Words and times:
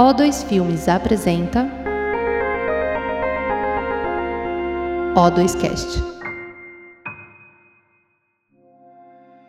O2 0.00 0.48
Filmes 0.48 0.88
apresenta 0.88 1.68
O2Cast. 5.14 6.02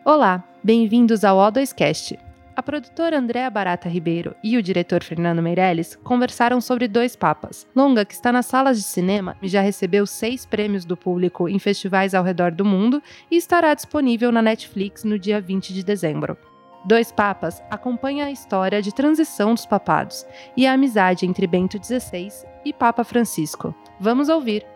Olá, 0.04 0.44
bem-vindos 0.62 1.24
ao 1.24 1.38
O2Cast. 1.38 2.18
A 2.54 2.62
produtora 2.62 3.18
Andréa 3.18 3.48
Barata 3.48 3.88
Ribeiro 3.88 4.36
e 4.44 4.58
o 4.58 4.62
diretor 4.62 5.02
Fernando 5.02 5.40
Meirelles 5.40 5.96
conversaram 6.04 6.60
sobre 6.60 6.86
Dois 6.86 7.16
Papas, 7.16 7.66
longa 7.74 8.04
que 8.04 8.12
está 8.12 8.30
nas 8.30 8.44
salas 8.44 8.76
de 8.76 8.84
cinema 8.84 9.38
e 9.40 9.48
já 9.48 9.62
recebeu 9.62 10.06
seis 10.06 10.44
prêmios 10.44 10.84
do 10.84 10.98
público 10.98 11.48
em 11.48 11.58
festivais 11.58 12.14
ao 12.14 12.22
redor 12.22 12.50
do 12.52 12.62
mundo 12.66 13.02
e 13.30 13.38
estará 13.38 13.72
disponível 13.72 14.30
na 14.30 14.42
Netflix 14.42 15.02
no 15.02 15.18
dia 15.18 15.40
20 15.40 15.72
de 15.72 15.82
dezembro. 15.82 16.36
Dois 16.84 17.12
Papas 17.12 17.62
acompanha 17.70 18.26
a 18.26 18.30
história 18.30 18.82
de 18.82 18.92
transição 18.92 19.54
dos 19.54 19.64
papados 19.64 20.26
e 20.56 20.66
a 20.66 20.72
amizade 20.72 21.24
entre 21.24 21.46
Bento 21.46 21.78
XVI 21.82 22.28
e 22.64 22.72
Papa 22.72 23.04
Francisco. 23.04 23.72
Vamos 24.00 24.28
ouvir. 24.28 24.66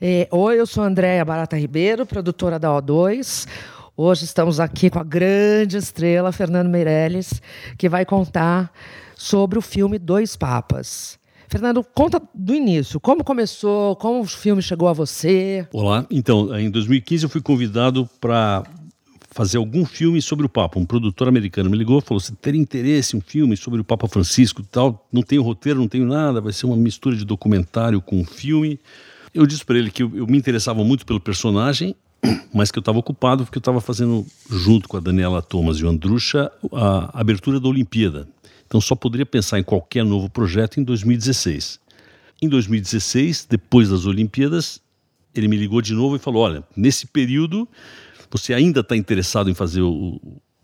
É, 0.00 0.28
Oi, 0.30 0.60
eu 0.60 0.66
sou 0.66 0.84
Andréa 0.84 1.24
Barata 1.24 1.56
Ribeiro, 1.56 2.04
produtora 2.04 2.58
da 2.58 2.68
O2. 2.68 3.48
Hoje 3.96 4.24
estamos 4.24 4.60
aqui 4.60 4.90
com 4.90 4.98
a 4.98 5.04
grande 5.04 5.78
estrela 5.78 6.30
Fernando 6.32 6.68
Meirelles, 6.68 7.42
que 7.76 7.88
vai 7.88 8.04
contar 8.04 8.70
sobre 9.16 9.58
o 9.58 9.62
filme 9.62 9.98
Dois 9.98 10.36
Papas. 10.36 11.18
Fernando, 11.48 11.82
conta 11.82 12.22
do 12.34 12.54
início. 12.54 13.00
Como 13.00 13.24
começou? 13.24 13.96
Como 13.96 14.20
o 14.20 14.26
filme 14.26 14.60
chegou 14.60 14.86
a 14.86 14.92
você? 14.92 15.66
Olá. 15.72 16.06
Então, 16.10 16.56
em 16.58 16.70
2015 16.70 17.24
eu 17.24 17.30
fui 17.30 17.40
convidado 17.40 18.08
para 18.20 18.62
fazer 19.38 19.56
algum 19.56 19.86
filme 19.86 20.20
sobre 20.20 20.44
o 20.44 20.48
Papa. 20.48 20.80
Um 20.80 20.84
produtor 20.84 21.28
americano 21.28 21.70
me 21.70 21.76
ligou, 21.76 22.00
falou: 22.00 22.18
"Você 22.18 22.32
teria 22.32 22.60
interesse 22.60 23.14
em 23.14 23.20
um 23.20 23.22
filme 23.22 23.56
sobre 23.56 23.80
o 23.80 23.84
Papa 23.84 24.08
Francisco, 24.08 24.64
tal? 24.64 25.06
Não 25.12 25.22
tenho 25.22 25.42
roteiro, 25.42 25.78
não 25.78 25.86
tenho 25.86 26.04
nada. 26.04 26.40
Vai 26.40 26.52
ser 26.52 26.66
uma 26.66 26.76
mistura 26.76 27.14
de 27.14 27.24
documentário 27.24 28.00
com 28.00 28.24
filme." 28.24 28.80
Eu 29.32 29.46
disse 29.46 29.64
para 29.64 29.78
ele 29.78 29.92
que 29.92 30.02
eu, 30.02 30.10
eu 30.12 30.26
me 30.26 30.36
interessava 30.36 30.82
muito 30.82 31.06
pelo 31.06 31.20
personagem 31.20 31.94
mas 32.52 32.72
que 32.72 32.78
eu 32.78 32.80
estava 32.80 32.98
ocupado 32.98 33.44
porque 33.44 33.58
eu 33.58 33.60
estava 33.60 33.80
fazendo, 33.80 34.26
junto 34.50 34.88
com 34.88 34.96
a 34.96 35.00
Daniela 35.00 35.40
Thomas 35.40 35.76
e 35.76 35.84
o 35.84 35.88
Andrucha, 35.88 36.50
a 36.72 37.20
abertura 37.20 37.60
da 37.60 37.68
Olimpíada. 37.68 38.26
Então 38.66 38.80
só 38.80 38.96
poderia 38.96 39.24
pensar 39.24 39.60
em 39.60 39.62
qualquer 39.62 40.04
novo 40.04 40.28
projeto 40.28 40.80
em 40.80 40.82
2016. 40.82 41.78
Em 42.42 42.48
2016, 42.48 43.46
depois 43.48 43.88
das 43.88 44.04
Olimpíadas, 44.04 44.80
ele 45.32 45.46
me 45.46 45.56
ligou 45.56 45.80
de 45.80 45.94
novo 45.94 46.16
e 46.16 46.18
falou: 46.18 46.42
Olha, 46.42 46.64
nesse 46.76 47.06
período 47.06 47.68
você 48.30 48.54
ainda 48.54 48.80
está 48.80 48.96
interessado 48.96 49.50
em 49.50 49.54
fazer 49.54 49.82
o, 49.82 50.20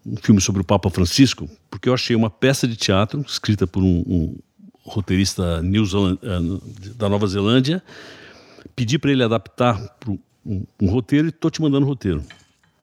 um 0.07 0.17
filme 0.17 0.41
sobre 0.41 0.63
o 0.63 0.65
Papa 0.65 0.91
Francisco? 0.91 1.49
Porque 1.71 1.89
eu 1.89 1.95
achei 1.95 2.15
uma 2.15 2.31
peça 2.31 2.69
de 2.69 2.77
teatro 2.77 3.25
escrita 3.27 3.67
por 3.67 3.83
um, 3.83 4.05
um 4.07 4.39
roteirista 4.85 5.63
eh, 5.63 6.93
da 6.97 7.09
Nova 7.09 7.27
Zelândia. 7.27 7.83
Pedi 8.77 8.99
para 8.99 9.11
ele 9.11 9.23
adaptar 9.23 9.81
um, 10.45 10.65
um 10.81 10.91
roteiro 10.91 11.29
e 11.29 11.31
estou 11.31 11.51
te 11.51 11.63
mandando 11.63 11.87
o 11.87 11.89
roteiro. 11.89 12.23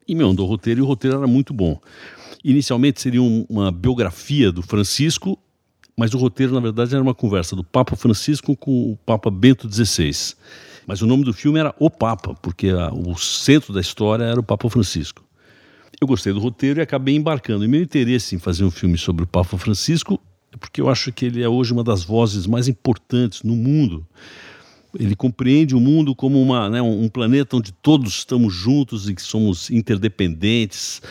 E 0.08 0.16
me 0.16 0.24
mandou 0.24 0.48
o 0.48 0.50
roteiro 0.50 0.80
e 0.80 0.84
o 0.84 0.86
roteiro 0.86 1.18
era 1.18 1.28
muito 1.28 1.54
bom. 1.54 1.80
Inicialmente 2.44 3.02
seria 3.02 3.22
um, 3.22 3.46
uma 3.48 3.72
biografia 3.72 4.52
do 4.52 4.64
Francisco, 4.64 5.38
mas 5.96 6.14
o 6.14 6.18
roteiro, 6.18 6.54
na 6.54 6.60
verdade, 6.60 6.96
era 6.96 7.04
uma 7.04 7.14
conversa 7.14 7.56
do 7.56 7.64
Papa 7.64 7.96
Francisco 7.96 8.56
com 8.56 8.92
o 8.92 8.98
Papa 9.06 9.30
Bento 9.30 9.72
XVI. 9.72 10.36
Mas 10.86 11.02
o 11.02 11.08
nome 11.08 11.24
do 11.24 11.34
filme 11.34 11.60
era 11.60 11.74
O 11.80 11.90
Papa, 11.90 12.34
porque 12.42 12.70
a, 12.70 12.92
o 12.92 13.18
centro 13.18 13.74
da 13.74 13.82
história 13.82 14.24
era 14.24 14.40
o 14.40 14.44
Papa 14.44 14.70
Francisco. 14.70 15.24
Eu 16.00 16.08
gostei 16.08 16.34
do 16.34 16.40
roteiro 16.40 16.80
e 16.80 16.82
acabei 16.82 17.16
embarcando. 17.16 17.64
E 17.64 17.68
meu 17.68 17.82
interesse 17.82 18.36
em 18.36 18.40
fazer 18.40 18.64
um 18.64 18.72
filme 18.72 18.98
sobre 18.98 19.24
o 19.24 19.28
Papa 19.28 19.58
Francisco 19.58 20.20
é 20.52 20.58
porque 20.58 20.82
eu 20.82 20.90
acho 20.90 21.12
que 21.12 21.26
ele 21.26 21.42
é 21.42 21.48
hoje 21.48 21.72
uma 21.72 21.84
das 21.84 22.04
vozes 22.04 22.46
mais 22.46 22.68
importantes 22.68 23.44
no 23.44 23.56
mundo. 23.56 24.06
Ele 25.00 25.16
compreende 25.16 25.74
o 25.74 25.80
mundo 25.80 26.14
como 26.14 26.42
uma, 26.42 26.70
né, 26.70 26.82
um 26.82 27.08
planeta 27.08 27.56
onde 27.56 27.72
todos 27.72 28.14
estamos 28.14 28.54
juntos 28.54 29.08
e 29.08 29.16
que 29.16 29.22
somos 29.22 29.70
interdependentes. 29.70 31.02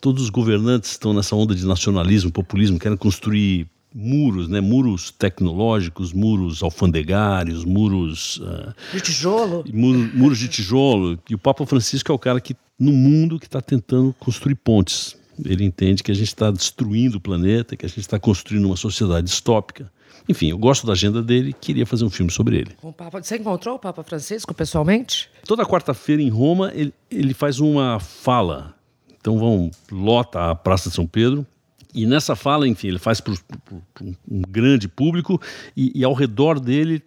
Todos 0.00 0.22
os 0.22 0.30
governantes 0.30 0.90
estão 0.90 1.12
nessa 1.12 1.34
onda 1.34 1.54
de 1.54 1.66
nacionalismo, 1.66 2.30
populismo, 2.30 2.78
querem 2.78 2.96
construir 2.96 3.66
muros, 3.94 4.48
né? 4.48 4.60
Muros 4.60 5.12
tecnológicos, 5.12 6.12
muros 6.12 6.62
alfandegários, 6.62 7.64
muros 7.64 8.38
uh, 8.38 8.74
de 8.92 9.00
tijolo, 9.00 9.64
muros, 9.72 10.14
muros 10.14 10.38
de 10.38 10.48
tijolo. 10.48 11.18
E 11.30 11.34
o 11.34 11.38
Papa 11.38 11.64
Francisco 11.64 12.10
é 12.10 12.14
o 12.14 12.18
cara 12.18 12.40
que 12.40 12.56
no 12.78 12.92
mundo 12.92 13.38
que 13.38 13.46
está 13.46 13.60
tentando 13.60 14.12
construir 14.18 14.56
pontes. 14.56 15.16
Ele 15.44 15.64
entende 15.64 16.02
que 16.02 16.12
a 16.12 16.14
gente 16.14 16.28
está 16.28 16.50
destruindo 16.50 17.18
o 17.18 17.20
planeta, 17.20 17.76
que 17.76 17.84
a 17.84 17.88
gente 17.88 18.00
está 18.00 18.18
construindo 18.20 18.66
uma 18.66 18.76
sociedade 18.76 19.26
distópica. 19.26 19.90
Enfim, 20.28 20.50
eu 20.50 20.58
gosto 20.58 20.86
da 20.86 20.92
agenda 20.92 21.22
dele 21.22 21.50
e 21.50 21.52
queria 21.52 21.84
fazer 21.84 22.04
um 22.04 22.10
filme 22.10 22.30
sobre 22.30 22.56
ele. 22.56 22.76
O 22.82 22.92
Papa, 22.92 23.22
você 23.22 23.36
encontrou 23.36 23.74
o 23.74 23.78
Papa 23.78 24.02
Francisco 24.02 24.54
pessoalmente? 24.54 25.28
Toda 25.44 25.66
quarta-feira 25.66 26.22
em 26.22 26.28
Roma 26.28 26.72
ele, 26.74 26.94
ele 27.10 27.34
faz 27.34 27.60
uma 27.60 27.98
fala. 28.00 28.74
Então 29.20 29.38
vão 29.38 29.70
lota 29.90 30.50
a 30.50 30.54
Praça 30.54 30.88
de 30.88 30.94
São 30.94 31.06
Pedro 31.06 31.46
e 31.94 32.06
nessa 32.06 32.34
fala, 32.34 32.66
enfim, 32.66 32.88
ele 32.88 32.98
faz 32.98 33.20
para 33.20 33.32
um 34.28 34.42
grande 34.48 34.88
público 34.88 35.40
e, 35.76 35.92
e, 35.94 36.04
ao 36.04 36.12
redor 36.12 36.58
dele 36.58 37.02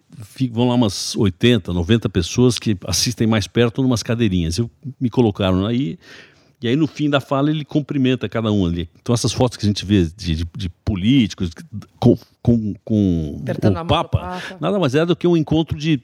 vão 0.50 0.68
lá 0.68 0.74
umas 0.74 1.14
80, 1.14 1.72
90 1.72 2.08
pessoas 2.08 2.58
que 2.58 2.76
assistem 2.86 3.26
mais 3.26 3.46
perto 3.46 3.82
numas 3.82 4.02
cadeirinhas. 4.02 4.56
Eu, 4.56 4.70
me 4.98 5.10
colocaram 5.10 5.66
aí 5.66 5.98
e 6.60 6.66
aí 6.66 6.74
no 6.74 6.86
fim 6.86 7.10
da 7.10 7.20
fala 7.20 7.50
ele 7.50 7.64
cumprimenta 7.64 8.28
cada 8.28 8.50
um 8.50 8.64
ali. 8.64 8.88
Então 9.00 9.14
essas 9.14 9.32
fotos 9.32 9.58
que 9.58 9.66
a 9.66 9.68
gente 9.68 9.84
vê 9.84 10.04
de, 10.04 10.36
de, 10.36 10.44
de 10.56 10.68
políticos 10.68 11.50
com, 12.00 12.16
com, 12.42 12.74
com 12.82 13.42
o 13.42 13.84
Papa, 13.84 14.18
Papa, 14.18 14.56
nada 14.58 14.78
mais 14.78 14.94
é 14.94 15.04
do 15.04 15.14
que 15.14 15.26
um 15.26 15.36
encontro 15.36 15.76
de 15.76 16.02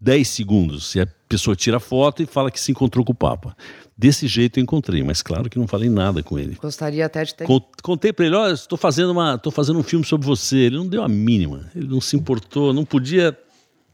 10 0.00 0.28
segundos. 0.28 0.94
E 0.94 1.00
a 1.00 1.08
pessoa 1.28 1.54
tira 1.54 1.76
a 1.76 1.80
foto 1.80 2.22
e 2.22 2.26
fala 2.26 2.50
que 2.50 2.58
se 2.58 2.70
encontrou 2.70 3.04
com 3.04 3.12
o 3.12 3.14
Papa. 3.14 3.56
Desse 4.00 4.26
jeito 4.26 4.58
eu 4.58 4.62
encontrei, 4.62 5.02
mas 5.02 5.20
claro 5.20 5.50
que 5.50 5.58
não 5.58 5.68
falei 5.68 5.90
nada 5.90 6.22
com 6.22 6.38
ele. 6.38 6.56
Gostaria 6.58 7.04
até 7.04 7.22
de 7.22 7.34
ter. 7.34 7.46
Contei 7.82 8.14
para 8.14 8.24
ele: 8.24 8.34
olha, 8.34 8.54
estou 8.54 8.78
fazendo, 8.78 9.10
uma, 9.12 9.34
estou 9.34 9.52
fazendo 9.52 9.78
um 9.78 9.82
filme 9.82 10.06
sobre 10.06 10.26
você. 10.26 10.56
Ele 10.56 10.78
não 10.78 10.86
deu 10.86 11.02
a 11.02 11.08
mínima. 11.08 11.70
Ele 11.76 11.86
não 11.86 12.00
se 12.00 12.16
importou, 12.16 12.72
não 12.72 12.82
podia 12.82 13.36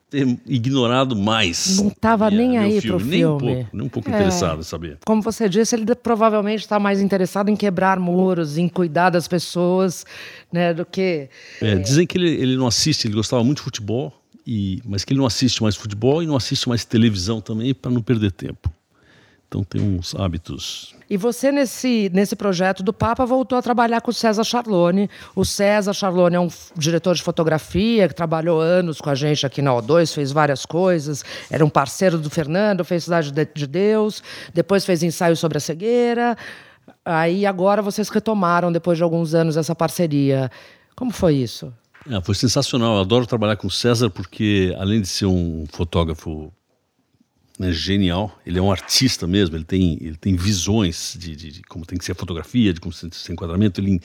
ter 0.09 0.39
ignorado 0.47 1.17
mais. 1.17 1.81
Não 1.81 1.89
estava 1.89 2.31
nem 2.31 2.56
aí 2.56 2.81
para 2.81 2.94
o 2.94 3.00
filme. 3.00 3.17
Nem 3.17 3.27
um 3.27 3.39
pouco, 3.39 3.77
nem 3.77 3.87
um 3.87 3.89
pouco 3.89 4.09
é. 4.09 4.12
interessado 4.12 4.61
em 4.61 4.62
saber. 4.62 4.99
Como 5.05 5.21
você 5.22 5.49
disse, 5.49 5.75
ele 5.75 5.93
provavelmente 5.97 6.61
está 6.61 6.78
mais 6.78 7.00
interessado 7.00 7.49
em 7.49 7.56
quebrar 7.56 7.99
muros, 7.99 8.59
em 8.59 8.69
cuidar 8.69 9.11
das 9.11 9.27
pessoas, 9.27 10.06
né, 10.53 10.73
do 10.73 10.87
que. 10.87 11.28
É, 11.61 11.71
é... 11.73 11.75
Dizem 11.81 12.06
que 12.06 12.17
ele, 12.17 12.31
ele 12.31 12.56
não 12.56 12.69
assiste, 12.69 13.09
ele 13.09 13.15
gostava 13.15 13.43
muito 13.43 13.56
de 13.56 13.65
futebol, 13.65 14.12
e, 14.47 14.81
mas 14.84 15.05
que 15.05 15.12
ele 15.12 15.19
não 15.19 15.27
assiste 15.27 15.61
mais 15.65 15.75
futebol 15.75 16.23
e 16.23 16.27
não 16.27 16.37
assiste 16.37 16.69
mais 16.69 16.84
televisão 16.84 17.41
também 17.41 17.75
para 17.75 17.91
não 17.91 18.00
perder 18.00 18.31
tempo. 18.31 18.71
Então 19.49 19.62
tem 19.62 19.81
uns 19.81 20.15
hábitos. 20.15 20.95
E 21.09 21.17
você, 21.17 21.53
nesse, 21.53 22.11
nesse 22.12 22.34
projeto 22.34 22.83
do 22.83 22.93
Papa, 22.93 23.25
voltou 23.25 23.57
a 23.57 23.62
trabalhar 23.62 24.01
com 24.01 24.11
o 24.11 24.15
César 24.15 24.43
Charlone. 24.43 25.09
O 25.37 25.45
César 25.45 25.93
Charlone 25.93 26.34
é 26.34 26.41
um 26.41 26.49
diretor 26.77 27.15
de 27.15 27.23
fotografia 27.23 28.09
que 28.09 28.15
trabalhou 28.15 28.61
anos 28.61 29.01
com 29.01 29.09
a 29.09 29.15
gente 29.15 29.47
aqui 29.47 29.62
na 29.62 29.71
O2, 29.71 30.12
fez 30.12 30.33
várias 30.33 30.67
coisas. 30.67 31.25
Era 31.49 31.65
um 31.65 31.71
parceiro 31.71 32.19
do 32.19 32.29
Fernando, 32.29 32.85
fez 32.85 33.05
Cidade 33.05 33.31
de 33.31 33.67
Deus, 33.67 34.23
depois 34.53 34.85
fez 34.85 35.03
ensaio 35.05 35.37
sobre 35.37 35.59
a 35.59 35.61
cegueira. 35.61 36.37
Aí 37.05 37.47
agora 37.47 37.81
vocês 37.81 38.09
retomaram, 38.09 38.73
depois 38.73 38.99
de 38.99 39.05
alguns 39.05 39.33
anos, 39.33 39.56
essa 39.56 39.77
parceria. 39.77 40.51
Como 40.97 41.12
foi 41.12 41.37
isso? 41.37 41.73
É, 42.11 42.21
foi 42.21 42.35
sensacional. 42.35 42.97
Eu 42.97 43.01
adoro 43.03 43.27
trabalhar 43.27 43.56
com 43.56 43.69
o 43.69 43.71
César 43.71 44.11
porque, 44.11 44.75
além 44.79 45.01
de 45.01 45.06
ser 45.06 45.27
um 45.27 45.67
fotógrafo 45.71 46.53
né, 47.59 47.72
genial. 47.72 48.39
Ele 48.44 48.59
é 48.59 48.62
um 48.62 48.71
artista 48.71 49.27
mesmo. 49.27 49.56
Ele 49.56 49.65
tem, 49.65 49.99
ele 50.00 50.17
tem 50.17 50.37
visões 50.37 51.17
de, 51.19 51.34
de, 51.34 51.53
de 51.53 51.62
como 51.62 51.84
tem 51.84 51.99
que 51.99 52.05
ser 52.05 52.12
a 52.12 52.17
fotografia, 52.17 52.72
de 52.72 52.81
como 52.81 52.94
tem 52.94 53.11
que 53.11 53.17
ser 53.17 53.33
enquadramento. 53.33 53.81
Ele 53.81 54.00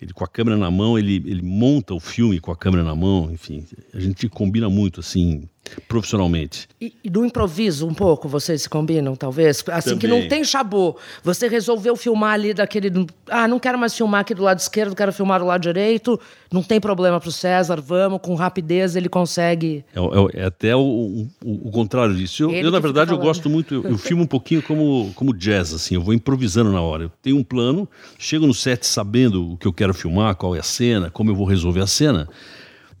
ele 0.00 0.12
com 0.12 0.24
a 0.24 0.28
câmera 0.28 0.56
na 0.56 0.70
mão, 0.70 0.98
ele, 0.98 1.16
ele 1.26 1.42
monta 1.42 1.94
o 1.94 2.00
filme 2.00 2.38
com 2.38 2.52
a 2.52 2.56
câmera 2.56 2.84
na 2.84 2.94
mão, 2.94 3.30
enfim, 3.32 3.66
a 3.94 4.00
gente 4.00 4.28
combina 4.28 4.68
muito, 4.68 5.00
assim, 5.00 5.48
profissionalmente. 5.88 6.68
E, 6.80 6.94
e 7.02 7.10
do 7.10 7.24
improviso, 7.24 7.86
um 7.86 7.94
pouco, 7.94 8.28
vocês 8.28 8.62
se 8.62 8.68
combinam, 8.68 9.14
talvez? 9.14 9.64
Assim, 9.68 9.90
Também. 9.90 9.98
que 9.98 10.06
não 10.06 10.28
tem 10.28 10.44
chabô. 10.44 10.96
Você 11.22 11.48
resolveu 11.48 11.96
filmar 11.96 12.34
ali 12.34 12.52
daquele... 12.52 13.06
Ah, 13.28 13.48
não 13.48 13.58
quero 13.58 13.78
mais 13.78 13.94
filmar 13.94 14.20
aqui 14.20 14.34
do 14.34 14.42
lado 14.42 14.58
esquerdo, 14.58 14.94
quero 14.94 15.12
filmar 15.12 15.40
do 15.40 15.46
lado 15.46 15.60
direito. 15.60 16.20
Não 16.52 16.62
tem 16.62 16.80
problema 16.80 17.20
para 17.20 17.28
o 17.28 17.32
César, 17.32 17.80
vamos, 17.80 18.20
com 18.22 18.34
rapidez 18.34 18.96
ele 18.96 19.08
consegue... 19.08 19.84
É, 19.94 20.00
é, 20.00 20.42
é 20.42 20.44
até 20.46 20.76
o, 20.76 20.80
o, 20.80 21.28
o, 21.44 21.70
contrário 21.70 22.14
disso. 22.14 22.44
Eu, 22.44 22.52
eu 22.52 22.70
na 22.70 22.78
verdade, 22.78 23.10
eu 23.10 23.18
gosto 23.18 23.48
muito, 23.48 23.74
eu, 23.74 23.84
eu 23.84 23.98
filmo 23.98 24.22
um 24.22 24.26
pouquinho 24.26 24.62
como, 24.62 25.12
como 25.14 25.34
jazz, 25.34 25.72
assim, 25.72 25.96
eu 25.96 26.02
vou 26.02 26.14
improvisando 26.14 26.70
na 26.72 26.80
hora. 26.80 27.04
Eu 27.04 27.12
tenho 27.22 27.36
um 27.36 27.44
plano, 27.44 27.88
chego 28.18 28.46
no 28.46 28.54
set 28.54 28.86
sabendo 28.86 29.52
o 29.52 29.56
que 29.56 29.66
eu 29.66 29.72
quero 29.72 29.92
filmar, 29.92 30.36
qual 30.36 30.54
é 30.54 30.60
a 30.60 30.62
cena, 30.62 31.10
como 31.10 31.30
eu 31.30 31.34
vou 31.34 31.46
resolver 31.46 31.80
a 31.80 31.86
cena. 31.86 32.28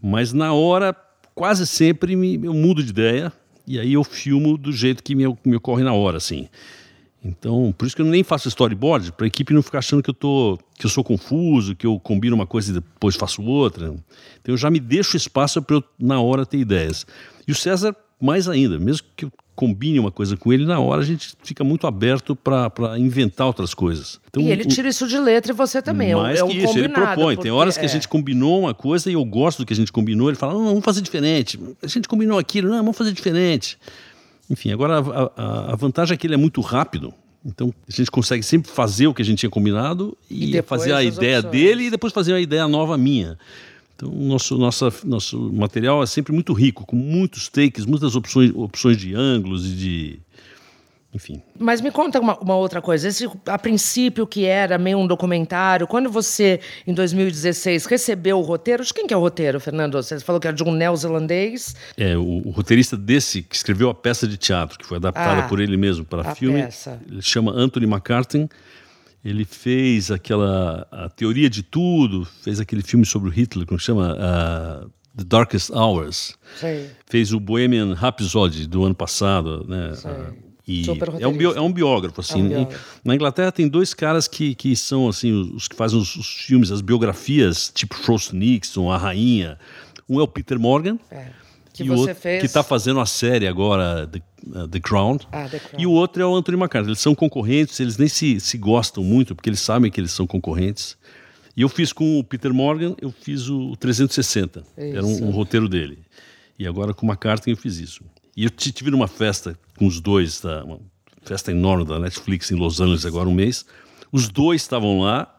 Mas 0.02 0.32
na 0.32 0.52
hora, 0.52 0.94
quase 1.36 1.66
sempre 1.66 2.16
me, 2.16 2.40
eu 2.42 2.54
mudo 2.54 2.82
de 2.82 2.90
ideia 2.90 3.32
e 3.66 3.78
aí 3.78 3.92
eu 3.92 4.02
filmo 4.02 4.56
do 4.56 4.72
jeito 4.72 5.02
que 5.02 5.14
me, 5.14 5.24
me 5.44 5.56
ocorre 5.56 5.84
na 5.84 5.92
hora, 5.92 6.16
assim. 6.16 6.48
Então, 7.22 7.74
por 7.76 7.86
isso 7.86 7.94
que 7.94 8.02
eu 8.02 8.06
nem 8.06 8.22
faço 8.22 8.48
storyboard, 8.48 9.12
para 9.12 9.26
a 9.26 9.28
equipe 9.28 9.52
não 9.52 9.62
ficar 9.62 9.78
achando 9.78 10.02
que 10.02 10.08
eu, 10.08 10.14
tô, 10.14 10.58
que 10.78 10.86
eu 10.86 10.90
sou 10.90 11.04
confuso, 11.04 11.74
que 11.74 11.86
eu 11.86 11.98
combino 11.98 12.36
uma 12.36 12.46
coisa 12.46 12.70
e 12.70 12.74
depois 12.74 13.16
faço 13.16 13.42
outra. 13.42 13.86
Então, 13.86 14.54
eu 14.54 14.56
já 14.56 14.70
me 14.70 14.80
deixo 14.80 15.16
espaço 15.16 15.60
para 15.60 15.76
eu, 15.76 15.84
na 15.98 16.20
hora, 16.20 16.46
ter 16.46 16.58
ideias. 16.58 17.04
E 17.46 17.52
o 17.52 17.54
César, 17.54 17.94
mais 18.20 18.48
ainda, 18.48 18.78
mesmo 18.78 19.06
que 19.16 19.26
eu 19.26 19.32
combine 19.54 19.98
uma 19.98 20.10
coisa 20.10 20.36
com 20.36 20.52
ele, 20.52 20.66
na 20.66 20.78
hora 20.78 21.00
a 21.00 21.04
gente 21.04 21.32
fica 21.42 21.64
muito 21.64 21.86
aberto 21.86 22.36
para 22.36 22.98
inventar 22.98 23.46
outras 23.46 23.72
coisas. 23.72 24.20
Então, 24.28 24.42
e 24.42 24.50
ele 24.50 24.64
o, 24.64 24.68
tira 24.68 24.88
isso 24.88 25.08
de 25.08 25.18
letra 25.18 25.52
e 25.52 25.54
você 25.54 25.80
também. 25.80 26.12
É 26.12 26.16
mais 26.16 26.38
é 26.38 26.44
um, 26.44 26.48
que 26.48 26.58
isso, 26.58 26.78
ele 26.78 26.90
propõe. 26.90 27.36
Tem 27.36 27.50
horas 27.50 27.76
é. 27.76 27.80
que 27.80 27.86
a 27.86 27.88
gente 27.88 28.06
combinou 28.06 28.60
uma 28.60 28.74
coisa 28.74 29.10
e 29.10 29.14
eu 29.14 29.24
gosto 29.24 29.58
do 29.58 29.66
que 29.66 29.72
a 29.72 29.76
gente 29.76 29.90
combinou, 29.90 30.28
ele 30.28 30.36
fala, 30.36 30.52
não, 30.52 30.66
vamos 30.66 30.84
fazer 30.84 31.00
diferente. 31.00 31.58
A 31.82 31.86
gente 31.86 32.06
combinou 32.06 32.38
aquilo, 32.38 32.68
não, 32.68 32.76
vamos 32.78 32.96
fazer 32.96 33.12
diferente. 33.12 33.78
Enfim, 34.48 34.70
agora 34.72 34.98
a, 34.98 35.42
a, 35.42 35.72
a 35.72 35.76
vantagem 35.76 36.14
é 36.14 36.16
que 36.16 36.26
ele 36.26 36.34
é 36.34 36.38
muito 36.38 36.60
rápido. 36.60 37.12
Então 37.44 37.72
a 37.88 37.92
gente 37.92 38.10
consegue 38.10 38.42
sempre 38.42 38.70
fazer 38.70 39.06
o 39.06 39.14
que 39.14 39.22
a 39.22 39.24
gente 39.24 39.38
tinha 39.38 39.50
combinado 39.50 40.16
e, 40.28 40.56
e 40.56 40.62
fazer 40.62 40.92
a 40.92 41.02
ideia 41.02 41.38
opções. 41.38 41.52
dele 41.52 41.84
e 41.84 41.90
depois 41.90 42.12
fazer 42.12 42.32
uma 42.32 42.40
ideia 42.40 42.66
nova 42.68 42.98
minha. 42.98 43.38
Então 43.96 44.10
nosso, 44.10 44.58
nossa, 44.58 44.92
nosso 45.04 45.50
material 45.52 46.02
é 46.02 46.06
sempre 46.06 46.32
muito 46.32 46.52
rico, 46.52 46.86
com 46.86 46.96
muitos 46.96 47.48
takes, 47.48 47.86
muitas 47.86 48.14
opções, 48.14 48.52
opções 48.54 48.98
de 48.98 49.14
ângulos 49.14 49.66
e 49.66 49.74
de 49.74 50.20
enfim. 51.16 51.42
Mas 51.58 51.80
me 51.80 51.90
conta 51.90 52.20
uma, 52.20 52.38
uma, 52.38 52.54
outra 52.56 52.82
coisa. 52.82 53.08
Esse, 53.08 53.26
a 53.46 53.58
princípio, 53.58 54.26
que 54.26 54.44
era 54.44 54.76
meio 54.76 54.98
um 54.98 55.06
documentário, 55.06 55.86
quando 55.86 56.10
você, 56.10 56.60
em 56.86 56.92
2016, 56.92 57.86
recebeu 57.86 58.38
o 58.38 58.42
roteiro, 58.42 58.84
de 58.84 58.92
quem 58.92 59.06
que 59.06 59.14
é 59.14 59.16
o 59.16 59.20
roteiro, 59.20 59.58
Fernando? 59.58 59.94
Você 59.94 60.20
falou 60.20 60.38
que 60.38 60.46
era 60.46 60.54
de 60.54 60.62
um 60.62 60.70
neozelandês. 60.70 61.74
É, 61.96 62.18
o, 62.18 62.46
o 62.46 62.50
roteirista 62.50 62.98
desse, 62.98 63.42
que 63.42 63.56
escreveu 63.56 63.88
a 63.88 63.94
peça 63.94 64.28
de 64.28 64.36
teatro, 64.36 64.78
que 64.78 64.84
foi 64.84 64.98
adaptada 64.98 65.40
ah, 65.40 65.48
por 65.48 65.58
ele 65.58 65.78
mesmo 65.78 66.04
para 66.04 66.34
filme, 66.34 66.64
peça. 66.64 67.00
ele 67.10 67.22
chama 67.22 67.50
Anthony 67.52 67.86
McCartan. 67.86 68.46
Ele 69.26 69.44
fez 69.44 70.12
aquela 70.12 70.86
a 70.88 71.08
teoria 71.08 71.50
de 71.50 71.60
tudo, 71.60 72.24
fez 72.42 72.60
aquele 72.60 72.80
filme 72.80 73.04
sobre 73.04 73.28
o 73.28 73.32
Hitler, 73.32 73.66
como 73.66 73.76
chama 73.76 74.14
uh, 74.14 74.88
The 75.16 75.24
Darkest 75.24 75.70
Hours. 75.70 76.36
Sim. 76.60 76.86
Fez 77.06 77.32
o 77.32 77.40
Bohemian 77.40 77.92
Rhapsody 77.92 78.68
do 78.68 78.84
ano 78.84 78.94
passado, 78.94 79.66
né? 79.68 79.94
Uh, 80.04 80.46
e 80.68 80.84
é 81.20 81.26
um, 81.26 81.36
bio, 81.36 81.52
é 81.56 81.60
um 81.60 81.72
biógrafo, 81.72 82.20
assim. 82.20 82.40
É 82.40 82.44
um 82.44 82.48
biógrafo. 82.48 83.00
na 83.04 83.14
Inglaterra 83.16 83.50
tem 83.50 83.66
dois 83.66 83.92
caras 83.92 84.28
que, 84.28 84.54
que 84.54 84.76
são, 84.76 85.08
assim, 85.08 85.32
os, 85.32 85.50
os 85.50 85.68
que 85.68 85.74
fazem 85.74 85.98
os, 85.98 86.14
os, 86.14 86.28
filmes, 86.28 86.70
as 86.70 86.80
biografias, 86.80 87.68
tipo 87.74 87.96
Frost 87.96 88.32
Nixon, 88.32 88.92
A 88.92 88.96
Rainha. 88.96 89.58
Um 90.08 90.20
é 90.20 90.22
o 90.22 90.28
Peter 90.28 90.56
Morgan. 90.56 91.00
É. 91.10 91.30
Que 91.76 91.84
e 91.84 91.90
o 91.90 91.94
outro 91.94 92.14
fez... 92.14 92.40
que 92.40 92.46
está 92.46 92.62
fazendo 92.62 93.00
a 93.00 93.06
série 93.06 93.46
agora, 93.46 94.06
The, 94.06 94.22
uh, 94.46 94.68
The, 94.68 94.80
Crown. 94.80 95.18
Ah, 95.30 95.46
The 95.48 95.58
Crown. 95.58 95.80
E 95.80 95.86
o 95.86 95.92
outro 95.92 96.22
é 96.22 96.26
o 96.26 96.34
Anthony 96.34 96.56
McCarthy. 96.56 96.88
Eles 96.88 97.00
são 97.00 97.14
concorrentes, 97.14 97.78
eles 97.78 97.98
nem 97.98 98.08
se, 98.08 98.40
se 98.40 98.56
gostam 98.56 99.04
muito, 99.04 99.34
porque 99.34 99.50
eles 99.50 99.60
sabem 99.60 99.90
que 99.90 100.00
eles 100.00 100.12
são 100.12 100.26
concorrentes. 100.26 100.96
E 101.54 101.62
eu 101.62 101.68
fiz 101.68 101.92
com 101.92 102.18
o 102.18 102.24
Peter 102.24 102.52
Morgan, 102.52 102.94
eu 103.00 103.10
fiz 103.10 103.48
o 103.48 103.76
360. 103.76 104.60
Isso. 104.60 104.66
Era 104.78 105.04
um, 105.04 105.28
um 105.28 105.30
roteiro 105.30 105.68
dele. 105.68 105.98
E 106.58 106.66
agora 106.66 106.94
com 106.94 107.06
o 107.06 107.10
McCarthy 107.10 107.50
eu 107.50 107.56
fiz 107.56 107.78
isso. 107.78 108.02
E 108.34 108.44
eu 108.44 108.50
tive 108.50 108.90
numa 108.90 109.08
festa 109.08 109.58
com 109.78 109.86
os 109.86 110.00
dois, 110.00 110.40
tá? 110.40 110.64
uma 110.64 110.80
festa 111.22 111.50
enorme 111.50 111.84
da 111.84 111.98
Netflix 111.98 112.50
em 112.50 112.56
Los 112.56 112.80
Angeles 112.80 113.04
agora 113.04 113.28
um 113.28 113.34
mês. 113.34 113.66
Os 114.10 114.28
dois 114.28 114.62
estavam 114.62 115.00
lá 115.00 115.34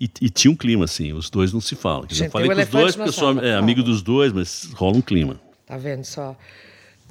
e, 0.00 0.08
e 0.20 0.30
tinha 0.30 0.50
um 0.50 0.56
clima, 0.56 0.84
assim. 0.84 1.12
Os 1.12 1.28
dois 1.28 1.52
não 1.52 1.60
se 1.60 1.76
falam. 1.76 2.06
eu 2.08 2.30
falei 2.30 2.48
com 2.48 2.60
os 2.60 2.68
dois 2.68 2.96
porque 2.96 3.08
eu 3.08 3.12
sou 3.12 3.38
é, 3.40 3.54
amigo 3.54 3.82
dos 3.82 4.02
dois, 4.02 4.32
mas 4.32 4.70
rola 4.74 4.96
um 4.96 5.02
clima. 5.02 5.38
Tá 5.70 5.76
vendo 5.76 6.04
só? 6.04 6.36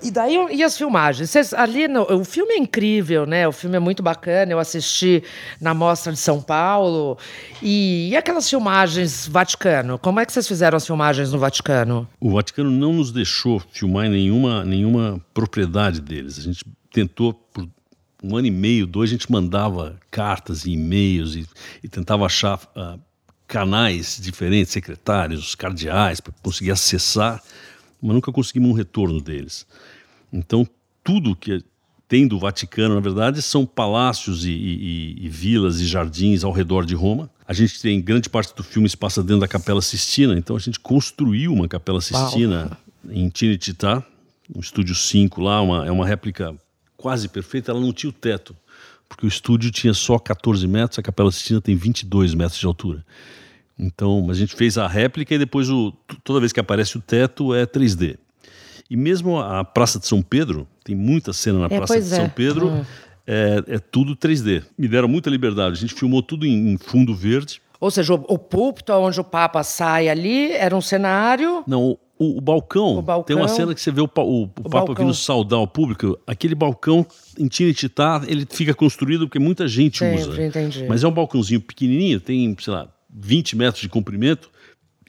E 0.03 0.11
daí 0.11 0.35
e 0.51 0.61
as 0.63 0.77
filmagens? 0.77 1.29
Vocês, 1.29 1.53
ali 1.53 1.87
no, 1.87 2.01
o 2.13 2.25
filme 2.25 2.55
é 2.55 2.57
incrível, 2.57 3.25
né? 3.25 3.47
O 3.47 3.53
filme 3.53 3.77
é 3.77 3.79
muito 3.79 4.03
bacana. 4.03 4.51
Eu 4.51 4.59
assisti 4.59 5.23
na 5.61 5.73
mostra 5.73 6.11
de 6.11 6.19
São 6.19 6.41
Paulo. 6.41 7.17
E, 7.63 8.09
e 8.09 8.17
aquelas 8.17 8.49
filmagens 8.49 9.29
Vaticano? 9.29 9.97
Como 9.97 10.19
é 10.19 10.25
que 10.25 10.33
vocês 10.33 10.45
fizeram 10.45 10.75
as 10.75 10.85
filmagens 10.85 11.31
no 11.31 11.39
Vaticano? 11.39 12.05
O 12.19 12.31
Vaticano 12.31 12.69
não 12.69 12.91
nos 12.91 13.13
deixou 13.13 13.61
filmar 13.71 14.07
em 14.07 14.09
nenhuma, 14.09 14.65
nenhuma 14.65 15.21
propriedade 15.33 16.01
deles. 16.01 16.37
A 16.37 16.41
gente 16.41 16.65
tentou 16.91 17.33
por 17.33 17.65
um 18.21 18.35
ano 18.35 18.47
e 18.47 18.51
meio, 18.51 18.85
dois, 18.85 19.09
a 19.09 19.13
gente 19.13 19.31
mandava 19.31 19.97
cartas 20.11 20.65
e 20.65 20.71
e-mails 20.71 21.35
e, 21.35 21.47
e 21.81 21.87
tentava 21.87 22.25
achar 22.25 22.59
uh, 22.75 22.99
canais 23.47 24.19
diferentes, 24.21 24.73
secretários, 24.73 25.55
cardeais, 25.55 26.19
para 26.19 26.33
conseguir 26.43 26.71
acessar 26.71 27.41
mas 28.01 28.13
nunca 28.13 28.31
conseguimos 28.31 28.71
um 28.71 28.73
retorno 28.73 29.21
deles. 29.21 29.65
Então, 30.31 30.67
tudo 31.03 31.35
que 31.35 31.63
tem 32.09 32.27
do 32.27 32.39
Vaticano, 32.39 32.95
na 32.95 33.01
verdade, 33.01 33.39
são 33.39 33.67
palácios 33.67 34.43
e, 34.43 34.51
e, 34.51 35.25
e, 35.25 35.29
vilas 35.29 35.79
e 35.79 35.85
jardins 35.85 36.43
ao 36.43 36.51
redor 36.51 36.83
de 36.83 36.95
Roma. 36.95 37.29
A 37.47 37.53
gente 37.53 37.79
tem 37.79 38.01
grande 38.01 38.27
parte 38.27 38.53
do 38.55 38.63
filme 38.63 38.89
se 38.89 38.97
passa 38.97 39.21
dentro 39.21 39.41
da 39.41 39.47
Capela 39.47 39.81
Sistina, 39.81 40.35
então 40.35 40.55
a 40.55 40.59
gente 40.59 40.79
construiu 40.79 41.53
uma 41.53 41.67
Capela 41.67 42.01
Sistina 42.01 42.77
Uau. 43.05 43.13
em 43.15 43.29
Tinititá, 43.29 44.03
um 44.53 44.59
estúdio 44.59 44.95
5 44.95 45.39
lá, 45.39 45.61
uma, 45.61 45.85
é 45.85 45.91
uma 45.91 46.05
réplica 46.05 46.55
quase 46.97 47.29
perfeita, 47.29 47.71
ela 47.71 47.79
não 47.79 47.93
tinha 47.93 48.09
o 48.09 48.13
teto, 48.13 48.55
porque 49.07 49.25
o 49.25 49.29
estúdio 49.29 49.69
tinha 49.69 49.93
só 49.93 50.17
14 50.17 50.67
metros, 50.67 50.97
a 50.97 51.03
Capela 51.03 51.31
Sistina 51.31 51.61
tem 51.61 51.75
22 51.75 52.33
metros 52.33 52.59
de 52.59 52.65
altura. 52.65 53.05
Então, 53.79 54.29
a 54.29 54.33
gente 54.33 54.55
fez 54.55 54.77
a 54.77 54.87
réplica 54.87 55.33
e 55.33 55.39
depois 55.39 55.69
o, 55.69 55.93
toda 56.23 56.41
vez 56.41 56.51
que 56.51 56.59
aparece 56.59 56.97
o 56.97 57.01
teto 57.01 57.55
é 57.55 57.65
3D. 57.65 58.17
E 58.89 58.97
mesmo 58.97 59.39
a 59.39 59.63
Praça 59.63 59.99
de 59.99 60.05
São 60.05 60.21
Pedro, 60.21 60.67
tem 60.83 60.95
muita 60.95 61.31
cena 61.31 61.59
na 61.59 61.65
é, 61.67 61.77
Praça 61.77 62.01
de 62.01 62.13
é. 62.13 62.15
São 62.17 62.27
Pedro, 62.27 62.69
hum. 62.69 62.85
é, 63.25 63.63
é, 63.67 63.79
tudo 63.79 64.17
3D. 64.17 64.63
Me 64.77 64.87
deram 64.87 65.07
muita 65.07 65.29
liberdade. 65.29 65.77
A 65.77 65.79
gente 65.79 65.93
filmou 65.93 66.21
tudo 66.21 66.45
em, 66.45 66.73
em 66.73 66.77
fundo 66.77 67.15
verde. 67.15 67.61
Ou 67.79 67.89
seja, 67.89 68.13
o, 68.13 68.25
o 68.27 68.37
púlpito 68.37 68.91
onde 68.91 69.21
o 69.21 69.23
Papa 69.23 69.63
sai 69.63 70.09
ali 70.09 70.51
era 70.51 70.75
um 70.75 70.81
cenário. 70.81 71.63
Não, 71.65 71.97
o, 72.17 72.37
o, 72.37 72.41
balcão, 72.41 72.97
o, 72.97 73.01
balcão, 73.01 73.23
tem 73.23 73.37
uma 73.37 73.47
cena 73.47 73.73
que 73.73 73.79
você 73.79 73.91
vê 73.91 74.01
o, 74.01 74.09
o, 74.17 74.43
o 74.43 74.47
Papa 74.49 74.87
balcão. 74.87 75.05
vindo 75.05 75.13
saudar 75.13 75.59
o 75.59 75.67
público. 75.67 76.19
Aquele 76.27 76.53
balcão 76.53 77.05
em 77.37 77.47
Tinititá, 77.47 78.21
ele 78.27 78.45
fica 78.49 78.73
construído 78.73 79.27
porque 79.27 79.39
muita 79.39 79.69
gente 79.69 79.99
Sempre, 79.99 80.21
usa. 80.23 80.43
Entendi. 80.43 80.85
Mas 80.89 81.01
é 81.01 81.07
um 81.07 81.13
balcãozinho 81.13 81.61
pequenininho, 81.61 82.19
tem, 82.19 82.57
sei 82.59 82.73
lá, 82.73 82.89
20 83.09 83.55
metros 83.55 83.81
de 83.81 83.89
comprimento, 83.89 84.49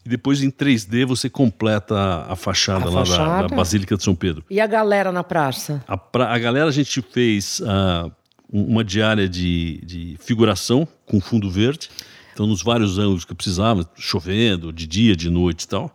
e 0.04 0.08
depois 0.08 0.42
em 0.42 0.50
3D 0.50 1.04
você 1.04 1.28
completa 1.28 2.26
a, 2.28 2.34
fachada 2.34 2.86
a 2.86 2.90
lá 2.90 3.04
fachada. 3.04 3.42
Da, 3.42 3.46
da, 3.48 3.56
Basílica 3.56 3.96
de 3.96 4.02
São 4.02 4.14
Pedro. 4.14 4.44
E 4.48 4.60
a 4.60 4.66
galera 4.66 5.12
na 5.12 5.22
praça? 5.22 5.84
A, 5.86 5.96
pra, 5.96 6.32
a 6.32 6.38
galera 6.38 6.68
a 6.68 6.72
gente 6.72 7.02
fez 7.02 7.60
uh, 7.60 8.10
uma 8.50 8.82
diária 8.82 9.28
de, 9.28 9.80
de 9.84 10.16
figuração 10.20 10.88
com 11.04 11.20
fundo 11.20 11.50
verde, 11.50 11.90
então 12.32 12.46
nos 12.46 12.62
vários 12.62 12.98
ângulos 12.98 13.24
que 13.24 13.34
precisava, 13.34 13.88
chovendo, 13.96 14.72
de 14.72 14.86
dia, 14.86 15.14
de 15.14 15.28
noite 15.28 15.64
e 15.64 15.68
tal. 15.68 15.94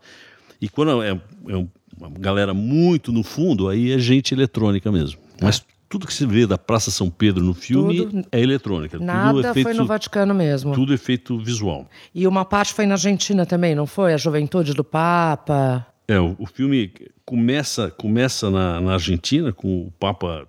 E 0.62 0.70
quando 0.70 1.02
é, 1.02 1.10
é 1.12 1.68
uma 1.98 2.10
galera 2.20 2.54
muito 2.54 3.12
no 3.12 3.24
fundo, 3.24 3.68
aí 3.68 3.92
é 3.92 3.98
gente 3.98 4.34
eletrônica 4.34 4.92
mesmo. 4.92 5.20
Mas 5.42 5.66
tudo 5.88 6.08
que 6.08 6.14
se 6.14 6.26
vê 6.26 6.48
da 6.48 6.58
Praça 6.58 6.90
São 6.92 7.10
Pedro 7.10 7.44
no 7.44 7.54
filme 7.54 7.98
tudo, 7.98 8.28
é 8.32 8.42
eletrônica. 8.42 9.00
Nada 9.00 9.50
é 9.50 9.54
feito, 9.54 9.66
foi 9.66 9.74
no 9.74 9.86
Vaticano 9.86 10.34
mesmo. 10.34 10.74
Tudo 10.74 10.94
é 10.94 10.98
feito 10.98 11.38
visual. 11.40 11.90
E 12.14 12.28
uma 12.28 12.44
parte 12.44 12.74
foi 12.74 12.86
na 12.86 12.96
Argentina 12.96 13.46
também, 13.46 13.76
não 13.76 13.86
foi? 13.86 14.14
A 14.14 14.18
juventude 14.18 14.74
do 14.74 14.84
Papa. 14.84 15.86
É, 16.08 16.20
o, 16.20 16.36
o 16.40 16.46
filme 16.46 16.92
começa, 17.26 17.90
começa 17.92 18.50
na, 18.50 18.82
na, 18.82 18.94
Argentina, 18.94 19.52
com 19.54 19.88
o 19.88 19.92
Papa 19.92 20.48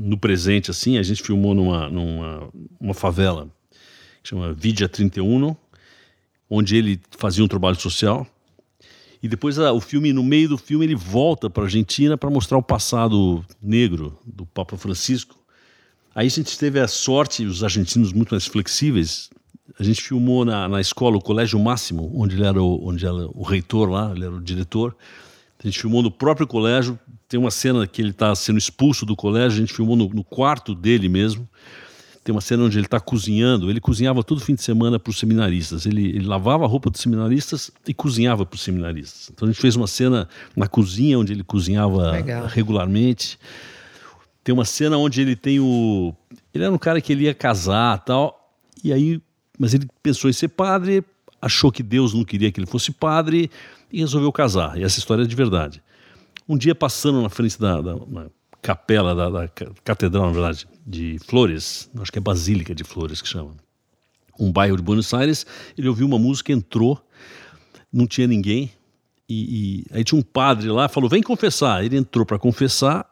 no 0.00 0.18
presente, 0.18 0.70
assim. 0.70 0.98
A 0.98 1.02
gente 1.02 1.22
filmou 1.22 1.54
numa, 1.54 1.88
numa 1.88 2.48
uma 2.80 2.94
favela 2.94 3.48
que 4.22 4.30
chama 4.30 4.52
Vidia 4.52 4.88
31, 4.88 5.54
onde 6.48 6.76
ele 6.76 7.00
fazia 7.10 7.44
um 7.44 7.48
trabalho 7.48 7.76
social. 7.76 8.26
E 9.22 9.28
depois 9.28 9.58
o 9.58 9.80
filme, 9.80 10.12
no 10.12 10.22
meio 10.22 10.48
do 10.48 10.58
filme, 10.58 10.84
ele 10.84 10.94
volta 10.94 11.50
para 11.50 11.64
a 11.64 11.66
Argentina 11.66 12.16
para 12.16 12.30
mostrar 12.30 12.56
o 12.56 12.62
passado 12.62 13.44
negro 13.60 14.16
do 14.24 14.46
Papa 14.46 14.76
Francisco. 14.76 15.36
Aí 16.14 16.26
a 16.26 16.30
gente 16.30 16.58
teve 16.58 16.80
a 16.80 16.88
sorte, 16.88 17.44
os 17.44 17.62
argentinos 17.62 18.12
muito 18.12 18.30
mais 18.30 18.46
flexíveis. 18.46 19.30
A 19.78 19.82
gente 19.82 20.02
filmou 20.02 20.44
na, 20.44 20.68
na 20.68 20.80
escola, 20.80 21.16
o 21.16 21.20
Colégio 21.20 21.58
Máximo, 21.58 22.10
onde 22.14 22.36
ele 22.36 22.44
era 22.44 22.62
o, 22.62 22.88
onde 22.88 23.04
era 23.04 23.14
o 23.14 23.42
reitor 23.42 23.88
lá, 23.88 24.12
ele 24.14 24.24
era 24.24 24.34
o 24.34 24.40
diretor. 24.40 24.96
A 25.58 25.66
gente 25.66 25.78
filmou 25.78 26.02
no 26.02 26.10
próprio 26.10 26.46
colégio. 26.46 26.98
Tem 27.28 27.38
uma 27.38 27.50
cena 27.50 27.86
que 27.86 28.00
ele 28.00 28.10
está 28.10 28.34
sendo 28.34 28.58
expulso 28.58 29.04
do 29.04 29.14
colégio, 29.14 29.58
a 29.58 29.60
gente 29.60 29.72
filmou 29.72 29.96
no, 29.96 30.08
no 30.08 30.24
quarto 30.24 30.74
dele 30.74 31.08
mesmo. 31.08 31.48
Tem 32.22 32.34
uma 32.34 32.40
cena 32.40 32.64
onde 32.64 32.78
ele 32.78 32.86
está 32.86 33.00
cozinhando. 33.00 33.70
Ele 33.70 33.80
cozinhava 33.80 34.22
todo 34.22 34.40
fim 34.40 34.54
de 34.54 34.62
semana 34.62 34.98
para 34.98 35.10
os 35.10 35.18
seminaristas. 35.18 35.86
Ele, 35.86 36.08
ele, 36.08 36.26
lavava 36.26 36.64
a 36.64 36.66
roupa 36.66 36.90
dos 36.90 37.00
seminaristas 37.00 37.70
e 37.86 37.94
cozinhava 37.94 38.44
para 38.44 38.56
os 38.56 38.62
seminaristas. 38.62 39.30
Então 39.32 39.48
a 39.48 39.50
gente 39.50 39.60
fez 39.60 39.76
uma 39.76 39.86
cena 39.86 40.28
na 40.54 40.66
cozinha 40.66 41.18
onde 41.18 41.32
ele 41.32 41.42
cozinhava 41.42 42.10
Legal. 42.12 42.46
regularmente. 42.46 43.38
Tem 44.44 44.52
uma 44.52 44.64
cena 44.64 44.96
onde 44.98 45.20
ele 45.20 45.36
tem 45.36 45.60
o. 45.60 46.14
Ele 46.52 46.64
era 46.64 46.72
um 46.72 46.78
cara 46.78 47.00
que 47.00 47.12
ele 47.12 47.24
ia 47.24 47.34
casar 47.34 47.98
tal. 48.04 48.54
E 48.82 48.92
aí. 48.92 49.20
Mas 49.58 49.74
ele 49.74 49.88
pensou 50.02 50.30
em 50.30 50.32
ser 50.32 50.48
padre, 50.48 51.02
achou 51.42 51.72
que 51.72 51.82
Deus 51.82 52.14
não 52.14 52.24
queria 52.24 52.52
que 52.52 52.60
ele 52.60 52.66
fosse 52.66 52.92
padre 52.92 53.50
e 53.92 53.98
resolveu 54.00 54.30
casar. 54.30 54.78
E 54.78 54.84
essa 54.84 54.98
história 54.98 55.22
é 55.22 55.26
de 55.26 55.34
verdade. 55.34 55.82
Um 56.48 56.56
dia 56.56 56.74
passando 56.74 57.20
na 57.20 57.28
frente 57.28 57.58
da, 57.58 57.80
da 57.80 57.96
capela 58.62 59.14
da, 59.14 59.30
da 59.30 59.48
catedral, 59.84 60.26
na 60.26 60.32
verdade, 60.32 60.66
de 60.86 61.18
Flores, 61.26 61.90
acho 62.00 62.12
que 62.12 62.18
é 62.18 62.22
Basílica 62.22 62.74
de 62.74 62.84
Flores 62.84 63.22
que 63.22 63.28
chama, 63.28 63.54
um 64.38 64.50
bairro 64.50 64.76
de 64.76 64.82
Buenos 64.82 65.12
Aires. 65.12 65.46
Ele 65.76 65.88
ouviu 65.88 66.06
uma 66.06 66.18
música, 66.18 66.52
entrou, 66.52 67.00
não 67.92 68.06
tinha 68.06 68.26
ninguém, 68.26 68.70
e, 69.28 69.84
e 69.90 69.96
aí 69.96 70.04
tinha 70.04 70.18
um 70.18 70.22
padre 70.22 70.68
lá, 70.68 70.88
falou: 70.88 71.08
vem 71.08 71.22
confessar. 71.22 71.84
Ele 71.84 71.96
entrou 71.96 72.24
para 72.24 72.38
confessar 72.38 73.06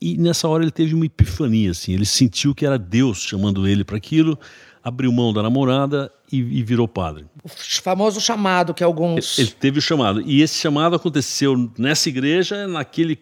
e 0.00 0.18
nessa 0.18 0.48
hora 0.48 0.64
ele 0.64 0.70
teve 0.70 0.94
uma 0.94 1.06
epifania, 1.06 1.70
assim. 1.70 1.92
Ele 1.92 2.04
sentiu 2.04 2.54
que 2.54 2.66
era 2.66 2.78
Deus 2.78 3.22
chamando 3.22 3.66
ele 3.66 3.84
para 3.84 3.96
aquilo, 3.96 4.38
abriu 4.82 5.10
mão 5.12 5.32
da 5.32 5.42
namorada 5.42 6.12
e, 6.30 6.38
e, 6.38 6.62
virou 6.62 6.88
padre. 6.88 7.24
O 7.42 7.48
famoso 7.48 8.20
chamado 8.20 8.74
que 8.74 8.84
alguns. 8.84 9.38
Ele, 9.38 9.48
ele 9.48 9.56
teve 9.58 9.78
o 9.78 9.82
chamado. 9.82 10.20
E 10.20 10.42
esse 10.42 10.60
chamado 10.60 10.96
aconteceu 10.96 11.70
nessa 11.78 12.08
igreja, 12.08 12.66
naquele. 12.66 13.18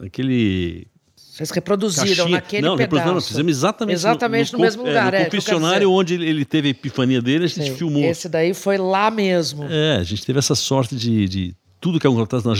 naquele 0.00 0.88
vocês 1.34 1.50
reproduziram 1.50 2.06
caixinha. 2.06 2.28
naquele 2.28 2.62
não, 2.62 2.76
pedaço. 2.76 3.12
Não, 3.12 3.20
fizemos 3.20 3.50
exatamente, 3.50 3.96
exatamente 3.96 4.52
no, 4.52 4.58
no, 4.58 4.58
no 4.58 4.64
mesmo 4.64 4.86
lugar. 4.86 5.12
É, 5.12 5.18
no 5.18 5.22
é, 5.22 5.24
confessionário 5.24 5.90
onde 5.90 6.14
ele 6.14 6.44
teve 6.44 6.68
a 6.68 6.70
epifania 6.70 7.20
dele, 7.20 7.46
a 7.46 7.48
gente 7.48 7.70
Sim, 7.70 7.74
filmou. 7.74 8.04
Esse 8.04 8.28
daí 8.28 8.54
foi 8.54 8.78
lá 8.78 9.10
mesmo. 9.10 9.64
É, 9.64 9.96
a 9.96 10.04
gente 10.04 10.24
teve 10.24 10.38
essa 10.38 10.54
sorte 10.54 10.94
de, 10.94 11.28
de 11.28 11.54
tudo 11.80 11.98
que 11.98 12.06
acontece 12.06 12.46
na 12.46 12.52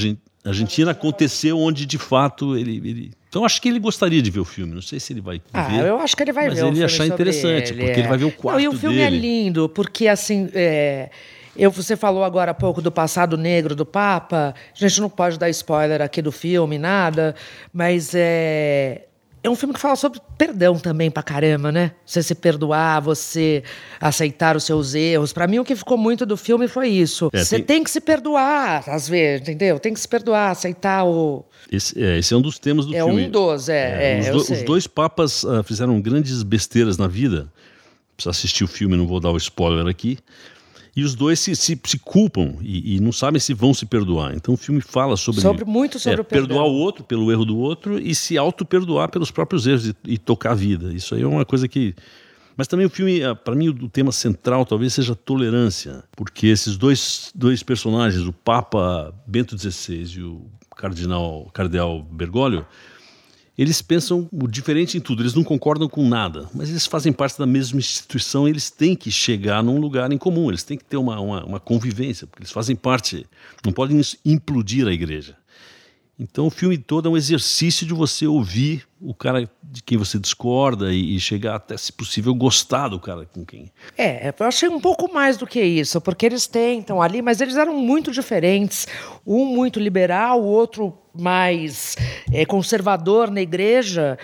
Argentina 0.50 0.90
aconteceu 0.90 1.57
onde 1.57 1.87
de 1.87 1.99
fato 1.99 2.57
ele, 2.57 2.76
ele... 2.78 3.11
Então 3.28 3.45
acho 3.45 3.62
que 3.62 3.69
ele 3.69 3.78
gostaria 3.78 4.21
de 4.21 4.28
ver 4.28 4.40
o 4.40 4.45
filme. 4.45 4.75
Não 4.75 4.83
sei 4.83 4.99
se 4.99 5.12
ele 5.12 5.21
vai 5.21 5.40
ah, 5.52 5.62
ver. 5.69 5.87
eu 5.87 6.00
acho 6.00 6.16
que 6.16 6.25
ele 6.25 6.33
vai 6.33 6.49
mas 6.49 6.54
ver. 6.54 6.62
Mas 6.62 6.71
ele 6.73 6.81
ia 6.81 6.87
achar 6.87 7.07
interessante, 7.07 7.73
ele, 7.73 7.78
porque 7.78 7.93
é. 7.93 7.99
ele 8.00 8.09
vai 8.09 8.19
ver 8.19 8.25
o 8.25 8.33
quarto 8.33 8.59
Não, 8.59 8.64
e 8.64 8.66
o 8.66 8.76
filme 8.76 8.99
é 8.99 9.09
dele. 9.09 9.16
é 9.16 9.21
lindo, 9.21 9.69
porque 9.69 10.09
assim. 10.09 10.49
É... 10.52 11.11
Eu, 11.56 11.70
você 11.70 11.96
falou 11.96 12.25
agora 12.25 12.50
há 12.50 12.54
pouco 12.54 12.82
do 12.82 12.90
passado 12.90 13.37
negro 13.37 13.75
do 13.75 13.87
Papa. 13.87 14.54
A 14.75 14.78
gente 14.78 15.00
não 15.00 15.08
pode 15.08 15.38
dar 15.38 15.49
spoiler 15.50 16.02
aqui 16.02 16.20
do 16.20 16.32
filme, 16.32 16.78
nada, 16.78 17.34
mas 17.73 18.12
é, 18.14 19.04
é 19.44 19.50
um 19.50 19.54
filme 19.54 19.75
que 19.75 19.80
fala 19.80 19.94
sobre 19.94 20.20
perdão 20.38 20.78
também 20.78 21.11
pra 21.11 21.23
caramba, 21.23 21.70
né? 21.70 21.92
Você 22.06 22.23
se 22.23 22.34
perdoar, 22.34 23.02
você 23.02 23.62
aceitar 24.00 24.56
os 24.56 24.64
seus 24.64 24.94
erros. 24.94 25.34
Para 25.34 25.46
mim, 25.46 25.58
o 25.58 25.64
que 25.64 25.76
ficou 25.76 25.99
muito 25.99 26.25
do 26.25 26.34
filme 26.34 26.66
foi 26.66 26.88
isso. 26.88 27.28
É, 27.30 27.44
você 27.44 27.56
tem... 27.56 27.64
tem... 27.64 27.84
que 27.84 27.90
se 27.90 28.00
perdoar, 28.00 28.88
às 28.88 29.06
vezes, 29.06 29.42
entendeu? 29.42 29.78
Tem 29.78 29.92
que 29.92 30.00
se 30.00 30.08
perdoar, 30.08 30.50
aceitar 30.50 31.04
o. 31.04 31.44
Esse 31.70 32.02
é, 32.02 32.18
esse 32.18 32.32
é 32.32 32.37
um 32.38 32.40
dos 32.40 32.58
temas 32.58 32.87
do 32.87 32.94
é 32.96 33.04
filme. 33.04 33.25
É 33.25 33.26
um 33.26 33.30
dos, 33.30 33.68
é. 33.68 34.26
é, 34.26 34.34
os, 34.34 34.46
do, 34.46 34.54
os, 34.54 34.62
dois 34.62 34.87
papas 34.87 35.44
uh, 35.44 35.62
fizeram 35.62 36.00
grandes 36.00 36.42
besteiras 36.42 36.96
na 36.96 37.06
vida. 37.06 37.46
Precisa 38.16 38.30
assistir 38.30 38.64
o 38.64 38.68
filme, 38.68 38.96
não 38.96 39.06
vou 39.06 39.20
dar 39.20 39.30
o 39.30 39.37
spoiler 39.37 39.87
aqui. 39.87 40.18
E 40.96 41.02
os 41.02 41.14
dois 41.14 41.40
se, 41.40 41.56
se, 41.56 41.80
se 41.84 41.98
culpam 41.98 42.54
e, 42.60 42.96
e, 42.96 43.00
não 43.00 43.10
sabem 43.10 43.40
se 43.40 43.52
vão 43.52 43.74
se 43.74 43.84
perdoar. 43.84 44.34
Então 44.34 44.54
o 44.54 44.56
filme 44.56 44.80
fala 44.80 45.16
sobre, 45.16 45.40
sobre 45.40 45.64
muito 45.64 45.98
sobre 45.98 46.18
é, 46.18 46.20
o 46.20 46.24
perdão. 46.24 46.46
perdoar 46.46 46.66
o 46.66 46.72
outro 46.72 47.02
pelo 47.02 47.32
erro 47.32 47.44
do 47.44 47.58
outro 47.58 47.98
e 47.98 48.14
se 48.14 48.38
auto-perdoar 48.38 49.10
pelos 49.10 49.30
próprios 49.30 49.66
erros 49.66 49.88
e, 49.88 49.96
e, 50.04 50.18
tocar 50.18 50.52
a 50.52 50.54
vida. 50.54 50.94
Isso 50.94 51.14
aí 51.14 51.22
é 51.22 51.26
uma 51.26 51.44
coisa 51.44 51.66
que. 51.66 51.94
Mas 52.56 52.68
também 52.68 52.86
o 52.86 52.90
filme, 52.90 53.24
ah, 53.24 53.34
para 53.34 53.56
mim, 53.56 53.68
o 53.68 53.88
tema 53.88 54.12
central 54.12 54.64
talvez 54.64 54.94
seja 54.94 55.16
tolerância, 55.16 56.04
porque 56.12 56.46
esses 56.46 56.76
dois, 56.76 57.32
dois 57.34 57.64
personagens, 57.64 58.24
o 58.24 58.32
Papa 58.32 59.12
Bento 59.26 59.58
XVI 59.58 60.04
e 60.18 60.22
o 60.22 60.46
Cardinal 60.76 61.50
Cardeal 61.52 62.02
Bergoglio, 62.02 62.64
eles 63.56 63.80
pensam 63.80 64.28
diferente 64.50 64.99
em 64.99 65.00
tudo, 65.00 65.23
eles 65.23 65.34
não 65.34 65.44
concordam 65.44 65.88
com 65.88 66.08
nada, 66.08 66.49
mas 66.52 66.68
eles 66.68 66.87
fazem 66.87 67.12
parte 67.12 67.38
da 67.38 67.46
mesma 67.46 67.78
instituição, 67.78 68.49
eles 68.49 68.70
têm 68.70 68.96
que 68.96 69.11
chegar 69.11 69.62
num 69.62 69.78
lugar 69.78 70.11
em 70.11 70.18
comum, 70.18 70.49
eles 70.50 70.64
têm 70.64 70.76
que 70.76 70.84
ter 70.84 70.96
uma, 70.96 71.20
uma, 71.20 71.44
uma 71.44 71.61
convivência, 71.61 72.26
porque 72.26 72.42
eles 72.42 72.52
fazem 72.52 72.75
parte, 72.75 73.26
não 73.64 73.73
podem 73.73 74.00
implodir 74.25 74.87
a 74.87 74.92
igreja. 74.92 75.37
Então 76.18 76.47
o 76.47 76.50
filme 76.50 76.78
todo 76.78 77.09
é 77.09 77.12
um 77.12 77.16
exercício 77.16 77.85
de 77.87 77.92
você 77.92 78.26
ouvir 78.26 78.87
o 79.00 79.12
cara 79.12 79.50
de 79.62 79.83
quem 79.83 79.99
você 79.99 80.18
discorda 80.18 80.92
e, 80.92 81.16
e, 81.16 81.21
chegar 81.21 81.56
até, 81.56 81.76
se 81.76 81.92
possível, 81.92 82.35
gostar 82.35 82.88
do 82.88 83.00
cara 83.00 83.26
com 83.26 83.44
quem. 83.44 83.71
É, 83.99 84.33
eu 84.38 84.47
achei 84.47 84.68
um 84.68 84.80
pouco 84.80 85.12
mais 85.12 85.37
do 85.37 85.47
que 85.47 85.61
isso, 85.61 86.00
porque 86.00 86.25
eles 86.25 86.47
tentam 86.47 87.02
ali, 87.02 87.21
mas 87.21 87.40
eles 87.40 87.56
eram 87.56 87.76
muito 87.76 88.12
diferentes. 88.12 88.87
Um 89.26 89.44
muito 89.44 89.80
liberal, 89.80 90.40
o 90.40 90.47
outro 90.47 90.97
mais 91.14 91.97
é, 92.33 92.47
conservador 92.47 93.30
na 93.30 93.42
igreja. 93.42 94.16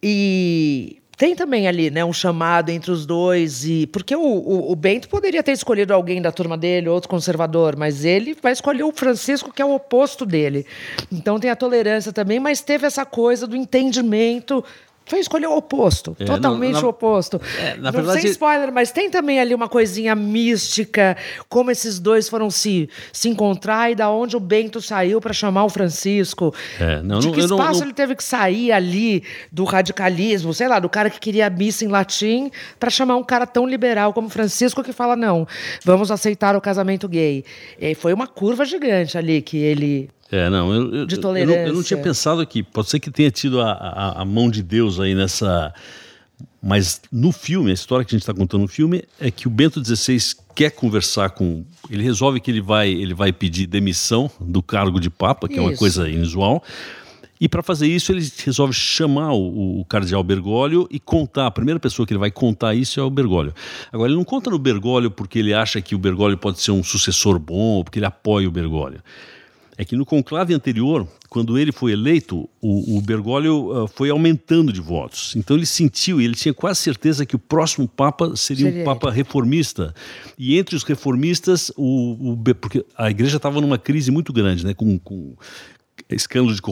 E 0.00 1.01
tem 1.22 1.36
também 1.36 1.68
ali, 1.68 1.88
né, 1.88 2.04
um 2.04 2.12
chamado 2.12 2.70
entre 2.70 2.90
os 2.90 3.06
dois 3.06 3.64
e 3.64 3.86
porque 3.86 4.16
o, 4.16 4.20
o, 4.20 4.72
o, 4.72 4.74
Bento 4.74 5.08
poderia 5.08 5.40
ter 5.40 5.52
escolhido 5.52 5.94
alguém 5.94 6.20
da 6.20 6.32
turma 6.32 6.58
dele, 6.58 6.88
outro 6.88 7.08
conservador, 7.08 7.76
mas 7.76 8.04
ele 8.04 8.36
vai 8.42 8.50
escolher 8.50 8.82
o 8.82 8.90
Francisco 8.90 9.52
que 9.52 9.62
é 9.62 9.64
o 9.64 9.72
oposto 9.72 10.26
dele. 10.26 10.66
Então 11.12 11.38
tem 11.38 11.48
a 11.48 11.54
tolerância 11.54 12.12
também, 12.12 12.40
mas 12.40 12.60
teve 12.60 12.88
essa 12.88 13.06
coisa 13.06 13.46
do 13.46 13.54
entendimento 13.54 14.64
foi 15.04 15.18
escolher 15.18 15.46
o 15.46 15.56
oposto, 15.56 16.16
é, 16.18 16.24
totalmente 16.24 16.84
o 16.84 16.88
oposto. 16.88 17.40
É, 17.58 17.76
na 17.76 17.90
não 17.90 17.92
verdade, 17.92 18.22
sem 18.22 18.30
spoiler, 18.30 18.72
mas 18.72 18.90
tem 18.90 19.10
também 19.10 19.40
ali 19.40 19.54
uma 19.54 19.68
coisinha 19.68 20.14
mística, 20.14 21.16
como 21.48 21.70
esses 21.70 21.98
dois 21.98 22.28
foram 22.28 22.50
se, 22.50 22.88
se 23.12 23.28
encontrar 23.28 23.90
e 23.90 23.94
da 23.94 24.10
onde 24.10 24.36
o 24.36 24.40
Bento 24.40 24.80
saiu 24.80 25.20
para 25.20 25.32
chamar 25.32 25.64
o 25.64 25.68
Francisco. 25.68 26.54
É, 26.78 27.02
não, 27.02 27.18
de 27.18 27.26
não, 27.26 27.34
que 27.34 27.40
espaço 27.40 27.80
não, 27.80 27.86
ele 27.86 27.92
teve 27.92 28.14
que 28.14 28.24
sair 28.24 28.72
ali 28.72 29.22
do 29.50 29.64
radicalismo, 29.64 30.54
sei 30.54 30.68
lá, 30.68 30.78
do 30.78 30.88
cara 30.88 31.10
que 31.10 31.20
queria 31.20 31.50
missa 31.50 31.84
em 31.84 31.88
latim 31.88 32.50
para 32.78 32.90
chamar 32.90 33.16
um 33.16 33.24
cara 33.24 33.46
tão 33.46 33.66
liberal 33.66 34.12
como 34.12 34.28
Francisco 34.28 34.82
que 34.82 34.92
fala 34.92 35.16
não, 35.16 35.46
vamos 35.84 36.10
aceitar 36.10 36.56
o 36.56 36.60
casamento 36.60 37.08
gay. 37.08 37.44
E 37.78 37.94
foi 37.94 38.12
uma 38.12 38.26
curva 38.26 38.64
gigante 38.64 39.18
ali 39.18 39.42
que 39.42 39.56
ele 39.56 40.10
é, 40.32 40.48
não, 40.48 40.72
eu, 40.72 40.94
eu, 40.94 41.06
de 41.06 41.18
tolerância. 41.18 41.58
Eu 41.58 41.60
não, 41.60 41.68
eu 41.68 41.74
não 41.74 41.82
tinha 41.82 42.00
pensado 42.00 42.40
aqui. 42.40 42.62
Pode 42.62 42.88
ser 42.88 42.98
que 42.98 43.10
tenha 43.10 43.30
tido 43.30 43.60
a, 43.60 43.70
a, 43.70 44.22
a, 44.22 44.24
mão 44.24 44.50
de 44.50 44.62
Deus 44.62 44.98
aí 44.98 45.14
nessa. 45.14 45.74
Mas 46.62 47.02
no 47.12 47.30
filme, 47.32 47.70
a 47.70 47.74
história 47.74 48.02
que 48.02 48.14
a 48.14 48.16
gente 48.16 48.22
está 48.22 48.32
contando 48.32 48.62
no 48.62 48.68
filme 48.68 49.04
é 49.20 49.30
que 49.30 49.46
o 49.46 49.50
Bento 49.50 49.84
XVI 49.84 50.18
quer 50.54 50.70
conversar 50.70 51.30
com. 51.30 51.66
Ele 51.90 52.02
resolve 52.02 52.40
que 52.40 52.50
ele 52.50 52.62
vai, 52.62 52.88
ele 52.88 53.12
vai 53.12 53.30
pedir 53.30 53.66
demissão 53.66 54.30
do 54.40 54.62
cargo 54.62 54.98
de 54.98 55.10
Papa, 55.10 55.46
que 55.46 55.54
isso. 55.54 55.62
é 55.62 55.66
uma 55.66 55.76
coisa 55.76 56.08
inusual. 56.08 56.64
E 57.38 57.46
para 57.46 57.62
fazer 57.62 57.88
isso, 57.88 58.10
ele 58.10 58.26
resolve 58.42 58.72
chamar 58.72 59.32
o, 59.34 59.80
o, 59.80 59.84
cardeal 59.84 60.22
Bergoglio 60.22 60.88
e 60.90 60.98
contar. 60.98 61.46
A 61.46 61.50
primeira 61.50 61.78
pessoa 61.78 62.06
que 62.06 62.12
ele 62.14 62.20
vai 62.20 62.30
contar 62.30 62.74
isso 62.74 62.98
é 62.98 63.02
o 63.02 63.10
Bergoglio. 63.10 63.52
Agora, 63.92 64.08
ele 64.08 64.16
não 64.16 64.24
conta 64.24 64.48
no 64.48 64.58
Bergoglio 64.58 65.10
porque 65.10 65.40
ele 65.40 65.52
acha 65.52 65.82
que 65.82 65.94
o 65.94 65.98
Bergoglio 65.98 66.38
pode 66.38 66.60
ser 66.60 66.70
um 66.70 66.82
sucessor 66.82 67.38
bom, 67.38 67.84
porque 67.84 67.98
ele 67.98 68.06
apoia 68.06 68.48
o 68.48 68.50
Bergoglio 68.50 69.02
é 69.76 69.84
que 69.84 69.96
no 69.96 70.04
conclave 70.04 70.52
anterior, 70.54 71.08
quando 71.28 71.58
ele 71.58 71.72
foi 71.72 71.92
eleito, 71.92 72.48
o, 72.60 72.98
o 72.98 73.00
Bergoglio 73.00 73.84
uh, 73.84 73.88
foi 73.88 74.10
aumentando 74.10 74.72
de 74.72 74.80
votos. 74.80 75.34
Então 75.34 75.56
ele 75.56 75.64
sentiu, 75.64 76.20
e 76.20 76.24
ele 76.24 76.34
tinha 76.34 76.52
quase 76.52 76.80
certeza 76.80 77.24
que 77.24 77.34
o 77.34 77.38
próximo 77.38 77.88
Papa 77.88 78.36
seria, 78.36 78.66
seria 78.66 78.82
um 78.82 78.84
Papa 78.84 79.08
ele. 79.08 79.16
reformista. 79.16 79.94
E 80.38 80.58
entre 80.58 80.76
os 80.76 80.82
reformistas, 80.82 81.72
o, 81.76 82.32
o 82.32 82.54
porque 82.54 82.84
a 82.96 83.10
igreja 83.10 83.38
estava 83.38 83.60
numa 83.60 83.78
crise 83.78 84.10
muito 84.10 84.32
grande, 84.32 84.64
né, 84.64 84.74
com, 84.74 84.98
com 84.98 85.34
escândalos 86.10 86.56
de 86.56 86.62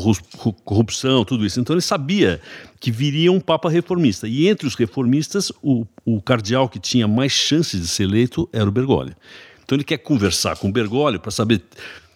corrupção, 0.65 1.25
tudo 1.25 1.47
isso. 1.47 1.59
Então 1.59 1.75
ele 1.75 1.83
sabia 1.83 2.41
que 2.79 2.91
viria 2.91 3.33
um 3.33 3.41
Papa 3.41 3.71
reformista. 3.71 4.29
E 4.29 4.47
entre 4.47 4.67
os 4.67 4.75
reformistas, 4.75 5.51
o, 5.63 5.87
o 6.05 6.21
cardeal 6.21 6.69
que 6.69 6.79
tinha 6.79 7.09
mais 7.09 7.33
chances 7.33 7.81
de 7.81 7.89
ser 7.89 8.05
eleito 8.05 8.49
era 8.53 8.69
o 8.69 8.73
Bergoglio. 8.73 9.17
Então 9.65 9.77
ele 9.77 9.85
quer 9.85 9.99
conversar 9.99 10.57
com 10.57 10.69
o 10.69 10.73
Bergoglio 10.73 11.21
para 11.21 11.31
saber 11.31 11.63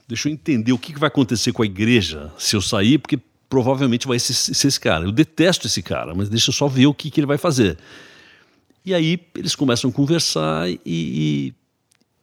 deixa 0.07 0.29
eu 0.29 0.33
entender 0.33 0.73
o 0.73 0.79
que 0.79 0.99
vai 0.99 1.09
acontecer 1.09 1.53
com 1.53 1.63
a 1.63 1.67
igreja 1.67 2.33
se 2.39 2.57
eu 2.57 2.61
sair, 2.61 2.99
porque 2.99 3.19
provavelmente 3.49 4.07
vai 4.07 4.19
ser, 4.19 4.35
ser 4.35 4.69
esse 4.69 4.81
cara. 4.81 5.05
Eu 5.05 5.13
detesto 5.13 5.67
esse 5.67 5.83
cara, 5.83 6.15
mas 6.15 6.29
deixa 6.29 6.51
eu 6.51 6.55
só 6.55 6.69
ver 6.69 6.87
o 6.87 6.95
que, 6.95 7.11
que 7.11 7.21
ele 7.21 7.27
vai 7.27 7.39
fazer. 7.39 7.79
E 8.85 8.93
aí 8.93 9.19
eles 9.35 9.55
começam 9.55 9.91
a 9.91 9.93
conversar 9.93 10.69
e, 10.69 10.79
e 10.85 11.55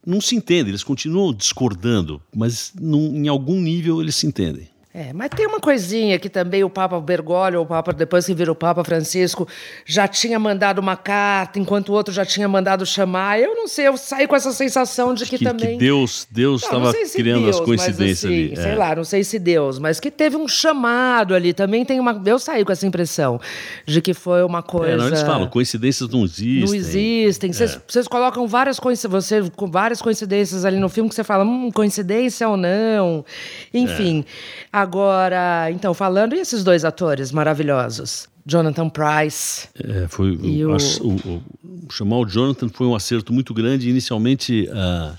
não 0.06 0.20
se 0.20 0.36
entendem, 0.36 0.70
eles 0.70 0.84
continuam 0.84 1.32
discordando, 1.32 2.22
mas 2.34 2.72
num, 2.80 3.16
em 3.16 3.28
algum 3.28 3.60
nível 3.60 4.00
eles 4.00 4.14
se 4.14 4.26
entendem. 4.26 4.68
É, 4.94 5.10
mas 5.10 5.30
tem 5.30 5.46
uma 5.46 5.58
coisinha 5.58 6.18
que 6.18 6.28
também 6.28 6.62
o 6.62 6.68
Papa 6.68 7.00
Bergoglio, 7.00 7.62
o 7.62 7.66
Papa 7.66 7.94
depois 7.94 8.26
que 8.26 8.34
virou 8.34 8.52
o 8.52 8.56
Papa 8.56 8.84
Francisco, 8.84 9.48
já 9.86 10.06
tinha 10.06 10.38
mandado 10.38 10.80
uma 10.80 10.98
carta, 10.98 11.58
enquanto 11.58 11.88
o 11.88 11.92
outro 11.94 12.12
já 12.12 12.26
tinha 12.26 12.46
mandado 12.46 12.84
chamar. 12.84 13.40
Eu 13.40 13.54
não 13.54 13.66
sei, 13.66 13.88
eu 13.88 13.96
saí 13.96 14.26
com 14.26 14.36
essa 14.36 14.52
sensação 14.52 15.14
de 15.14 15.24
que, 15.24 15.38
que 15.38 15.44
também. 15.44 15.78
Que 15.78 15.84
Deus 15.84 16.26
Deus 16.30 16.62
estava 16.62 16.92
criando 16.92 17.44
Deus, 17.44 17.56
as 17.56 17.64
coincidências 17.64 18.30
assim, 18.30 18.44
ali. 18.48 18.56
Sei 18.56 18.70
é. 18.72 18.74
lá, 18.74 18.94
não 18.94 19.04
sei 19.04 19.24
se 19.24 19.38
Deus, 19.38 19.78
mas 19.78 19.98
que 19.98 20.10
teve 20.10 20.36
um 20.36 20.46
chamado 20.46 21.34
ali. 21.34 21.54
Também 21.54 21.86
tem 21.86 21.98
uma. 21.98 22.20
Eu 22.26 22.38
saí 22.38 22.62
com 22.62 22.72
essa 22.72 22.86
impressão 22.86 23.40
de 23.86 24.02
que 24.02 24.12
foi 24.12 24.42
uma 24.42 24.62
coisa. 24.62 24.92
É, 24.92 24.96
não, 24.96 25.06
eles 25.06 25.22
falam, 25.22 25.48
coincidências 25.48 26.10
não 26.10 26.24
existem. 26.24 26.66
Não 26.66 26.74
existem. 26.74 27.50
Vocês, 27.50 27.76
é. 27.76 27.80
vocês 27.88 28.06
colocam 28.06 28.46
várias 28.46 28.78
coincidências, 28.78 29.24
você, 29.24 29.50
com 29.56 29.70
várias 29.70 30.02
coincidências 30.02 30.66
ali 30.66 30.78
no 30.78 30.90
filme 30.90 31.08
que 31.08 31.14
você 31.14 31.24
fala, 31.24 31.44
hum, 31.44 31.70
coincidência 31.70 32.46
ou 32.46 32.58
não. 32.58 33.24
Enfim. 33.72 34.22
É. 34.70 34.81
Agora, 34.82 35.70
então, 35.70 35.94
falando, 35.94 36.34
e 36.34 36.40
esses 36.40 36.64
dois 36.64 36.84
atores 36.84 37.30
maravilhosos? 37.30 38.26
Jonathan 38.44 38.88
Price. 38.88 39.68
É, 39.78 40.08
foi, 40.08 40.34
o, 40.34 40.76
o, 40.76 41.42
o, 41.86 41.92
chamar 41.92 42.16
o 42.16 42.26
Jonathan 42.26 42.68
foi 42.68 42.88
um 42.88 42.94
acerto 42.96 43.32
muito 43.32 43.54
grande. 43.54 43.88
Inicialmente, 43.88 44.68
uh, 44.68 45.16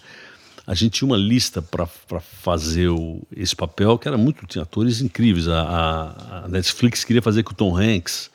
a 0.68 0.74
gente 0.74 1.00
tinha 1.00 1.08
uma 1.08 1.16
lista 1.16 1.62
para 1.62 1.88
fazer 2.20 2.90
o, 2.90 3.22
esse 3.34 3.56
papel 3.56 3.98
que 3.98 4.06
era 4.06 4.18
muito 4.18 4.46
tinha 4.48 4.64
atores 4.64 5.00
incríveis. 5.00 5.48
A, 5.48 5.62
a, 5.62 6.40
a, 6.40 6.48
Netflix 6.50 7.06
queria 7.06 7.22
fazer 7.22 7.44
com 7.44 7.54
o 7.54 7.56
Tom 7.56 7.78
Hanks 7.78 8.30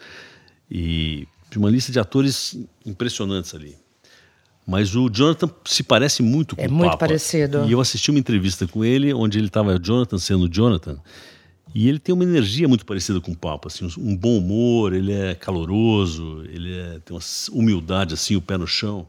e 0.71 1.29
tinha 1.51 1.63
uma 1.63 1.71
lista 1.71 1.93
de 1.93 2.01
atores 2.01 2.59
impressionantes 2.87 3.55
ali. 3.55 3.77
Mas 4.69 4.95
o 4.95 5.09
Jonathan 5.09 5.49
se 5.65 5.83
parece 5.83 6.23
muito 6.23 6.55
com 6.55 6.61
é 6.61 6.69
o 6.69 6.71
muito 6.71 6.91
Papa. 6.91 7.07
parecido. 7.07 7.65
E 7.67 7.73
eu 7.73 7.81
assisti 7.81 8.11
uma 8.11 8.21
entrevista 8.21 8.67
com 8.67 8.85
ele 8.85 9.15
onde 9.15 9.39
ele 9.39 9.47
estava 9.47 9.79
Jonathan 9.79 10.19
sendo 10.19 10.47
Jonathan. 10.47 10.99
E 11.75 11.89
ele 11.89 11.99
tem 11.99 12.15
uma 12.15 12.23
energia 12.23 12.69
muito 12.69 12.85
parecida 12.85 13.19
com 13.19 13.33
o 13.33 13.37
Papa, 13.37 13.69
assim, 13.69 13.89
um 13.97 14.15
bom 14.15 14.37
humor, 14.37 14.93
ele 14.93 15.15
é 15.15 15.35
caloroso, 15.35 16.45
ele 16.51 16.79
é, 16.79 16.99
tem 16.99 17.17
uma 17.17 17.23
humildade 17.51 18.13
assim, 18.13 18.37
o 18.37 18.43
pé 18.43 18.59
no 18.59 18.67
chão. 18.67 19.09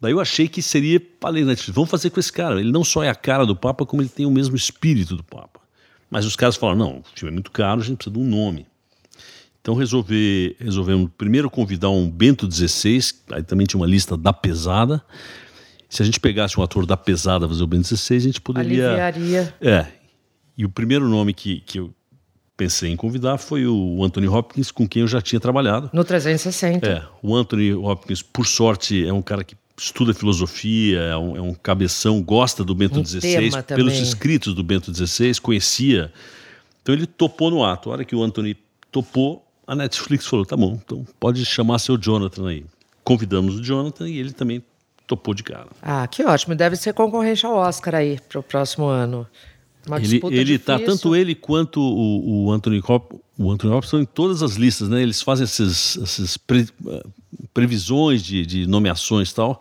Daí 0.00 0.12
eu 0.12 0.20
achei 0.20 0.46
que 0.46 0.62
seria, 0.62 1.02
falei, 1.20 1.44
Netflix, 1.44 1.74
vamos 1.74 1.90
fazer 1.90 2.10
com 2.10 2.20
esse 2.20 2.32
cara. 2.32 2.60
Ele 2.60 2.70
não 2.70 2.84
só 2.84 3.02
é 3.02 3.08
a 3.08 3.16
cara 3.16 3.44
do 3.44 3.56
Papa, 3.56 3.84
como 3.84 4.00
ele 4.00 4.08
tem 4.08 4.26
o 4.26 4.30
mesmo 4.30 4.54
espírito 4.54 5.16
do 5.16 5.24
Papa. 5.24 5.58
Mas 6.08 6.24
os 6.24 6.36
caras 6.36 6.54
falaram, 6.54 6.78
não, 6.78 6.98
o 6.98 7.04
filme 7.16 7.32
é 7.32 7.34
muito 7.34 7.50
caro, 7.50 7.80
a 7.80 7.84
gente 7.84 7.96
precisa 7.96 8.14
de 8.14 8.20
um 8.20 8.28
nome. 8.28 8.64
Então 9.62 9.74
resolvi, 9.74 10.56
resolvemos 10.58 11.08
primeiro 11.16 11.48
convidar 11.48 11.88
um 11.88 12.10
Bento 12.10 12.50
XVI, 12.50 13.00
aí 13.30 13.44
também 13.44 13.64
tinha 13.64 13.80
uma 13.80 13.86
lista 13.86 14.16
da 14.16 14.32
pesada. 14.32 15.00
Se 15.88 16.02
a 16.02 16.04
gente 16.04 16.18
pegasse 16.18 16.58
um 16.58 16.64
ator 16.64 16.84
da 16.84 16.96
pesada 16.96 17.48
fazer 17.48 17.62
o 17.62 17.66
Bento 17.66 17.86
XVI, 17.86 18.16
a 18.16 18.20
gente 18.20 18.40
poderia. 18.40 18.88
Aliviaria. 18.88 19.54
É. 19.60 19.86
E 20.58 20.64
o 20.64 20.68
primeiro 20.68 21.08
nome 21.08 21.32
que, 21.32 21.60
que 21.60 21.78
eu 21.78 21.94
pensei 22.56 22.90
em 22.90 22.96
convidar 22.96 23.38
foi 23.38 23.64
o 23.64 24.02
Anthony 24.02 24.26
Hopkins, 24.26 24.72
com 24.72 24.86
quem 24.86 25.02
eu 25.02 25.08
já 25.08 25.22
tinha 25.22 25.38
trabalhado. 25.38 25.90
No 25.92 26.04
360. 26.04 26.86
É. 26.86 27.04
O 27.22 27.34
Anthony 27.34 27.72
Hopkins, 27.72 28.20
por 28.20 28.46
sorte, 28.46 29.06
é 29.06 29.12
um 29.12 29.22
cara 29.22 29.44
que 29.44 29.56
estuda 29.76 30.12
filosofia, 30.12 30.98
é 31.00 31.16
um, 31.16 31.36
é 31.36 31.40
um 31.40 31.54
cabeção, 31.54 32.20
gosta 32.20 32.64
do 32.64 32.74
Bento 32.74 33.00
Um 33.00 33.04
XVI, 33.04 33.50
pelos 33.68 33.94
escritos 33.94 34.54
do 34.54 34.62
Bento 34.62 34.92
XVI, 34.92 35.40
conhecia. 35.40 36.12
Então 36.82 36.94
ele 36.94 37.06
topou 37.06 37.50
no 37.50 37.64
ato. 37.64 37.90
A 37.90 37.92
hora 37.92 38.04
que 38.04 38.14
o 38.14 38.22
Anthony 38.22 38.56
topou, 38.90 39.44
a 39.72 39.74
Netflix 39.74 40.26
falou: 40.26 40.44
tá 40.44 40.56
bom, 40.56 40.78
então 40.84 41.06
pode 41.18 41.44
chamar 41.44 41.78
seu 41.78 41.96
Jonathan 41.96 42.48
aí. 42.48 42.64
Convidamos 43.04 43.56
o 43.58 43.62
Jonathan 43.62 44.08
e 44.08 44.18
ele 44.18 44.32
também 44.32 44.62
topou 45.06 45.34
de 45.34 45.42
cara. 45.42 45.66
Ah, 45.82 46.06
que 46.06 46.22
ótimo. 46.24 46.54
Deve 46.54 46.76
ser 46.76 46.94
concorrente 46.94 47.44
ao 47.44 47.54
Oscar 47.56 47.94
aí 47.96 48.18
para 48.28 48.38
o 48.38 48.42
próximo 48.42 48.86
ano. 48.86 49.26
Uma 49.86 49.96
Ele, 49.96 50.06
disputa 50.06 50.34
ele 50.36 50.58
tá, 50.60 50.74
difícil. 50.76 50.94
tanto 50.96 51.16
ele 51.16 51.34
quanto 51.34 51.80
o, 51.80 52.44
o 52.46 52.52
Anthony 52.52 52.80
Hop, 52.86 53.12
o 53.36 53.50
Anthony 53.50 53.72
Hopkins 53.72 53.86
estão 53.88 54.00
em 54.00 54.04
todas 54.04 54.40
as 54.40 54.52
listas, 54.54 54.88
né? 54.88 55.02
Eles 55.02 55.20
fazem 55.20 55.42
esses, 55.44 55.96
esses 55.96 56.36
pre- 56.36 56.68
eh, 56.86 57.02
previsões 57.52 58.22
de, 58.22 58.46
de 58.46 58.66
nomeações 58.68 59.30
e 59.30 59.34
tal. 59.34 59.60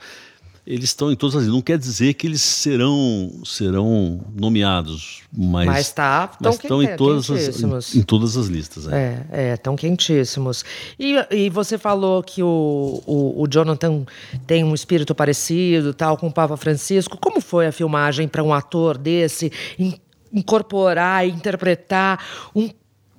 Eles 0.65 0.85
estão 0.85 1.11
em 1.11 1.15
todas 1.15 1.35
as 1.35 1.41
listas. 1.41 1.55
Não 1.55 1.61
quer 1.61 1.77
dizer 1.77 2.13
que 2.13 2.27
eles 2.27 2.41
serão, 2.41 3.41
serão 3.43 4.21
nomeados, 4.39 5.21
mas, 5.35 5.65
Mas 5.65 5.91
tá, 5.91 6.31
mas 6.39 6.55
estão 6.55 6.83
em 6.83 6.95
todas, 6.95 7.29
as, 7.31 7.95
em, 7.95 7.99
em 7.99 8.03
todas 8.03 8.37
as 8.37 8.45
listas. 8.47 8.87
É. 8.87 9.25
É, 9.31 9.49
é, 9.53 9.57
tão 9.57 9.75
quentíssimos. 9.75 10.63
E, 10.99 11.15
e 11.31 11.49
você 11.49 11.77
falou 11.77 12.21
que 12.21 12.43
o, 12.43 13.01
o, 13.07 13.41
o 13.41 13.47
Jonathan 13.47 14.05
tem 14.45 14.63
um 14.63 14.75
espírito 14.75 15.15
parecido, 15.15 15.93
tal, 15.93 16.15
com 16.15 16.27
o 16.27 16.31
Papa 16.31 16.55
Francisco. 16.57 17.17
Como 17.17 17.41
foi 17.41 17.65
a 17.67 17.71
filmagem 17.71 18.27
para 18.27 18.43
um 18.43 18.53
ator 18.53 18.97
desse 18.97 19.51
in- 19.79 19.97
incorporar, 20.31 21.27
interpretar 21.27 22.23
um- 22.55 22.69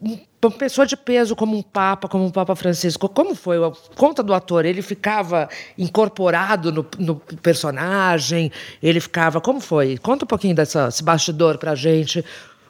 uma 0.02 0.50
pessoa 0.50 0.86
de 0.86 0.96
peso 0.96 1.36
como 1.36 1.56
um 1.56 1.62
Papa, 1.62 2.08
como 2.08 2.26
o 2.26 2.32
Papa 2.32 2.56
Francisco? 2.56 3.08
Como 3.08 3.34
foi? 3.34 3.58
Conta 3.94 4.22
do 4.22 4.34
ator. 4.34 4.64
Ele 4.64 4.82
ficava 4.82 5.48
incorporado 5.78 6.72
no, 6.72 6.84
no 6.98 7.16
personagem? 7.40 8.50
Ele 8.82 8.98
ficava. 8.98 9.40
Como 9.40 9.60
foi? 9.60 9.96
Conta 9.98 10.24
um 10.24 10.28
pouquinho 10.28 10.54
dessa, 10.54 10.86
desse 10.86 11.02
bastidor 11.04 11.58
pra 11.58 11.74
gente. 11.74 12.24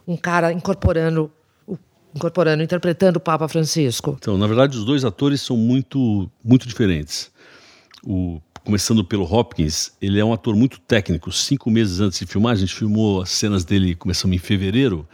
Um 0.06 0.16
cara 0.16 0.52
incorporando 0.52 1.30
incorporando, 2.14 2.62
interpretando 2.62 3.16
o 3.16 3.20
Papa 3.20 3.48
Francisco. 3.48 4.16
Então, 4.18 4.36
na 4.36 4.46
verdade, 4.46 4.76
os 4.76 4.84
dois 4.84 5.02
atores 5.02 5.40
são 5.40 5.56
muito, 5.56 6.30
muito 6.44 6.68
diferentes. 6.68 7.30
O, 8.04 8.38
começando 8.64 9.02
pelo 9.02 9.24
Hopkins, 9.24 9.92
ele 10.00 10.20
é 10.20 10.24
um 10.24 10.32
ator 10.32 10.54
muito 10.54 10.78
técnico. 10.80 11.32
Cinco 11.32 11.70
meses 11.70 12.00
antes 12.00 12.18
de 12.18 12.26
filmar, 12.26 12.52
a 12.52 12.56
gente 12.56 12.74
filmou 12.74 13.22
as 13.22 13.30
cenas 13.30 13.64
dele, 13.64 13.94
começamos 13.94 14.36
em 14.36 14.38
fevereiro. 14.38 15.08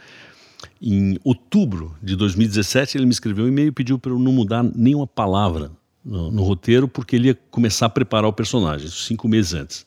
Em 0.81 1.17
outubro 1.23 1.95
de 2.01 2.15
2017, 2.15 2.97
ele 2.97 3.05
me 3.05 3.11
escreveu 3.11 3.45
um 3.45 3.47
e-mail 3.47 3.69
e 3.69 3.71
pediu 3.71 3.99
para 3.99 4.11
eu 4.11 4.19
não 4.19 4.31
mudar 4.31 4.63
nenhuma 4.63 5.07
palavra 5.07 5.71
no, 6.03 6.31
no 6.31 6.43
roteiro, 6.43 6.87
porque 6.87 7.15
ele 7.15 7.27
ia 7.27 7.37
começar 7.51 7.87
a 7.87 7.89
preparar 7.89 8.29
o 8.29 8.33
personagem, 8.33 8.89
cinco 8.89 9.27
meses 9.27 9.53
antes. 9.53 9.85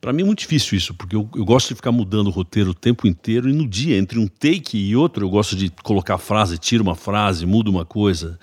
Para 0.00 0.14
mim 0.14 0.22
é 0.22 0.24
muito 0.24 0.38
difícil 0.38 0.78
isso, 0.78 0.94
porque 0.94 1.14
eu, 1.14 1.28
eu 1.34 1.44
gosto 1.44 1.68
de 1.68 1.74
ficar 1.74 1.92
mudando 1.92 2.28
o 2.28 2.30
roteiro 2.30 2.70
o 2.70 2.74
tempo 2.74 3.06
inteiro 3.06 3.50
e 3.50 3.52
no 3.52 3.68
dia, 3.68 3.98
entre 3.98 4.18
um 4.18 4.26
take 4.26 4.78
e 4.78 4.96
outro, 4.96 5.26
eu 5.26 5.30
gosto 5.30 5.54
de 5.54 5.70
colocar 5.82 6.16
frase, 6.16 6.56
tiro 6.56 6.82
uma 6.82 6.94
frase, 6.94 7.44
mudo 7.44 7.70
uma 7.70 7.84
coisa. 7.84 8.38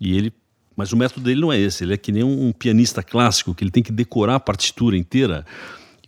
E 0.00 0.16
ele, 0.16 0.32
mas 0.74 0.90
o 0.90 0.96
método 0.96 1.24
dele 1.24 1.42
não 1.42 1.52
é 1.52 1.60
esse, 1.60 1.84
ele 1.84 1.92
é 1.92 1.98
que 1.98 2.10
nem 2.10 2.24
um, 2.24 2.48
um 2.48 2.52
pianista 2.52 3.02
clássico, 3.02 3.54
que 3.54 3.62
ele 3.62 3.70
tem 3.70 3.82
que 3.82 3.92
decorar 3.92 4.36
a 4.36 4.40
partitura 4.40 4.96
inteira. 4.96 5.44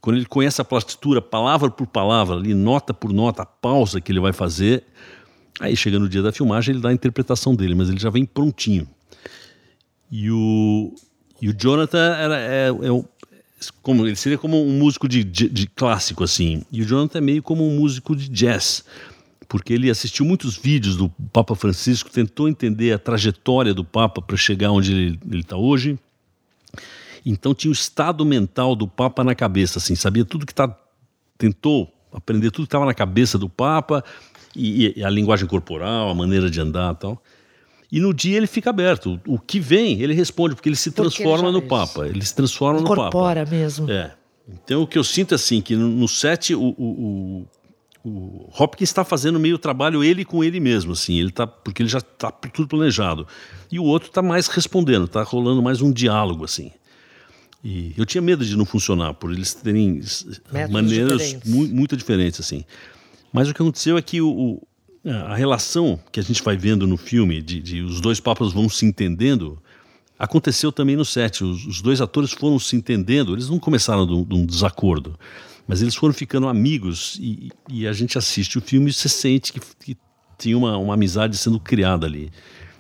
Quando 0.04 0.18
ele 0.18 0.26
conhece 0.26 0.60
a 0.60 0.64
partitura, 0.66 1.22
palavra 1.22 1.70
por 1.70 1.86
palavra, 1.86 2.36
ali, 2.36 2.52
nota 2.52 2.92
por 2.92 3.10
nota, 3.10 3.40
a 3.40 3.46
pausa 3.46 4.02
que 4.02 4.12
ele 4.12 4.20
vai 4.20 4.34
fazer, 4.34 4.84
aí 5.58 5.74
chega 5.74 5.98
no 5.98 6.10
dia 6.10 6.20
da 6.20 6.30
filmagem, 6.30 6.74
ele 6.74 6.82
dá 6.82 6.90
a 6.90 6.92
interpretação 6.92 7.56
dele, 7.56 7.74
mas 7.74 7.88
ele 7.88 7.98
já 7.98 8.10
vem 8.10 8.26
prontinho. 8.26 8.86
E 10.10 10.30
o, 10.30 10.94
e 11.40 11.48
o 11.48 11.54
Jonathan 11.54 12.16
era, 12.18 12.38
é, 12.38 12.68
é 12.68 13.04
como, 13.80 14.06
ele 14.06 14.14
seria 14.14 14.36
como 14.36 14.62
um 14.62 14.78
músico 14.78 15.08
de, 15.08 15.24
de, 15.24 15.48
de 15.48 15.66
clássico, 15.68 16.22
assim. 16.22 16.66
E 16.70 16.82
o 16.82 16.84
Jonathan 16.84 17.16
é 17.16 17.22
meio 17.22 17.42
como 17.42 17.66
um 17.66 17.74
músico 17.74 18.14
de 18.14 18.28
jazz, 18.28 18.84
porque 19.48 19.72
ele 19.72 19.88
assistiu 19.88 20.26
muitos 20.26 20.54
vídeos 20.54 20.96
do 20.98 21.08
Papa 21.32 21.54
Francisco, 21.54 22.10
tentou 22.10 22.46
entender 22.46 22.92
a 22.92 22.98
trajetória 22.98 23.72
do 23.72 23.82
Papa 23.82 24.20
para 24.20 24.36
chegar 24.36 24.70
onde 24.70 25.18
ele 25.26 25.40
está 25.40 25.56
hoje. 25.56 25.98
Então 27.24 27.54
tinha 27.54 27.70
o 27.70 27.72
estado 27.72 28.24
mental 28.24 28.76
do 28.76 28.86
Papa 28.86 29.24
na 29.24 29.34
cabeça, 29.34 29.78
assim, 29.78 29.94
sabia 29.94 30.24
tudo 30.24 30.44
que 30.44 30.54
tá, 30.54 30.76
tentou 31.38 31.92
aprender 32.12 32.50
tudo 32.50 32.64
que 32.64 32.68
estava 32.68 32.84
na 32.84 32.94
cabeça 32.94 33.38
do 33.38 33.48
Papa 33.48 34.04
e, 34.54 34.98
e 34.98 35.04
a 35.04 35.10
linguagem 35.10 35.46
corporal, 35.46 36.10
a 36.10 36.14
maneira 36.14 36.50
de 36.50 36.60
andar, 36.60 36.92
e 36.94 36.96
tal. 36.96 37.22
E 37.90 38.00
no 38.00 38.12
dia 38.12 38.36
ele 38.36 38.46
fica 38.46 38.70
aberto. 38.70 39.20
O, 39.26 39.34
o 39.34 39.38
que 39.38 39.60
vem, 39.60 40.00
ele 40.00 40.14
responde, 40.14 40.54
porque 40.54 40.68
ele 40.68 40.76
se 40.76 40.90
Porque 40.90 41.02
ele 41.02 41.10
transforma 41.10 41.46
já 41.46 41.52
no. 41.52 41.62
Papa. 41.62 42.06
Ele 42.06 42.24
se 42.24 42.34
transforma 42.34 42.80
no 42.80 42.88
Papa. 42.88 43.02
Incorpora 43.02 43.46
mesmo. 43.46 43.90
É. 43.90 44.14
Então 44.48 44.82
o 44.82 44.86
que 44.86 44.98
eu 44.98 45.04
sinto 45.04 45.32
é 45.32 45.36
assim, 45.36 45.60
que 45.60 45.74
no, 45.74 45.88
no 45.88 46.08
set 46.08 46.54
o, 46.54 46.60
o, 46.60 47.46
o, 48.04 48.08
o 48.08 48.50
Hopkins 48.58 48.90
está 48.90 49.04
fazendo 49.04 49.40
meio 49.40 49.58
trabalho 49.58 50.04
ele 50.04 50.24
com 50.24 50.44
ele 50.44 50.60
mesmo, 50.60 50.92
assim, 50.92 51.18
ele 51.18 51.30
tá, 51.30 51.46
porque 51.46 51.82
ele 51.82 51.88
já 51.88 51.98
está 51.98 52.30
tudo 52.30 52.68
planejado. 52.68 53.26
E 53.72 53.78
o 53.78 53.84
outro 53.84 54.08
está 54.08 54.20
mais 54.20 54.46
respondendo, 54.48 55.06
está 55.06 55.22
rolando 55.22 55.62
mais 55.62 55.80
um 55.80 55.90
diálogo, 55.90 56.44
assim. 56.44 56.70
E 57.64 57.94
eu 57.96 58.04
tinha 58.04 58.20
medo 58.20 58.44
de 58.44 58.56
não 58.56 58.66
funcionar, 58.66 59.14
por 59.14 59.32
eles 59.32 59.54
terem 59.54 59.94
Métodos 60.52 60.70
maneiras 60.70 61.22
diferentes. 61.22 61.50
mu 61.50 61.66
muito 61.68 61.96
diferentes, 61.96 62.38
assim. 62.40 62.62
Mas 63.32 63.48
o 63.48 63.54
que 63.54 63.62
aconteceu 63.62 63.96
é 63.96 64.02
que 64.02 64.20
o, 64.20 64.28
o- 64.28 64.66
a 65.08 65.34
relação 65.34 65.98
que 66.12 66.20
a 66.20 66.22
gente 66.22 66.42
vai 66.42 66.56
vendo 66.56 66.86
no 66.86 66.96
filme, 66.98 67.40
de, 67.42 67.60
de 67.60 67.80
os 67.82 68.00
dois 68.00 68.20
papas 68.20 68.52
vão 68.52 68.68
se 68.68 68.84
entendendo, 68.86 69.58
aconteceu 70.18 70.70
também 70.70 70.94
no 70.96 71.04
set. 71.04 71.42
Os, 71.42 71.66
os 71.66 71.80
dois 71.80 72.00
atores 72.00 72.32
foram 72.32 72.58
se 72.58 72.76
entendendo, 72.76 73.32
eles 73.34 73.48
não 73.48 73.58
começaram 73.58 74.06
de 74.06 74.12
um, 74.12 74.24
de 74.24 74.34
um 74.34 74.44
desacordo, 74.46 75.18
mas 75.66 75.80
eles 75.82 75.94
foram 75.94 76.12
ficando 76.14 76.46
amigos 76.48 77.18
e, 77.20 77.50
e 77.68 77.86
a 77.86 77.92
gente 77.94 78.16
assiste 78.18 78.58
o 78.58 78.60
filme 78.60 78.90
e 78.90 78.92
você 78.92 79.08
sente 79.08 79.52
que, 79.54 79.60
que 79.80 79.96
tinha 80.38 80.56
uma, 80.56 80.76
uma 80.76 80.94
amizade 80.94 81.36
sendo 81.38 81.58
criada 81.58 82.06
ali. 82.06 82.30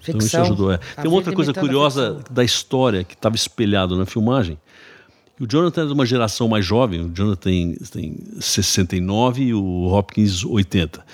Então 0.06 0.18
isso 0.18 0.28
Ficção. 0.28 0.42
ajudou. 0.42 0.72
É. 0.72 0.74
A 0.96 1.02
Tem 1.02 1.10
uma 1.10 1.16
outra 1.16 1.32
coisa 1.32 1.52
curiosa 1.54 2.16
ficção. 2.16 2.34
da 2.34 2.44
história 2.44 3.04
que 3.04 3.14
estava 3.14 3.34
espelhado 3.36 3.96
na 3.96 4.04
filmagem. 4.04 4.58
O 5.40 5.46
Jonathan 5.48 5.82
é 5.82 5.86
de 5.86 5.92
uma 5.92 6.06
geração 6.06 6.46
mais 6.46 6.64
jovem, 6.64 7.00
o 7.00 7.12
Jonathan 7.12 7.40
tem, 7.40 7.74
tem 7.90 8.16
69 8.40 9.42
e 9.42 9.54
o 9.54 9.86
Hopkins 9.86 10.44
80. 10.44 11.04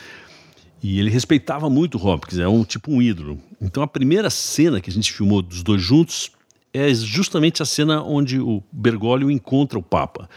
E 0.83 0.99
ele 0.99 1.09
respeitava 1.09 1.71
muito 1.71 1.97
o 1.97 2.07
Hopkins, 2.07 2.39
é 2.39 2.47
um 2.47 2.63
tipo 2.63 2.93
um 2.93 3.01
ídolo. 3.01 3.39
Então 3.61 3.83
a 3.83 3.87
primeira 3.87 4.29
cena 4.29 4.81
que 4.81 4.91
a 4.91 4.93
gente 4.93 5.11
filmou 5.11 5.41
dos 5.41 5.63
dois 5.63 5.81
juntos 5.81 6.31
é 6.73 6.93
justamente 6.93 7.63
a 7.63 7.67
cena 7.67 8.03
onde 8.03 8.39
o 8.39 8.63
Bergoglio 8.71 9.31
encontra 9.31 9.79
o 9.79 9.83
Papa. 9.83 10.29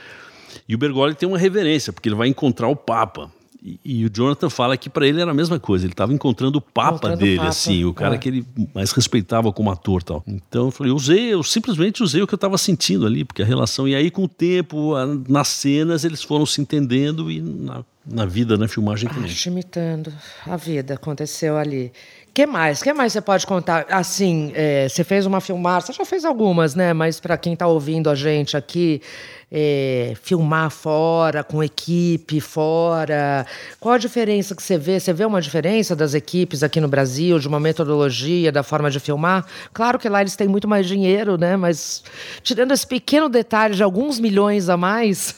E 0.68 0.74
o 0.76 0.78
Bergoglio 0.78 1.16
tem 1.16 1.28
uma 1.28 1.38
reverência, 1.38 1.92
porque 1.92 2.08
ele 2.08 2.16
vai 2.16 2.30
encontrar 2.30 2.70
o 2.70 2.76
Papa. 2.76 3.30
E, 3.66 3.80
e 3.86 4.06
o 4.06 4.10
Jonathan 4.14 4.50
fala 4.50 4.76
que 4.76 4.90
para 4.90 5.08
ele 5.08 5.22
era 5.22 5.32
a 5.32 5.34
mesma 5.34 5.58
coisa, 5.58 5.86
ele 5.86 5.94
estava 5.94 6.14
encontrando 6.14 6.58
o 6.58 6.62
Papa 6.62 6.90
Encontrando 6.98 7.16
o 7.16 7.20
dele, 7.20 7.38
Papa, 7.38 7.50
assim, 7.50 7.86
o 7.86 7.94
cara 7.94 8.16
é. 8.16 8.18
que 8.18 8.28
ele 8.28 8.46
mais 8.76 8.92
respeitava 8.92 9.54
como 9.54 9.72
ator 9.72 10.04
tal. 10.04 10.22
Então 10.28 10.66
eu 10.66 10.72
falei, 10.72 10.92
eu 10.92 10.96
usei, 10.98 11.34
eu 11.34 11.42
simplesmente 11.44 12.04
usei 12.04 12.22
o 12.22 12.28
que 12.28 12.34
eu 12.34 12.38
estava 12.38 12.58
sentindo 12.58 13.06
ali, 13.06 13.24
porque 13.24 13.42
a 13.42 13.46
relação. 13.46 13.88
E 13.88 13.96
aí, 13.96 14.12
com 14.12 14.24
o 14.26 14.28
tempo, 14.28 14.94
a- 14.96 15.06
nas 15.30 15.48
cenas, 15.48 16.04
eles 16.04 16.22
foram 16.22 16.46
se 16.46 16.60
entendendo 16.60 17.32
e 17.32 17.42
na, 17.42 17.86
na 18.06 18.26
vida, 18.26 18.58
na 18.58 18.68
filmagem 18.68 19.08
também. 19.10 19.32
Acho 19.32 19.48
imitando 19.48 20.12
a 20.46 20.58
vida, 20.58 20.96
aconteceu 20.96 21.56
ali. 21.56 21.92
Que 22.34 22.48
mais? 22.48 22.82
que 22.82 22.92
mais 22.92 23.14
você 23.14 23.22
pode 23.22 23.46
contar? 23.46 23.86
Assim, 23.90 24.52
é, 24.56 24.90
você 24.90 25.04
fez 25.04 25.28
uma 25.28 25.40
filmar, 25.40 25.84
você 25.84 25.94
já 25.94 26.04
fez 26.04 26.26
algumas, 26.26 26.74
né? 26.74 26.92
Mas 26.92 27.20
para 27.20 27.38
quem 27.38 27.54
está 27.54 27.68
ouvindo 27.68 28.10
a 28.10 28.16
gente 28.16 28.58
aqui, 28.58 29.04
é, 29.52 30.14
filmar 30.20 30.72
fora, 30.72 31.44
com 31.44 31.64
equipe 31.64 32.42
fora, 32.42 33.46
qual 33.80 33.94
a 33.94 33.98
diferença 34.00 34.56
que 34.56 34.64
você 34.64 34.80
vê? 34.80 35.00
Você 35.00 35.14
vê 35.14 35.24
uma 35.26 35.40
diferença 35.40 35.96
das 35.96 36.16
equipes 36.16 36.64
aqui 36.64 36.82
no 36.82 36.88
Brasil, 36.88 37.38
de 37.38 37.48
uma 37.48 37.60
metodologia, 37.60 38.52
da 38.52 38.64
forma 38.64 38.90
de 38.90 39.00
filmar? 39.00 39.46
Claro 39.72 40.00
que 40.00 40.10
lá 40.10 40.22
eles 40.22 40.36
têm 40.36 40.48
muito 40.48 40.68
mais 40.68 40.88
dinheiro, 40.88 41.38
né? 41.38 41.56
Mas 41.56 42.04
tirando 42.42 42.72
esse 42.72 42.88
pequeno 42.88 43.30
detalhe 43.30 43.76
de 43.76 43.84
alguns 43.84 44.20
milhões 44.20 44.70
a 44.70 44.76
mais, 44.76 45.36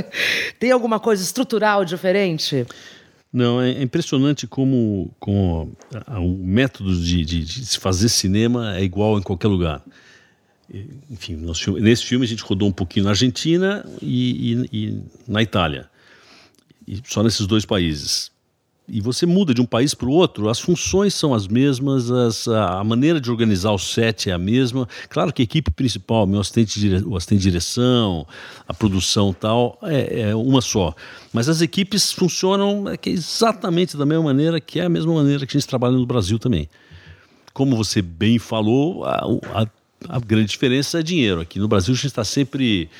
tem 0.58 0.70
alguma 0.70 0.98
coisa 0.98 1.22
estrutural 1.22 1.84
diferente? 1.84 2.66
Não, 3.32 3.60
é 3.60 3.82
impressionante 3.82 4.46
como, 4.46 5.14
como 5.20 5.76
o 6.08 6.44
método 6.44 6.94
de, 7.00 7.24
de, 7.24 7.44
de, 7.44 7.78
fazer 7.78 8.08
cinema 8.08 8.76
é 8.76 8.82
igual 8.82 9.18
em 9.18 9.22
qualquer 9.22 9.46
lugar. 9.46 9.84
Enfim, 11.08 11.36
nesse 11.80 12.04
filme 12.04 12.24
a 12.24 12.28
gente 12.28 12.42
rodou 12.42 12.68
um 12.68 12.72
pouquinho 12.72 13.04
na 13.04 13.10
Argentina 13.10 13.84
e, 14.02 14.52
e, 14.52 14.68
e 14.72 15.02
na 15.28 15.42
Itália. 15.42 15.88
E 16.86 17.00
só 17.04 17.22
nesses 17.22 17.46
dois 17.46 17.64
países 17.64 18.32
e 18.92 19.00
você 19.00 19.24
muda 19.24 19.54
de 19.54 19.60
um 19.60 19.64
país 19.64 19.94
para 19.94 20.08
o 20.08 20.12
outro, 20.12 20.48
as 20.48 20.58
funções 20.58 21.14
são 21.14 21.32
as 21.32 21.46
mesmas, 21.46 22.10
as, 22.10 22.48
a 22.48 22.82
maneira 22.82 23.20
de 23.20 23.30
organizar 23.30 23.70
o 23.70 23.78
set 23.78 24.28
é 24.28 24.32
a 24.32 24.38
mesma. 24.38 24.88
Claro 25.08 25.32
que 25.32 25.42
a 25.42 25.44
equipe 25.44 25.70
principal, 25.70 26.26
meu 26.26 26.40
assistente, 26.40 26.78
o 27.06 27.16
assistente 27.16 27.38
de 27.38 27.50
direção, 27.50 28.26
a 28.66 28.74
produção 28.74 29.32
tal, 29.32 29.78
é, 29.82 30.30
é 30.30 30.34
uma 30.34 30.60
só. 30.60 30.94
Mas 31.32 31.48
as 31.48 31.60
equipes 31.60 32.12
funcionam 32.12 32.84
é 32.88 32.98
exatamente 33.08 33.96
da 33.96 34.04
mesma 34.04 34.24
maneira, 34.24 34.60
que 34.60 34.80
é 34.80 34.84
a 34.84 34.88
mesma 34.88 35.14
maneira 35.14 35.46
que 35.46 35.56
a 35.56 35.60
gente 35.60 35.68
trabalha 35.68 35.94
no 35.94 36.06
Brasil 36.06 36.38
também. 36.38 36.68
Como 37.52 37.76
você 37.76 38.02
bem 38.02 38.38
falou, 38.38 39.04
a, 39.04 39.24
a, 39.54 39.66
a 40.08 40.18
grande 40.18 40.50
diferença 40.50 40.98
é 40.98 41.02
dinheiro. 41.02 41.40
Aqui 41.40 41.60
no 41.60 41.68
Brasil 41.68 41.94
a 41.94 41.96
gente 41.96 42.06
está 42.06 42.24
sempre 42.24 42.90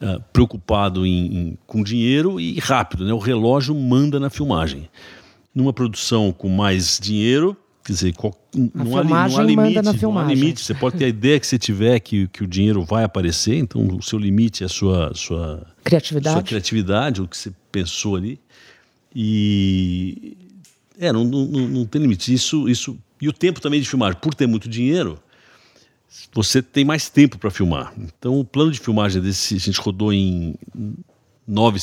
uh, 0.00 0.22
preocupado 0.32 1.04
em, 1.04 1.26
em, 1.26 1.58
com 1.66 1.82
dinheiro 1.82 2.40
e 2.40 2.58
rápido, 2.58 3.04
né? 3.04 3.12
o 3.12 3.18
relógio 3.18 3.74
manda 3.74 4.18
na 4.18 4.30
filmagem 4.30 4.88
numa 5.54 5.72
produção 5.72 6.32
com 6.32 6.48
mais 6.48 6.98
dinheiro, 7.00 7.56
quer 7.84 7.92
dizer, 7.92 8.14
não, 8.74 8.96
há, 8.96 9.04
não 9.04 9.16
há 9.16 9.42
limite, 9.42 9.82
não 10.02 10.18
há 10.18 10.24
limite. 10.24 10.60
Você 10.62 10.74
pode 10.74 10.96
ter 10.96 11.04
a 11.04 11.08
ideia 11.08 11.38
que 11.38 11.46
você 11.46 11.58
tiver 11.58 12.00
que, 12.00 12.26
que 12.28 12.42
o 12.42 12.46
dinheiro 12.46 12.82
vai 12.82 13.04
aparecer, 13.04 13.56
então 13.56 13.86
o 13.86 14.02
seu 14.02 14.18
limite 14.18 14.62
é 14.62 14.66
a 14.66 14.68
sua, 14.68 15.12
sua 15.14 15.66
criatividade, 15.84 16.34
sua 16.34 16.42
criatividade, 16.42 17.22
o 17.22 17.28
que 17.28 17.36
você 17.36 17.52
pensou 17.70 18.16
ali. 18.16 18.40
E 19.14 20.36
é, 20.98 21.12
não, 21.12 21.24
não, 21.24 21.46
não 21.46 21.86
tem 21.86 22.02
limite. 22.02 22.32
Isso, 22.32 22.68
isso 22.68 22.98
e 23.20 23.28
o 23.28 23.32
tempo 23.32 23.60
também 23.60 23.80
de 23.80 23.88
filmar, 23.88 24.16
por 24.16 24.34
ter 24.34 24.46
muito 24.46 24.68
dinheiro, 24.68 25.18
você 26.32 26.62
tem 26.62 26.84
mais 26.84 27.08
tempo 27.08 27.38
para 27.38 27.50
filmar. 27.50 27.94
Então 27.96 28.38
o 28.38 28.44
plano 28.44 28.70
de 28.70 28.80
filmagem 28.80 29.22
desse 29.22 29.54
a 29.54 29.58
gente 29.58 29.80
rodou 29.80 30.12
em 30.12 30.54
nove, 31.46 31.78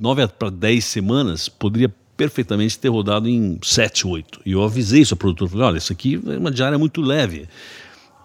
nove 0.00 0.26
para 0.28 0.50
dez 0.50 0.84
semanas, 0.84 1.48
poderia 1.48 1.92
perfeitamente 2.16 2.78
ter 2.78 2.88
rodado 2.88 3.28
em 3.28 3.58
7, 3.62 4.06
8. 4.06 4.40
E 4.44 4.52
eu 4.52 4.62
avisei 4.62 5.02
isso 5.02 5.14
ao 5.14 5.18
produtor, 5.18 5.48
falei, 5.48 5.66
olha, 5.66 5.78
isso 5.78 5.92
aqui 5.92 6.20
é 6.26 6.38
uma 6.38 6.50
diária 6.50 6.78
muito 6.78 7.00
leve. 7.00 7.48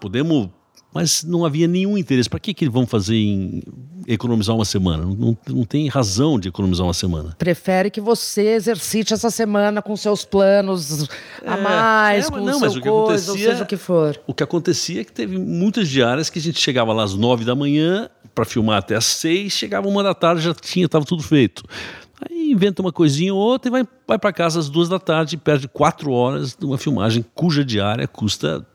Podemos... 0.00 0.50
Mas 0.92 1.22
não 1.22 1.44
havia 1.44 1.68
nenhum 1.68 1.98
interesse. 1.98 2.30
Para 2.30 2.40
que, 2.40 2.54
que 2.54 2.66
vão 2.66 2.86
fazer 2.86 3.14
em 3.14 3.62
economizar 4.06 4.56
uma 4.56 4.64
semana? 4.64 5.04
Não, 5.04 5.36
não, 5.46 5.64
tem 5.64 5.86
razão 5.86 6.40
de 6.40 6.48
economizar 6.48 6.86
uma 6.86 6.94
semana. 6.94 7.36
Prefere 7.38 7.90
que 7.90 8.00
você 8.00 8.54
exercite 8.54 9.12
essa 9.12 9.30
semana 9.30 9.82
com 9.82 9.94
seus 9.94 10.24
planos 10.24 11.06
a 11.44 11.56
é, 11.56 11.60
mais, 11.60 12.26
é, 12.26 12.30
com 12.30 12.38
não, 12.38 12.56
o 12.56 12.70
seu 12.70 12.80
coisa, 12.80 13.32
ou 13.32 13.38
seja 13.38 13.62
o 13.64 13.66
que 13.66 13.76
for. 13.76 14.18
O 14.26 14.32
que 14.32 14.42
acontecia 14.42 15.02
é 15.02 15.04
que 15.04 15.12
teve 15.12 15.38
muitas 15.38 15.88
diárias 15.88 16.30
que 16.30 16.38
a 16.38 16.42
gente 16.42 16.58
chegava 16.58 16.90
lá 16.94 17.04
às 17.04 17.14
nove 17.14 17.44
da 17.44 17.54
manhã 17.54 18.08
para 18.34 18.46
filmar 18.46 18.78
até 18.78 18.96
às 18.96 19.04
seis, 19.04 19.52
chegava 19.52 19.86
uma 19.88 20.02
da 20.02 20.14
tarde 20.14 20.42
já 20.42 20.54
tinha, 20.54 20.86
estava 20.86 21.04
tudo 21.04 21.22
feito. 21.22 21.62
Inventa 22.50 22.82
uma 22.82 22.92
coisinha 22.92 23.34
ou 23.34 23.40
outra 23.40 23.68
e 23.68 23.72
vai, 23.72 23.84
vai 24.06 24.18
para 24.18 24.32
casa 24.32 24.58
às 24.58 24.68
duas 24.68 24.88
da 24.88 24.98
tarde 24.98 25.36
e 25.36 25.38
perde 25.38 25.68
quatro 25.68 26.10
horas 26.10 26.56
de 26.58 26.64
uma 26.64 26.78
filmagem 26.78 27.24
cuja 27.34 27.64
diária 27.64 28.06
custa 28.06 28.66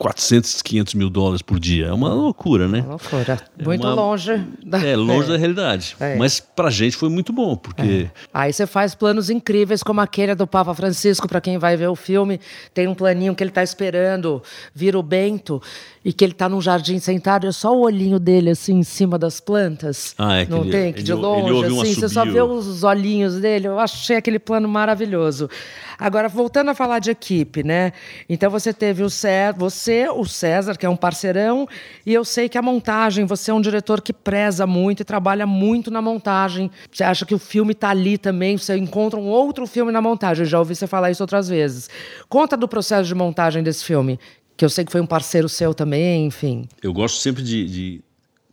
400, 0.00 0.62
500 0.62 0.94
mil 0.94 1.10
dólares 1.10 1.42
por 1.42 1.60
dia. 1.60 1.88
É 1.88 1.92
uma 1.92 2.14
loucura, 2.14 2.66
né? 2.66 2.80
Uma 2.80 2.92
loucura. 2.92 3.38
É 3.58 3.62
muito 3.62 3.86
uma... 3.86 3.92
longe. 3.92 4.42
Da... 4.64 4.82
É, 4.82 4.96
longe 4.96 5.28
é. 5.28 5.32
da 5.32 5.36
realidade. 5.36 5.94
É. 6.00 6.16
Mas 6.16 6.40
pra 6.40 6.70
gente 6.70 6.96
foi 6.96 7.10
muito 7.10 7.34
bom, 7.34 7.54
porque... 7.54 8.08
É. 8.08 8.10
Aí 8.32 8.50
você 8.50 8.66
faz 8.66 8.94
planos 8.94 9.28
incríveis, 9.28 9.82
como 9.82 10.00
aquele 10.00 10.34
do 10.34 10.46
Papa 10.46 10.72
Francisco, 10.72 11.28
para 11.28 11.38
quem 11.38 11.58
vai 11.58 11.76
ver 11.76 11.88
o 11.88 11.94
filme, 11.94 12.40
tem 12.72 12.88
um 12.88 12.94
planinho 12.94 13.34
que 13.34 13.44
ele 13.44 13.50
tá 13.50 13.62
esperando 13.62 14.42
vir 14.74 14.96
o 14.96 15.02
Bento 15.02 15.60
e 16.02 16.12
que 16.12 16.24
ele 16.24 16.32
tá 16.32 16.48
num 16.48 16.60
jardim 16.60 16.98
sentado, 16.98 17.46
é 17.46 17.52
só 17.52 17.76
o 17.76 17.80
olhinho 17.80 18.18
dele, 18.18 18.50
assim, 18.50 18.78
em 18.78 18.82
cima 18.82 19.18
das 19.18 19.38
plantas. 19.38 20.14
Ah, 20.16 20.38
é 20.38 20.46
que 20.46 20.50
Não 20.50 20.62
ele, 20.62 20.70
tem? 20.70 20.92
Que 20.92 21.02
de 21.02 21.12
longe, 21.12 21.66
assim, 21.66 21.94
você 21.94 22.08
só 22.08 22.24
vê 22.24 22.40
os 22.40 22.82
olhinhos 22.82 23.36
dele. 23.36 23.68
Eu 23.68 23.78
achei 23.78 24.16
aquele 24.16 24.38
plano 24.38 24.66
maravilhoso. 24.66 25.50
Agora, 25.98 26.28
voltando 26.28 26.70
a 26.70 26.74
falar 26.74 26.98
de 27.00 27.10
equipe, 27.10 27.62
né? 27.62 27.92
Então 28.26 28.50
você 28.50 28.72
teve 28.72 29.02
o 29.02 29.10
César, 29.10 29.54
você, 29.58 30.08
o 30.08 30.24
César, 30.24 30.74
que 30.78 30.86
é 30.86 30.88
um 30.88 30.96
parceirão, 30.96 31.68
e 32.06 32.14
eu 32.14 32.24
sei 32.24 32.48
que 32.48 32.56
a 32.56 32.62
montagem, 32.62 33.26
você 33.26 33.50
é 33.50 33.54
um 33.54 33.60
diretor 33.60 34.00
que 34.00 34.14
preza 34.14 34.66
muito 34.66 35.00
e 35.00 35.04
trabalha 35.04 35.46
muito 35.46 35.90
na 35.90 36.00
montagem. 36.00 36.70
Você 36.90 37.04
acha 37.04 37.26
que 37.26 37.34
o 37.34 37.38
filme 37.38 37.72
está 37.72 37.90
ali 37.90 38.16
também, 38.16 38.56
você 38.56 38.74
encontra 38.78 39.20
um 39.20 39.28
outro 39.28 39.66
filme 39.66 39.92
na 39.92 40.00
montagem. 40.00 40.44
Eu 40.44 40.48
já 40.48 40.58
ouvi 40.58 40.74
você 40.74 40.86
falar 40.86 41.10
isso 41.10 41.22
outras 41.22 41.46
vezes. 41.46 41.90
Conta 42.26 42.56
do 42.56 42.66
processo 42.66 43.06
de 43.06 43.14
montagem 43.14 43.62
desse 43.62 43.84
filme, 43.84 44.18
que 44.60 44.64
eu 44.66 44.68
sei 44.68 44.84
que 44.84 44.92
foi 44.92 45.00
um 45.00 45.06
parceiro 45.06 45.48
seu 45.48 45.72
também, 45.72 46.26
enfim. 46.26 46.68
Eu 46.82 46.92
gosto 46.92 47.18
sempre 47.18 47.42
de, 47.42 47.64
de 47.64 48.04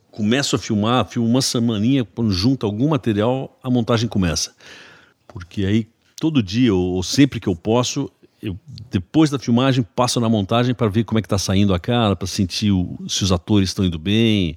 começo 0.09 0.55
a 0.55 0.59
filmar, 0.59 1.05
filmo 1.05 1.27
uma 1.27 1.41
semaninha, 1.41 2.05
quando 2.05 2.31
junta 2.31 2.65
algum 2.65 2.87
material, 2.87 3.59
a 3.61 3.69
montagem 3.69 4.07
começa. 4.07 4.55
Porque 5.27 5.65
aí 5.65 5.85
todo 6.17 6.41
dia 6.41 6.73
ou, 6.73 7.03
sempre 7.03 7.41
que 7.41 7.49
eu 7.49 7.57
posso, 7.57 8.09
eu, 8.41 8.57
depois 8.89 9.29
da 9.29 9.37
filmagem 9.37 9.83
passo 9.83 10.21
na 10.21 10.29
montagem 10.29 10.73
para 10.73 10.87
ver 10.87 11.03
como 11.03 11.19
é 11.19 11.21
que 11.21 11.25
está 11.25 11.37
saindo 11.37 11.73
a 11.73 11.79
cara, 11.79 12.15
para 12.15 12.25
sentir 12.25 12.71
o, 12.71 12.97
se 13.09 13.25
os 13.25 13.33
atores 13.33 13.71
estão 13.71 13.83
indo 13.83 13.99
bem, 13.99 14.55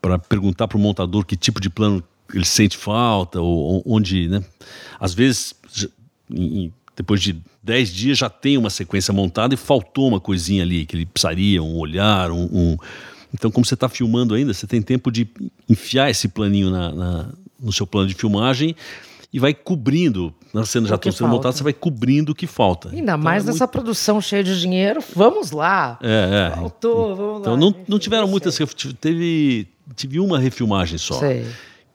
para 0.00 0.18
perguntar 0.18 0.66
para 0.66 0.78
o 0.78 0.80
montador 0.80 1.26
que 1.26 1.36
tipo 1.36 1.60
de 1.60 1.68
plano 1.68 2.02
ele 2.32 2.46
sente 2.46 2.78
falta 2.78 3.38
ou, 3.38 3.82
onde, 3.84 4.28
né? 4.28 4.42
Às 4.98 5.12
vezes, 5.12 5.54
em, 6.30 6.72
depois 6.98 7.22
de 7.22 7.36
10 7.62 7.94
dias 7.94 8.18
já 8.18 8.28
tem 8.28 8.58
uma 8.58 8.70
sequência 8.70 9.14
montada 9.14 9.54
e 9.54 9.56
faltou 9.56 10.08
uma 10.08 10.18
coisinha 10.18 10.64
ali 10.64 10.84
que 10.84 10.96
ele 10.96 11.06
precisaria, 11.06 11.62
um 11.62 11.78
olhar, 11.78 12.32
um, 12.32 12.48
um... 12.52 12.76
então 13.32 13.52
como 13.52 13.64
você 13.64 13.74
está 13.74 13.88
filmando 13.88 14.34
ainda, 14.34 14.52
você 14.52 14.66
tem 14.66 14.82
tempo 14.82 15.08
de 15.08 15.28
enfiar 15.68 16.10
esse 16.10 16.26
planinho 16.26 16.70
na, 16.70 16.92
na, 16.92 17.28
no 17.60 17.72
seu 17.72 17.86
plano 17.86 18.08
de 18.08 18.14
filmagem 18.16 18.74
e 19.32 19.38
vai 19.38 19.54
cobrindo. 19.54 20.34
Na 20.52 20.64
cena 20.64 20.88
já 20.88 20.96
estão 20.96 21.12
sendo 21.12 21.28
montadas, 21.28 21.56
você 21.58 21.62
vai 21.62 21.72
cobrindo 21.72 22.32
o 22.32 22.34
que 22.34 22.48
falta. 22.48 22.88
Ainda 22.88 23.00
então, 23.00 23.18
mais 23.18 23.44
é 23.44 23.46
nessa 23.46 23.64
muito... 23.64 23.72
produção 23.72 24.20
cheia 24.20 24.42
de 24.42 24.58
dinheiro. 24.60 25.00
Vamos 25.14 25.52
lá. 25.52 26.00
É, 26.02 26.50
é. 26.50 26.56
Faltou, 26.56 27.14
vamos 27.14 27.40
então, 27.42 27.52
lá. 27.52 27.58
Não, 27.60 27.74
não 27.86 27.98
tiveram 27.98 28.26
muitas. 28.26 28.58
Teve, 29.00 29.68
tive 29.94 30.18
uma 30.18 30.38
refilmagem 30.38 30.98
só. 30.98 31.14
Sei. 31.20 31.46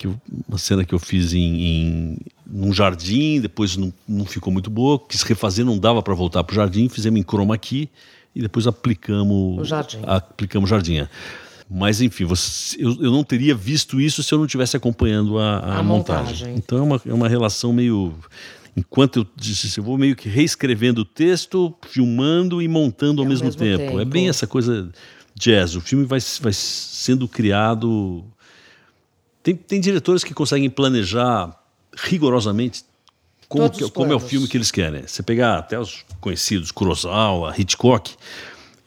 Que 0.03 0.09
uma 0.49 0.57
cena 0.57 0.83
que 0.83 0.93
eu 0.93 0.99
fiz 0.99 1.33
em, 1.33 1.61
em 1.61 2.17
num 2.45 2.73
jardim, 2.73 3.39
depois 3.39 3.77
não, 3.77 3.93
não 4.05 4.25
ficou 4.25 4.51
muito 4.51 4.69
boa, 4.69 4.99
quis 4.99 5.21
refazer, 5.21 5.65
não 5.65 5.77
dava 5.79 6.03
para 6.03 6.13
voltar 6.13 6.43
para 6.43 6.51
o 6.51 6.55
jardim, 6.55 6.89
fizemos 6.89 7.17
em 7.17 7.23
chroma 7.23 7.57
key 7.57 7.89
e 8.35 8.41
depois 8.41 8.67
aplicamos 8.67 9.61
o 9.61 9.63
jardim. 9.63 9.99
Aplicamos 10.03 10.69
jardim. 10.69 10.97
É. 10.97 11.09
Mas, 11.71 12.01
enfim, 12.01 12.25
você, 12.25 12.75
eu, 12.77 13.01
eu 13.01 13.11
não 13.11 13.23
teria 13.23 13.55
visto 13.55 14.01
isso 14.01 14.21
se 14.21 14.33
eu 14.33 14.37
não 14.37 14.45
estivesse 14.45 14.75
acompanhando 14.75 15.39
a, 15.39 15.59
a, 15.59 15.77
a 15.79 15.83
montagem. 15.83 16.25
montagem. 16.25 16.55
Então 16.57 16.79
é 16.79 16.81
uma, 16.81 17.01
é 17.07 17.13
uma 17.13 17.29
relação 17.29 17.71
meio. 17.71 18.13
Enquanto 18.75 19.19
eu, 19.19 19.27
eu 19.77 19.83
vou 19.83 19.97
meio 19.97 20.17
que 20.17 20.27
reescrevendo 20.27 21.01
o 21.01 21.05
texto, 21.05 21.73
filmando 21.87 22.61
e 22.61 22.67
montando 22.67 23.21
ao, 23.21 23.25
ao 23.25 23.29
mesmo, 23.29 23.45
mesmo 23.45 23.61
tempo. 23.61 23.85
tempo. 23.85 23.99
É 24.01 24.05
bem 24.05 24.27
essa 24.27 24.45
coisa 24.45 24.91
jazz. 25.33 25.75
O 25.75 25.81
filme 25.81 26.03
vai, 26.03 26.19
vai 26.41 26.51
sendo 26.51 27.25
criado. 27.25 28.25
Tem, 29.43 29.55
tem 29.55 29.79
diretores 29.79 30.23
que 30.23 30.33
conseguem 30.33 30.69
planejar 30.69 31.53
rigorosamente 31.95 32.83
como, 33.47 33.69
que, 33.69 33.87
como 33.91 34.11
é 34.11 34.15
o 34.15 34.19
filme 34.19 34.47
que 34.47 34.57
eles 34.57 34.71
querem. 34.71 35.05
Você 35.05 35.21
pegar 35.21 35.59
até 35.59 35.77
os 35.77 36.03
conhecidos, 36.19 36.71
Kurosawa, 36.71 37.53
Hitchcock 37.55 38.15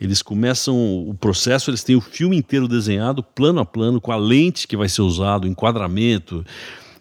eles 0.01 0.21
começam 0.21 0.77
o 1.09 1.14
processo, 1.14 1.71
eles 1.71 1.83
têm 1.83 1.97
o 1.97 2.01
filme 2.01 2.37
inteiro 2.37 2.69
desenhado, 2.69 3.23
plano 3.23 3.61
a 3.61 3.64
plano, 3.64 4.01
com 4.01 4.12
a 4.12 4.16
lente 4.16 4.69
que 4.69 4.77
vai 4.77 4.88
ser 4.88 5.03
usado, 5.03 5.45
o 5.45 5.49
enquadramento. 5.49 6.45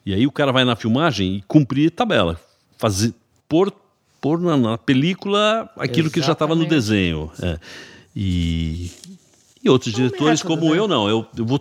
E 0.05 0.13
aí 0.13 0.25
o 0.25 0.31
cara 0.31 0.51
vai 0.51 0.63
na 0.63 0.75
filmagem 0.75 1.35
e 1.35 1.41
cumprir 1.41 1.91
tabela, 1.91 2.39
fazer 2.77 3.13
pôr, 3.49 3.73
pôr 4.21 4.39
na, 4.39 4.55
na 4.55 4.77
película 4.77 5.69
aquilo 5.77 6.07
Exatamente. 6.07 6.13
que 6.13 6.21
já 6.21 6.31
estava 6.31 6.55
no 6.55 6.65
desenho. 6.65 7.29
É. 7.41 7.59
E, 8.15 8.89
e 9.61 9.69
outros 9.69 9.93
é 9.93 9.97
um 9.97 10.03
diretores 10.03 10.41
método, 10.41 10.61
como 10.61 10.73
né? 10.73 10.79
eu 10.79 10.87
não, 10.87 11.09
eu, 11.09 11.25
eu 11.37 11.45
vou 11.45 11.59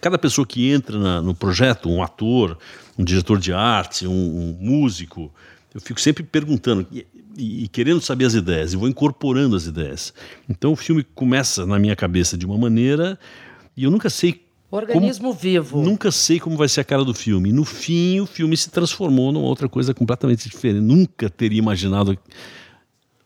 cada 0.00 0.18
pessoa 0.18 0.46
que 0.46 0.70
entra 0.70 0.98
na, 0.98 1.22
no 1.22 1.34
projeto, 1.34 1.88
um 1.88 2.02
ator, 2.02 2.58
um 2.98 3.04
diretor 3.04 3.38
de 3.38 3.52
arte, 3.52 4.06
um, 4.06 4.12
um 4.12 4.56
músico, 4.60 5.32
eu 5.74 5.80
fico 5.80 6.00
sempre 6.00 6.22
perguntando 6.22 6.86
e, 6.90 7.06
e, 7.36 7.68
querendo 7.68 8.00
saber 8.00 8.24
as 8.24 8.34
ideias, 8.34 8.72
e 8.72 8.76
vou 8.76 8.88
incorporando 8.88 9.56
as 9.56 9.66
ideias. 9.66 10.14
Então 10.48 10.72
o 10.72 10.76
filme 10.76 11.04
começa 11.14 11.66
na 11.66 11.78
minha 11.78 11.94
cabeça 11.94 12.36
de 12.36 12.46
uma 12.46 12.56
maneira 12.56 13.18
e 13.76 13.84
eu 13.84 13.90
nunca 13.90 14.08
sei 14.08 14.46
Organismo 14.70 15.28
como, 15.28 15.40
vivo. 15.40 15.82
Nunca 15.82 16.10
sei 16.10 16.40
como 16.40 16.56
vai 16.56 16.68
ser 16.68 16.80
a 16.80 16.84
cara 16.84 17.04
do 17.04 17.14
filme. 17.14 17.52
No 17.52 17.64
fim, 17.64 18.20
o 18.20 18.26
filme 18.26 18.56
se 18.56 18.68
transformou 18.68 19.30
numa 19.30 19.46
outra 19.46 19.68
coisa 19.68 19.94
completamente 19.94 20.48
diferente. 20.48 20.80
Nunca 20.80 21.30
teria 21.30 21.58
imaginado 21.58 22.18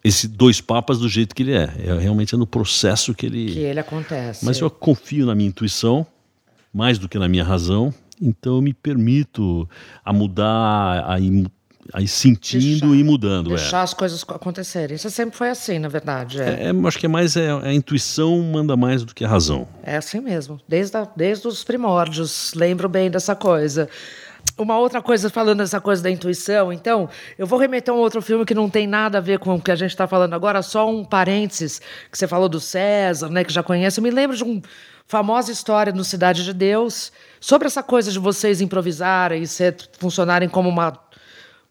esse 0.04 0.28
dois 0.28 0.60
papas 0.60 0.98
do 0.98 1.08
jeito 1.08 1.34
que 1.34 1.42
ele 1.42 1.52
é. 1.52 1.72
É 1.78 1.98
realmente 1.98 2.34
é 2.34 2.38
no 2.38 2.46
processo 2.46 3.14
que 3.14 3.26
ele 3.26 3.52
que 3.52 3.58
ele 3.58 3.80
acontece. 3.80 4.44
Mas 4.44 4.58
eu 4.58 4.70
confio 4.70 5.24
na 5.26 5.34
minha 5.34 5.48
intuição 5.48 6.06
mais 6.72 6.98
do 6.98 7.08
que 7.08 7.18
na 7.18 7.28
minha 7.28 7.44
razão. 7.44 7.92
Então 8.20 8.56
eu 8.56 8.62
me 8.62 8.74
permito 8.74 9.68
a 10.04 10.12
mudar, 10.12 11.04
a 11.06 11.18
aí 11.92 12.06
sentindo 12.06 12.62
deixar, 12.62 12.94
e 12.94 13.04
mudando. 13.04 13.52
É. 13.52 13.56
Deixar 13.56 13.80
é. 13.80 13.82
as 13.82 13.94
coisas 13.94 14.24
acontecerem. 14.28 14.96
Isso 14.96 15.10
sempre 15.10 15.36
foi 15.36 15.50
assim, 15.50 15.78
na 15.78 15.88
verdade. 15.88 16.40
É. 16.40 16.68
é 16.68 16.86
acho 16.86 16.98
que 16.98 17.06
é 17.06 17.08
mais 17.08 17.36
é, 17.36 17.50
a 17.50 17.72
intuição 17.72 18.40
manda 18.42 18.76
mais 18.76 19.04
do 19.04 19.14
que 19.14 19.24
a 19.24 19.28
razão. 19.28 19.66
É 19.82 19.96
assim 19.96 20.20
mesmo. 20.20 20.60
Desde, 20.68 20.96
a, 20.96 21.08
desde 21.16 21.46
os 21.48 21.64
primórdios, 21.64 22.52
lembro 22.54 22.88
bem 22.88 23.10
dessa 23.10 23.34
coisa. 23.34 23.88
Uma 24.56 24.78
outra 24.78 25.02
coisa, 25.02 25.28
falando 25.28 25.58
dessa 25.58 25.80
coisa 25.80 26.02
da 26.02 26.10
intuição, 26.10 26.72
então, 26.72 27.08
eu 27.38 27.46
vou 27.46 27.58
remeter 27.58 27.92
a 27.92 27.96
um 27.96 28.00
outro 28.00 28.22
filme 28.22 28.44
que 28.44 28.54
não 28.54 28.70
tem 28.70 28.86
nada 28.86 29.18
a 29.18 29.20
ver 29.20 29.38
com 29.38 29.54
o 29.54 29.60
que 29.60 29.70
a 29.70 29.76
gente 29.76 29.90
está 29.90 30.06
falando 30.06 30.32
agora, 30.32 30.62
só 30.62 30.88
um 30.88 31.04
parênteses, 31.04 31.80
que 32.10 32.16
você 32.16 32.26
falou 32.26 32.48
do 32.48 32.58
César, 32.58 33.28
né, 33.28 33.44
que 33.44 33.52
já 33.52 33.62
conhece. 33.62 34.00
Eu 34.00 34.04
me 34.04 34.10
lembro 34.10 34.36
de 34.36 34.42
uma 34.42 34.62
famosa 35.10 35.50
história 35.50 35.92
no 35.92 36.04
Cidade 36.04 36.44
de 36.44 36.54
Deus, 36.54 37.10
sobre 37.40 37.66
essa 37.66 37.82
coisa 37.82 38.12
de 38.12 38.18
vocês 38.20 38.60
improvisarem 38.60 39.42
e 39.42 39.46
ser, 39.46 39.74
funcionarem 39.98 40.48
como 40.48 40.68
uma 40.68 40.96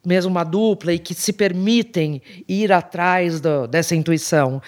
mesmo 0.05 0.29
uma 0.29 0.43
dupla 0.43 0.91
e 0.91 0.99
que 0.99 1.13
se 1.13 1.31
permitem 1.31 2.21
ir 2.47 2.69
atrás 2.71 3.39
do, 3.39 3.65
dessa 3.65 3.95
intuição. 3.95 4.61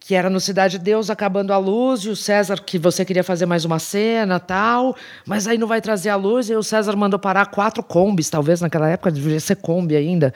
Que 0.00 0.14
era 0.14 0.30
no 0.30 0.40
Cidade 0.40 0.78
de 0.78 0.84
Deus 0.84 1.10
acabando 1.10 1.52
a 1.52 1.58
luz, 1.58 2.00
e 2.00 2.08
o 2.08 2.16
César, 2.16 2.56
que 2.62 2.78
você 2.78 3.04
queria 3.04 3.22
fazer 3.22 3.44
mais 3.44 3.66
uma 3.66 3.78
cena 3.78 4.40
tal, 4.40 4.96
mas 5.26 5.46
aí 5.46 5.58
não 5.58 5.66
vai 5.66 5.82
trazer 5.82 6.08
a 6.08 6.16
luz, 6.16 6.48
e 6.48 6.54
o 6.54 6.62
César 6.62 6.96
mandou 6.96 7.18
parar 7.18 7.46
quatro 7.46 7.82
combis, 7.82 8.30
talvez 8.30 8.58
naquela 8.60 8.88
época 8.88 9.12
devia 9.12 9.40
ser 9.40 9.56
Kombi 9.56 9.96
ainda. 9.96 10.32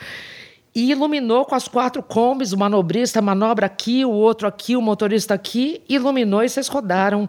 E 0.75 0.91
iluminou 0.91 1.47
com 1.47 1.55
as 1.55 1.67
quatro 1.69 2.03
combis, 2.03 2.53
o 2.53 2.59
manobrista 2.59 3.23
manobra 3.23 3.65
aqui, 3.65 4.05
o 4.05 4.11
outro 4.11 4.47
aqui, 4.47 4.77
o 4.77 4.83
motorista 4.83 5.33
aqui, 5.33 5.83
iluminou 5.89 6.45
e 6.45 6.49
vocês 6.49 6.69
rodaram 6.69 7.29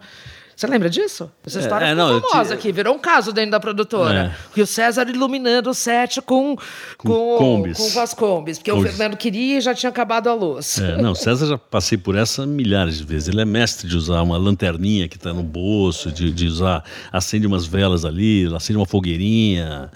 você 0.60 0.68
lembra 0.68 0.90
disso? 0.90 1.32
Essa 1.46 1.60
é, 1.60 1.62
história 1.62 1.86
é, 1.86 1.96
não, 1.96 2.20
famosa 2.20 2.54
aqui, 2.54 2.70
virou 2.74 2.94
um 2.94 3.00
caso 3.00 3.32
dentro 3.32 3.52
da 3.52 3.62
produtora. 3.62 4.36
É. 4.58 4.62
o 4.62 4.66
César 4.66 5.10
iluminando 5.10 5.70
o 5.70 5.74
set 5.74 6.22
com, 6.22 6.58
com, 6.98 7.08
com, 7.08 7.38
combis. 7.38 7.78
com, 7.78 7.90
com 7.92 8.00
as 8.02 8.14
combis, 8.14 8.58
porque 8.58 8.70
combis. 8.70 8.86
o 8.86 8.90
Fernando 8.90 9.16
queria 9.16 9.60
e 9.60 9.62
já 9.62 9.74
tinha 9.74 9.90
acabado 9.90 10.28
a 10.28 10.34
luz. 10.34 10.78
É, 10.78 11.02
não, 11.02 11.16
César 11.16 11.48
já 11.48 11.58
passei 11.58 11.98
por 11.98 12.14
essa 12.14 12.46
milhares 12.46 12.98
de 12.98 13.06
vezes. 13.06 13.30
Ele 13.30 13.40
é 13.40 13.46
mestre 13.46 13.88
de 13.88 13.96
usar 13.96 14.22
uma 14.22 14.38
lanterninha 14.38 15.08
que 15.08 15.16
está 15.16 15.34
no 15.34 15.44
bolso, 15.44 16.12
de, 16.12 16.30
de 16.30 16.48
usar, 16.48 16.84
acende 17.10 17.48
umas 17.48 17.66
velas 17.66 18.04
ali, 18.04 18.54
acende 18.54 18.76
uma 18.76 18.86
fogueirinha, 18.86 19.90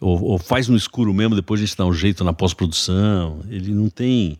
ou, 0.00 0.22
ou 0.22 0.38
faz 0.38 0.68
no 0.68 0.76
escuro 0.76 1.12
mesmo, 1.12 1.34
depois 1.34 1.60
a 1.60 1.66
gente 1.66 1.76
dá 1.76 1.84
um 1.84 1.92
jeito 1.92 2.22
na 2.22 2.32
pós-produção. 2.32 3.40
Ele 3.50 3.74
não 3.74 3.88
tem 3.88 4.38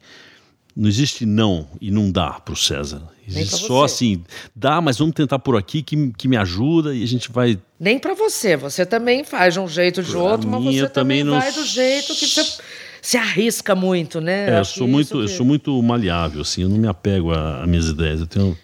não 0.77 0.89
existe 0.89 1.25
não 1.25 1.69
e 1.81 1.91
não 1.91 2.11
dá 2.11 2.31
para 2.33 2.53
o 2.53 2.57
César. 2.57 3.03
Existe 3.27 3.67
só 3.67 3.85
assim, 3.85 4.23
dá, 4.55 4.81
mas 4.81 4.99
vamos 4.99 5.15
tentar 5.15 5.39
por 5.39 5.57
aqui 5.57 5.83
que, 5.83 6.13
que 6.13 6.29
me 6.29 6.37
ajuda 6.37 6.95
e 6.95 7.03
a 7.03 7.07
gente 7.07 7.33
vai. 7.33 7.59
Nem 7.81 7.99
para 7.99 8.13
você, 8.15 8.57
você 8.57 8.85
também 8.85 9.25
faz 9.25 9.55
de 9.55 9.61
um 9.61 9.69
jeito 9.69 9.99
ou 9.99 10.07
de 10.07 10.17
outro, 10.17 10.49
mas 10.49 10.63
você 10.63 10.89
também, 10.89 11.23
também 11.23 11.25
não... 11.25 11.41
vai 11.41 11.51
do 11.51 11.65
jeito 11.65 12.15
que 12.15 12.27
você 12.27 12.45
se 13.01 13.17
arrisca 13.17 13.75
muito, 13.75 14.21
né? 14.21 14.51
É, 14.51 14.59
eu 14.59 14.65
sou 14.65 14.87
muito, 14.87 15.11
que... 15.11 15.25
eu 15.25 15.29
sou 15.29 15.47
muito 15.47 15.83
maleável, 15.83 16.43
assim, 16.43 16.63
eu 16.63 16.69
não 16.69 16.77
me 16.77 16.89
apego 16.89 17.33
a, 17.33 17.63
a 17.63 17.67
minhas 17.67 17.87
ideias. 17.87 18.21
Eu 18.21 18.27
tenho, 18.27 18.59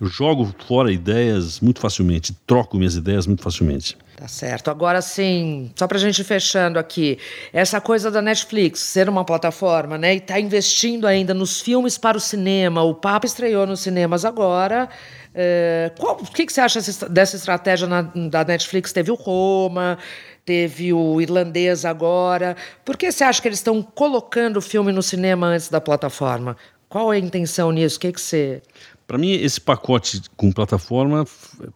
eu 0.00 0.06
jogo 0.06 0.54
fora 0.66 0.92
ideias 0.92 1.60
muito 1.60 1.80
facilmente, 1.80 2.34
troco 2.46 2.76
minhas 2.76 2.96
ideias 2.96 3.26
muito 3.26 3.42
facilmente. 3.42 3.96
Tá 4.16 4.28
certo. 4.28 4.70
Agora 4.70 5.02
sim, 5.02 5.72
só 5.74 5.88
para 5.88 5.98
a 5.98 6.00
gente 6.00 6.22
fechando 6.22 6.78
aqui, 6.78 7.18
essa 7.52 7.80
coisa 7.80 8.12
da 8.12 8.22
Netflix 8.22 8.78
ser 8.78 9.08
uma 9.08 9.24
plataforma, 9.24 9.98
né, 9.98 10.14
e 10.14 10.20
tá 10.20 10.38
investindo 10.38 11.06
ainda 11.06 11.34
nos 11.34 11.60
filmes 11.60 11.98
para 11.98 12.16
o 12.16 12.20
cinema. 12.20 12.82
O 12.82 12.94
Papa 12.94 13.26
estreou 13.26 13.66
nos 13.66 13.80
cinemas 13.80 14.24
agora. 14.24 14.88
É, 15.34 15.90
qual, 15.98 16.14
o 16.14 16.30
que, 16.30 16.46
que 16.46 16.52
você 16.52 16.60
acha 16.60 16.78
dessa 17.08 17.34
estratégia 17.34 17.88
na, 17.88 18.02
da 18.02 18.44
Netflix? 18.44 18.92
Teve 18.92 19.10
o 19.10 19.16
Roma, 19.16 19.98
teve 20.44 20.92
o 20.92 21.20
Irlandês 21.20 21.84
agora. 21.84 22.56
Por 22.84 22.96
que 22.96 23.10
você 23.10 23.24
acha 23.24 23.42
que 23.42 23.48
eles 23.48 23.58
estão 23.58 23.82
colocando 23.82 24.58
o 24.58 24.62
filme 24.62 24.92
no 24.92 25.02
cinema 25.02 25.48
antes 25.48 25.68
da 25.68 25.80
plataforma? 25.80 26.56
Qual 26.88 27.12
é 27.12 27.16
a 27.16 27.18
intenção 27.18 27.72
nisso? 27.72 27.96
O 27.96 28.00
que, 28.00 28.12
que 28.12 28.20
você 28.20 28.62
para 29.06 29.18
mim, 29.18 29.32
esse 29.32 29.60
pacote 29.60 30.22
com 30.36 30.50
plataforma 30.50 31.26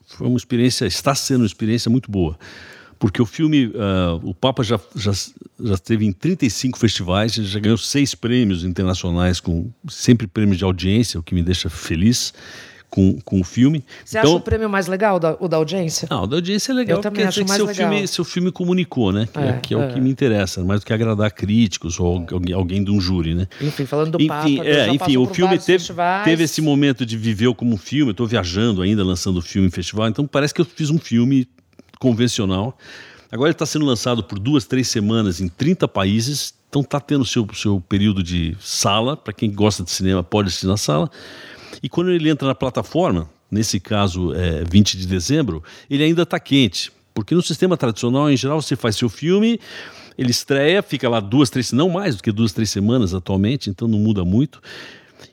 foi 0.07 0.27
uma 0.27 0.37
experiência, 0.37 0.87
está 0.87 1.15
sendo 1.15 1.41
uma 1.41 1.47
experiência 1.47 1.91
muito 1.91 2.11
boa. 2.11 2.39
Porque 2.99 3.23
o 3.23 3.27
filme, 3.27 3.67
uh, 3.67 4.21
o 4.23 4.35
Papa 4.35 4.65
já, 4.65 4.81
já, 4.97 5.13
já 5.13 5.75
esteve 5.75 6.05
em 6.05 6.13
35 6.13 6.79
festivais, 6.79 7.33
já 7.33 7.61
ganhou 7.61 7.79
seis 7.79 8.15
prêmios 8.15 8.65
internacionais, 8.65 9.39
com 9.39 9.71
sempre 9.89 10.27
prêmios 10.27 10.59
de 10.59 10.65
audiência, 10.65 11.21
o 11.21 11.23
que 11.23 11.35
me 11.35 11.43
deixa 11.43 11.71
feliz 11.71 12.33
com, 12.91 13.19
com 13.25 13.41
o 13.41 13.45
filme. 13.45 13.85
Você 14.05 14.19
então, 14.19 14.31
acha 14.31 14.39
o 14.39 14.41
prêmio 14.41 14.69
mais 14.69 14.87
legal, 14.87 15.19
da, 15.21 15.37
o 15.39 15.47
da 15.47 15.57
audiência? 15.57 16.09
Não, 16.11 16.25
o 16.25 16.27
da 16.27 16.37
audiência 16.37 16.73
é 16.73 16.75
legal, 16.75 16.99
Eu 16.99 17.03
também 17.03 17.25
acho 17.25 17.41
mais 17.41 17.53
seu 17.53 17.67
legal. 17.67 17.91
Filme, 17.91 18.09
seu 18.09 18.25
filme 18.25 18.53
comunicou, 18.53 19.13
né? 19.13 19.29
Que 19.33 19.39
é, 19.39 19.49
é 19.49 19.53
que 19.59 19.75
é, 19.75 19.79
é, 19.79 19.87
o 19.87 19.93
que 19.93 20.01
me 20.01 20.11
interessa, 20.11 20.65
mais 20.65 20.81
do 20.81 20.87
que 20.87 20.93
agradar 20.93 21.31
críticos 21.31 22.01
ou 22.01 22.25
alguém, 22.31 22.55
alguém 22.55 22.85
de 22.85 22.91
um 22.91 23.01
júri, 23.01 23.35
né? 23.35 23.47
Enfim, 23.61 23.85
falando 23.85 24.13
do 24.13 24.19
enfim, 24.19 24.29
Papa, 24.29 24.67
é, 24.67 24.89
enfim, 24.89 25.17
o 25.17 25.27
filme 25.27 25.59
teve, 25.59 25.85
teve 26.25 26.45
esse 26.45 26.63
momento 26.63 27.05
de 27.05 27.17
viver 27.17 27.53
como 27.55 27.75
um 27.75 27.79
filme, 27.79 28.11
eu 28.11 28.13
estou 28.13 28.27
viajando 28.27 28.83
ainda, 28.83 29.05
lançando 29.05 29.39
o 29.39 29.43
filme 29.43 29.69
em 29.69 29.71
festival, 29.71 30.09
então 30.09 30.27
parece 30.27 30.55
que 30.55 30.61
eu 30.61 30.65
fiz 30.65 30.91
um 30.91 30.99
filme 30.99 31.47
convencional. 31.99 32.77
Agora 33.31 33.49
ele 33.49 33.55
está 33.55 33.67
sendo 33.67 33.85
lançado 33.85 34.25
por 34.25 34.39
duas, 34.39 34.65
três 34.65 34.89
semanas 34.89 35.41
em 35.41 35.49
30 35.49 35.87
países, 35.87 36.55
então 36.69 36.81
está 36.81 36.99
tendo 36.99 37.25
seu 37.25 37.47
seu 37.53 37.81
período 37.81 38.23
de 38.23 38.57
sala, 38.61 39.17
para 39.17 39.33
quem 39.33 39.51
gosta 39.51 39.83
de 39.83 39.91
cinema 39.91 40.23
pode 40.23 40.49
assistir 40.49 40.67
na 40.67 40.79
sala. 40.79 41.11
E 41.83 41.89
quando 41.89 42.11
ele 42.11 42.29
entra 42.29 42.47
na 42.47 42.55
plataforma, 42.55 43.29
nesse 43.51 43.81
caso 43.81 44.33
é 44.35 44.65
20 44.65 44.97
de 44.97 45.07
dezembro, 45.07 45.63
ele 45.89 46.05
ainda 46.05 46.23
está 46.23 46.39
quente. 46.39 46.93
Porque 47.15 47.35
no 47.35 47.43
sistema 47.43 47.77
tradicional, 47.77 48.31
em 48.31 48.37
geral, 48.37 48.61
você 48.61 48.77
faz 48.77 48.97
seu 48.97 49.09
filme, 49.09 49.59
ele 50.17 50.31
estreia, 50.31 50.83
fica 50.83 51.09
lá 51.09 51.21
duas, 51.21 51.51
três, 51.51 51.73
não 51.73 51.89
mais 51.89 52.17
do 52.17 52.23
que 52.23 52.31
duas, 52.31 52.53
três 52.53 52.71
semanas 52.71 53.15
atualmente, 53.15 53.71
então 53.71 53.89
não 53.89 53.99
muda 53.99 54.25
muito. 54.25 54.61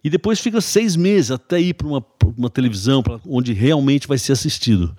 E 0.04 0.10
depois 0.10 0.39
fica 0.39 0.62
seis 0.62 0.95
meses 0.95 1.32
até 1.32 1.60
ir 1.60 1.74
para 1.74 1.88
uma, 1.88 2.04
uma 2.38 2.50
televisão 2.50 3.04
pra, 3.04 3.19
onde 3.28 3.54
realmente 3.54 4.08
vai 4.08 4.17
ser 4.17 4.32
assistido. 4.32 4.95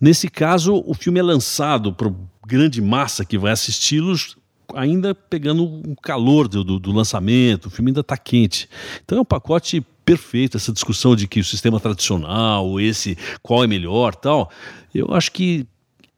Nesse 0.00 0.28
caso, 0.28 0.82
o 0.86 0.94
filme 0.94 1.20
é 1.20 1.22
lançado 1.22 1.92
para 1.92 2.12
grande 2.46 2.80
massa 2.80 3.24
que 3.24 3.38
vai 3.38 3.52
assisti-los 3.52 4.36
ainda 4.74 5.14
pegando 5.14 5.64
o 5.64 5.96
calor 5.96 6.46
do, 6.46 6.62
do, 6.62 6.78
do 6.78 6.92
lançamento, 6.92 7.66
o 7.66 7.70
filme 7.70 7.90
ainda 7.90 8.00
está 8.00 8.16
quente. 8.16 8.68
Então 9.04 9.18
é 9.18 9.20
um 9.20 9.24
pacote 9.24 9.84
perfeito 10.08 10.56
essa 10.56 10.72
discussão 10.72 11.14
de 11.14 11.28
que 11.28 11.40
o 11.40 11.44
sistema 11.44 11.78
tradicional, 11.78 12.80
esse 12.80 13.16
qual 13.42 13.62
é 13.62 13.66
melhor, 13.66 14.14
tal. 14.14 14.50
Eu 14.94 15.08
acho 15.12 15.30
que 15.30 15.66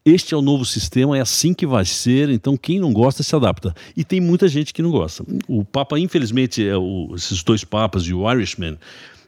este 0.05 0.33
é 0.33 0.37
o 0.37 0.41
novo 0.41 0.65
sistema, 0.65 1.17
é 1.17 1.21
assim 1.21 1.53
que 1.53 1.67
vai 1.67 1.85
ser, 1.85 2.29
então 2.29 2.57
quem 2.57 2.79
não 2.79 2.91
gosta 2.93 3.21
se 3.21 3.35
adapta. 3.35 3.75
E 3.95 4.03
tem 4.03 4.21
muita 4.21 4.47
gente 4.47 4.73
que 4.73 4.81
não 4.81 4.91
gosta. 4.91 5.23
O 5.47 5.63
Papa, 5.63 5.99
infelizmente, 5.99 6.65
é 6.65 6.75
o, 6.75 7.11
esses 7.15 7.43
dois 7.43 7.63
papas 7.63 8.03
e 8.03 8.13
o 8.13 8.31
Irishman, 8.31 8.77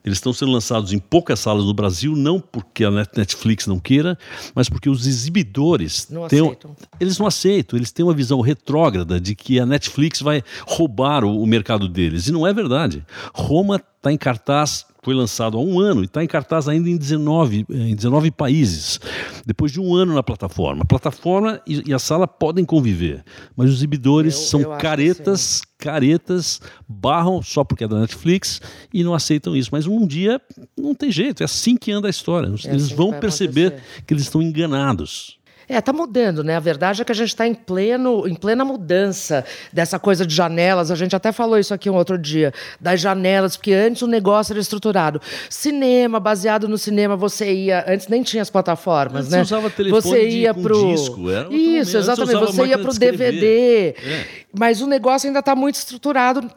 eles 0.04 0.18
estão 0.18 0.34
sendo 0.34 0.52
lançados 0.52 0.92
em 0.92 1.00
poucas 1.00 1.40
salas 1.40 1.66
no 1.66 1.74
Brasil, 1.74 2.16
não 2.16 2.40
porque 2.40 2.84
a 2.84 2.92
Netflix 2.92 3.68
não 3.68 3.80
queira, 3.80 4.18
mas 4.54 4.68
porque 4.68 4.90
os 4.90 5.08
exibidores 5.08 6.08
não 6.10 6.28
têm, 6.28 6.42
aceitam. 6.42 6.76
eles 7.00 7.18
não 7.18 7.26
aceitam, 7.26 7.80
eles 7.80 7.92
têm 7.92 8.06
uma 8.06 8.14
visão 8.14 8.42
retrógrada 8.42 9.20
de 9.20 9.34
que 9.34 9.60
a 9.60 9.66
Netflix 9.66 10.22
vai 10.22 10.44
roubar 10.68 11.24
o, 11.24 11.42
o 11.42 11.48
mercado 11.48 11.88
deles. 11.88 12.28
E 12.28 12.32
não 12.32 12.46
é 12.46 12.54
verdade. 12.54 13.06
Roma 13.34 13.78
está 13.98 14.12
em 14.12 14.18
cartaz 14.18 14.86
foi 15.04 15.14
lançado 15.14 15.58
há 15.58 15.62
um 15.62 15.80
ano 15.80 16.02
e 16.02 16.06
está 16.06 16.24
em 16.24 16.28
cartaz 16.28 16.68
ainda 16.68 16.90
em 16.90 16.98
19, 16.98 17.66
eh, 17.70 17.74
em 17.90 17.96
19 17.96 18.32
países, 18.32 19.00
depois 19.46 19.72
de 19.72 19.80
um 19.80 19.94
ano 19.94 20.14
na 20.14 20.24
plataforma. 20.24 20.84
A 20.84 20.86
plataforma 20.86 21.62
e, 21.68 21.90
e 21.90 21.94
a 21.94 22.00
sala 22.00 22.28
podem 22.28 22.64
conviver, 22.64 23.24
mas 23.56 23.70
os 23.70 23.76
exibidores 23.78 24.36
eu, 24.36 24.42
são 24.42 24.62
eu 24.62 24.78
caretas, 24.78 25.62
caretas, 25.78 26.62
barram 26.88 27.42
só 27.42 27.64
porque 27.64 27.84
é 27.84 27.88
da 27.88 28.00
Netflix 28.00 28.62
e 28.94 29.04
não 29.04 29.14
aceitam 29.14 29.56
isso. 29.56 29.70
Mas 29.72 29.86
um 29.86 30.08
dia 30.08 30.42
não 30.78 30.96
tem 30.96 31.12
jeito, 31.12 31.44
é 31.44 31.46
assim 31.46 31.76
que 31.76 31.92
anda 31.92 32.08
a 32.08 32.10
história. 32.10 32.48
É 32.48 32.50
eles 32.50 32.86
assim 32.86 32.96
vão 32.96 33.12
perceber 33.20 33.68
acontecer. 33.68 34.04
que 34.08 34.14
eles 34.14 34.24
estão 34.24 34.42
enganados. 34.42 35.38
É, 35.68 35.78
está 35.78 35.94
mudando, 35.94 36.44
né? 36.44 36.56
A 36.56 36.60
verdade 36.60 37.02
é 37.02 37.06
que 37.06 37.12
a 37.12 37.16
gente 37.16 37.30
está 37.30 37.48
em, 37.48 37.54
pleno, 37.54 38.28
em 38.28 38.36
plena 38.36 38.66
mudança 38.66 39.46
dessa 39.72 39.98
coisa 39.98 40.26
de 40.26 40.34
janelas. 40.34 40.92
A 40.92 40.96
gente 40.96 41.16
até 41.16 41.32
falou 41.32 41.58
isso 41.58 41.74
aqui 41.74 41.90
um 41.90 41.96
outro 41.96 42.18
dia, 42.18 42.54
das 42.80 43.00
janelas, 43.00 43.56
porque 43.56 43.74
antes 43.74 44.02
o 44.02 44.08
negócio 44.08 44.54
era 44.54 44.60
estruturado. 44.60 45.22
Cinema, 45.50 46.20
baseado 46.20 46.68
no 46.68 46.78
cinema, 46.78 47.16
você 47.16 47.54
ia. 47.54 47.86
Antes 47.88 48.08
nem 48.08 48.24
tinha 48.24 48.42
as 48.42 48.50
plataformas, 48.50 49.26
antes 49.26 49.32
né? 49.32 49.38
Você 49.40 49.54
usava 49.54 49.70
telefone 49.70 50.02
você 50.02 50.30
ia 50.30 50.54
de, 50.54 50.62
pro... 50.62 50.94
disco. 50.94 51.30
Era 51.30 51.54
isso, 51.54 51.98
exatamente. 51.98 52.40
Você, 52.40 52.58
você 52.58 52.66
ia 52.66 52.78
para 52.78 52.92
o 52.92 52.94
DVD. 52.94 53.96
É. 54.04 54.43
mas 54.58 54.82
o 54.82 54.88
negócio 54.88 55.28
ainda 55.28 55.40
está 55.40 55.56
muito 55.56 55.76
estruturado 55.76 56.48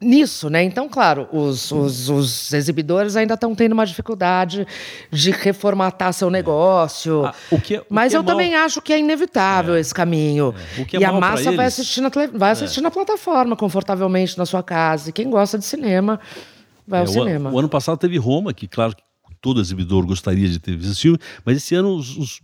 nisso, 0.00 0.48
né? 0.48 0.62
Então, 0.62 0.88
claro, 0.88 1.28
os, 1.32 1.72
os, 1.72 2.08
os 2.08 2.52
exibidores 2.52 3.16
ainda 3.16 3.34
estão 3.34 3.54
tendo 3.56 3.72
uma 3.72 3.84
dificuldade 3.84 4.66
de 5.10 5.30
reformatar 5.32 6.12
seu 6.12 6.30
negócio. 6.30 7.26
Ah, 7.26 7.34
o 7.50 7.60
que, 7.60 7.76
é- 7.76 7.80
o 7.80 7.86
mas 7.90 8.14
eu 8.14 8.20
é 8.20 8.24
também 8.24 8.52
mal... 8.52 8.64
acho 8.64 8.80
que 8.80 8.92
é 8.92 8.98
inevitável 9.00 9.74
é. 9.74 9.80
esse 9.80 9.92
caminho. 9.92 10.54
É. 10.78 10.98
e 10.98 11.04
a 11.04 11.12
massa 11.12 11.50
vai 11.50 11.66
assistir, 11.66 12.00
na, 12.00 12.10
vai 12.32 12.52
assistir 12.52 12.78
é. 12.78 12.82
na 12.82 12.90
plataforma, 12.90 13.56
confortavelmente 13.56 14.38
na 14.38 14.46
sua 14.46 14.62
casa. 14.62 15.10
E 15.10 15.12
quem 15.12 15.28
gosta 15.28 15.58
de 15.58 15.64
cinema, 15.64 16.20
vai 16.86 17.00
ao 17.00 17.06
o 17.06 17.08
cinema. 17.08 17.50
O, 17.50 17.54
o 17.54 17.58
ano 17.58 17.68
passado 17.68 17.98
teve 17.98 18.16
Roma, 18.16 18.54
que, 18.54 18.68
claro, 18.68 18.94
todo 19.40 19.60
exibidor 19.60 20.06
gostaria 20.06 20.48
de 20.48 20.58
ter 20.58 20.76
visto 20.76 20.92
esse 20.92 21.00
filme, 21.00 21.18
mas 21.44 21.56
esse 21.56 21.74
ano 21.74 21.96
os, 21.96 22.16
os 22.16 22.40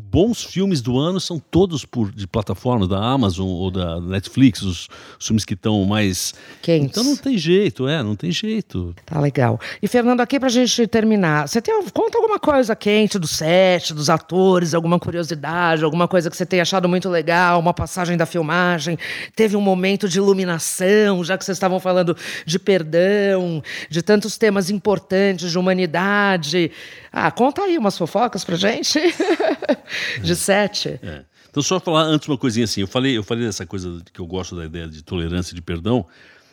bons 0.00 0.42
filmes 0.42 0.80
do 0.80 0.98
ano 0.98 1.20
são 1.20 1.38
todos 1.38 1.84
por 1.84 2.10
de 2.10 2.26
plataformas 2.26 2.88
da 2.88 2.98
Amazon 2.98 3.46
ou 3.46 3.70
da 3.70 4.00
Netflix, 4.00 4.62
os, 4.62 4.88
os 5.18 5.26
filmes 5.26 5.44
que 5.44 5.54
estão 5.54 5.84
mais 5.84 6.34
quentes. 6.62 6.90
Então 6.90 7.04
não 7.04 7.16
tem 7.16 7.36
jeito, 7.36 7.86
é, 7.86 8.02
não 8.02 8.16
tem 8.16 8.32
jeito. 8.32 8.94
Tá 9.04 9.20
legal. 9.20 9.60
E 9.82 9.86
Fernando, 9.86 10.20
aqui 10.20 10.40
pra 10.40 10.48
gente 10.48 10.86
terminar, 10.86 11.48
você 11.48 11.60
tem 11.60 11.74
conta 11.92 12.18
alguma 12.18 12.38
coisa 12.38 12.74
quente 12.74 13.18
do 13.18 13.26
set, 13.26 13.92
dos 13.92 14.10
atores, 14.10 14.74
alguma 14.74 14.98
curiosidade, 14.98 15.84
alguma 15.84 16.08
coisa 16.08 16.30
que 16.30 16.36
você 16.36 16.46
tenha 16.46 16.62
achado 16.62 16.88
muito 16.88 17.08
legal, 17.08 17.60
uma 17.60 17.74
passagem 17.74 18.16
da 18.16 18.26
filmagem, 18.26 18.98
teve 19.36 19.56
um 19.56 19.60
momento 19.60 20.08
de 20.08 20.18
iluminação, 20.18 21.22
já 21.22 21.36
que 21.36 21.44
vocês 21.44 21.56
estavam 21.56 21.78
falando 21.78 22.16
de 22.44 22.58
perdão, 22.58 23.62
de 23.88 24.02
tantos 24.02 24.38
temas 24.38 24.70
importantes 24.70 25.50
de 25.50 25.58
humanidade. 25.58 26.70
Ah, 27.12 27.30
conta 27.30 27.62
aí 27.62 27.76
umas 27.76 27.98
fofocas 27.98 28.44
pra 28.44 28.56
gente. 28.56 28.98
de 30.22 30.36
sete. 30.36 31.00
É. 31.02 31.24
Então, 31.50 31.62
só 31.62 31.80
falar 31.80 32.02
antes 32.02 32.28
uma 32.28 32.38
coisinha 32.38 32.64
assim. 32.64 32.80
Eu 32.80 32.86
falei, 32.86 33.16
eu 33.16 33.22
falei 33.22 33.44
dessa 33.44 33.66
coisa 33.66 34.00
que 34.12 34.20
eu 34.20 34.26
gosto 34.26 34.54
da 34.54 34.64
ideia 34.64 34.86
de 34.86 35.02
tolerância 35.02 35.52
e 35.52 35.56
de 35.56 35.62
perdão, 35.62 36.06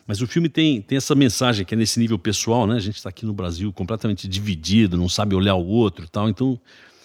mas 0.08 0.21
o 0.21 0.28
filme 0.28 0.50
tem, 0.50 0.82
tem 0.82 0.97
essa 0.97 1.13
mensagem 1.13 1.65
que 1.65 1.73
é 1.73 1.78
nesse 1.78 2.00
nível 2.00 2.17
pessoal, 2.17 2.65
né? 2.65 2.76
A 2.76 2.80
gente 2.80 2.95
está 2.95 3.10
aqui 3.10 3.26
no 3.26 3.34
Brasil 3.34 3.71
completamente 3.73 4.28
dividido, 4.28 4.97
não 4.97 5.10
sabe 5.10 5.36
olhar 5.36 5.56
o 5.56 5.65
outro 5.65 6.06
e 6.06 6.08
tal. 6.08 6.30
Então, 6.30 6.60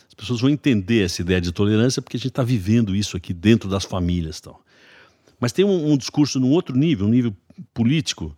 as 0.08 0.14
pessoas 0.14 0.40
vão 0.40 0.48
entender 0.48 1.04
essa 1.04 1.20
ideia 1.20 1.40
de 1.40 1.52
tolerância 1.52 2.00
porque 2.00 2.16
a 2.16 2.20
gente 2.20 2.28
está 2.28 2.42
vivendo 2.42 2.94
isso 2.94 3.16
aqui 3.16 3.34
dentro 3.34 3.68
das 3.68 3.84
famílias 3.84 4.40
tal. 4.40 4.62
Mas 5.40 5.52
tem 5.52 5.64
um, 5.64 5.92
um 5.92 5.96
discurso 5.96 6.38
num 6.38 6.50
outro 6.50 6.76
nível, 6.76 7.06
um 7.06 7.10
nível 7.10 7.34
político, 7.74 8.34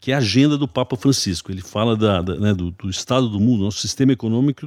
que 0.00 0.10
é 0.10 0.14
a 0.14 0.18
agenda 0.18 0.56
do 0.56 0.66
Papa 0.66 0.96
Francisco. 0.96 1.52
Ele 1.52 1.60
fala 1.60 1.94
da, 1.96 2.22
da, 2.22 2.36
né, 2.36 2.54
do, 2.54 2.70
do, 2.70 2.88
estado 2.88 3.28
do 3.28 3.38
mundo, 3.38 3.64
nosso 3.64 3.80
sistema 3.80 4.12
econômico 4.12 4.66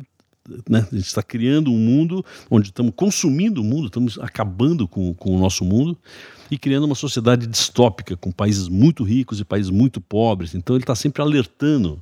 né? 0.69 0.87
A 0.91 0.95
gente 0.95 1.07
está 1.07 1.23
criando 1.23 1.71
um 1.71 1.77
mundo 1.77 2.25
onde 2.49 2.69
estamos 2.69 2.93
consumindo 2.95 3.61
o 3.61 3.63
mundo, 3.63 3.87
estamos 3.87 4.17
acabando 4.19 4.87
com, 4.87 5.13
com 5.13 5.35
o 5.35 5.39
nosso 5.39 5.63
mundo 5.63 5.97
e 6.49 6.57
criando 6.57 6.85
uma 6.85 6.95
sociedade 6.95 7.45
distópica, 7.45 8.17
com 8.17 8.31
países 8.31 8.67
muito 8.67 9.03
ricos 9.03 9.39
e 9.39 9.45
países 9.45 9.69
muito 9.69 10.01
pobres. 10.01 10.55
Então 10.55 10.75
ele 10.75 10.83
está 10.83 10.95
sempre 10.95 11.21
alertando. 11.21 12.01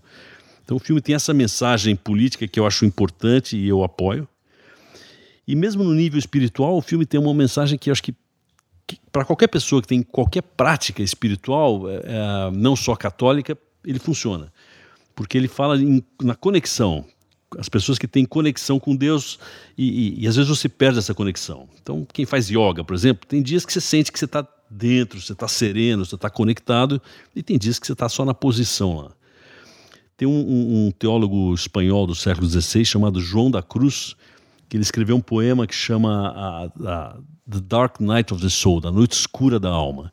Então 0.63 0.77
o 0.77 0.79
filme 0.79 1.01
tem 1.01 1.15
essa 1.15 1.33
mensagem 1.33 1.95
política 1.95 2.47
que 2.47 2.59
eu 2.59 2.65
acho 2.65 2.85
importante 2.85 3.57
e 3.57 3.67
eu 3.67 3.83
apoio. 3.83 4.27
E 5.47 5.55
mesmo 5.55 5.83
no 5.83 5.93
nível 5.93 6.19
espiritual, 6.19 6.77
o 6.77 6.81
filme 6.81 7.05
tem 7.05 7.19
uma 7.19 7.33
mensagem 7.33 7.77
que 7.77 7.89
eu 7.89 7.93
acho 7.93 8.03
que, 8.03 8.13
que 8.85 8.99
para 9.11 9.23
qualquer 9.23 9.47
pessoa 9.47 9.81
que 9.81 9.87
tem 9.87 10.03
qualquer 10.03 10.41
prática 10.41 11.01
espiritual, 11.01 11.89
é, 11.89 11.95
é, 11.95 12.51
não 12.51 12.75
só 12.75 12.95
católica, 12.95 13.57
ele 13.85 13.99
funciona. 13.99 14.51
Porque 15.15 15.37
ele 15.37 15.47
fala 15.47 15.77
em, 15.81 16.03
na 16.21 16.35
conexão 16.35 17.05
as 17.57 17.69
pessoas 17.69 17.97
que 17.97 18.07
têm 18.07 18.25
conexão 18.25 18.79
com 18.79 18.95
Deus 18.95 19.39
e, 19.77 20.17
e, 20.17 20.23
e, 20.23 20.27
às 20.27 20.35
vezes 20.35 20.49
você 20.49 20.67
perde 20.67 20.99
essa 20.99 21.13
conexão. 21.13 21.69
Então, 21.81 22.05
quem 22.11 22.25
faz 22.25 22.49
yoga, 22.49 22.83
por 22.83 22.93
exemplo, 22.93 23.25
tem 23.27 23.41
dias 23.41 23.65
que 23.65 23.71
você 23.71 23.79
sente 23.79 24.11
que 24.11 24.19
você 24.19 24.25
está 24.25 24.45
dentro, 24.69 25.21
você 25.21 25.31
está 25.31 25.47
sereno, 25.47 26.05
você 26.05 26.15
está 26.15 26.29
conectado, 26.29 27.01
e 27.35 27.41
tem 27.41 27.57
dias 27.57 27.79
que 27.79 27.87
você 27.87 27.93
está 27.93 28.09
só 28.09 28.25
na 28.25 28.33
posição 28.33 28.97
lá. 28.97 29.11
Tem 30.17 30.27
um, 30.27 30.31
um, 30.31 30.87
um, 30.87 30.91
teólogo 30.91 31.53
espanhol 31.53 32.05
do 32.05 32.15
século 32.15 32.47
XVI 32.47 32.83
chamado 32.83 33.21
João 33.21 33.49
da 33.49 33.61
Cruz, 33.61 34.15
que 34.67 34.75
ele 34.75 34.83
escreveu 34.83 35.15
um 35.15 35.21
poema 35.21 35.65
que 35.65 35.75
chama 35.75 36.29
a, 36.29 36.65
a, 36.65 37.17
The 37.49 37.61
Dark 37.61 38.01
Night 38.01 38.33
of 38.33 38.41
the 38.41 38.49
Soul, 38.49 38.81
da 38.81 38.91
noite 38.91 39.13
escura 39.13 39.59
da 39.59 39.69
alma 39.69 40.11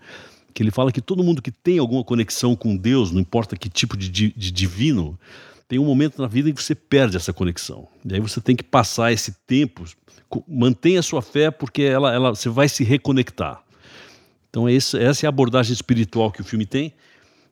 que 0.54 0.62
ele 0.62 0.70
fala 0.70 0.92
que 0.92 1.00
todo 1.00 1.24
mundo 1.24 1.42
que 1.42 1.50
tem 1.50 1.80
alguma 1.80 2.04
conexão 2.04 2.54
com 2.54 2.76
Deus, 2.76 3.10
não 3.10 3.20
importa 3.20 3.56
que 3.56 3.68
tipo 3.68 3.96
de, 3.96 4.08
de 4.08 4.50
divino, 4.52 5.18
tem 5.66 5.78
um 5.78 5.84
momento 5.84 6.20
na 6.20 6.28
vida 6.28 6.50
em 6.50 6.52
que 6.52 6.62
você 6.62 6.74
perde 6.74 7.16
essa 7.16 7.32
conexão. 7.32 7.88
E 8.04 8.14
aí 8.14 8.20
você 8.20 8.40
tem 8.40 8.54
que 8.54 8.62
passar 8.62 9.12
esse 9.12 9.32
tempo, 9.46 9.84
mantenha 10.46 11.00
a 11.00 11.02
sua 11.02 11.22
fé, 11.22 11.50
porque 11.50 11.82
ela, 11.82 12.12
ela, 12.12 12.34
você 12.34 12.48
vai 12.48 12.68
se 12.68 12.84
reconectar. 12.84 13.62
Então, 14.50 14.68
essa 14.68 14.98
é 14.98 15.26
a 15.26 15.28
abordagem 15.28 15.72
espiritual 15.72 16.30
que 16.30 16.40
o 16.40 16.44
filme 16.44 16.64
tem. 16.64 16.92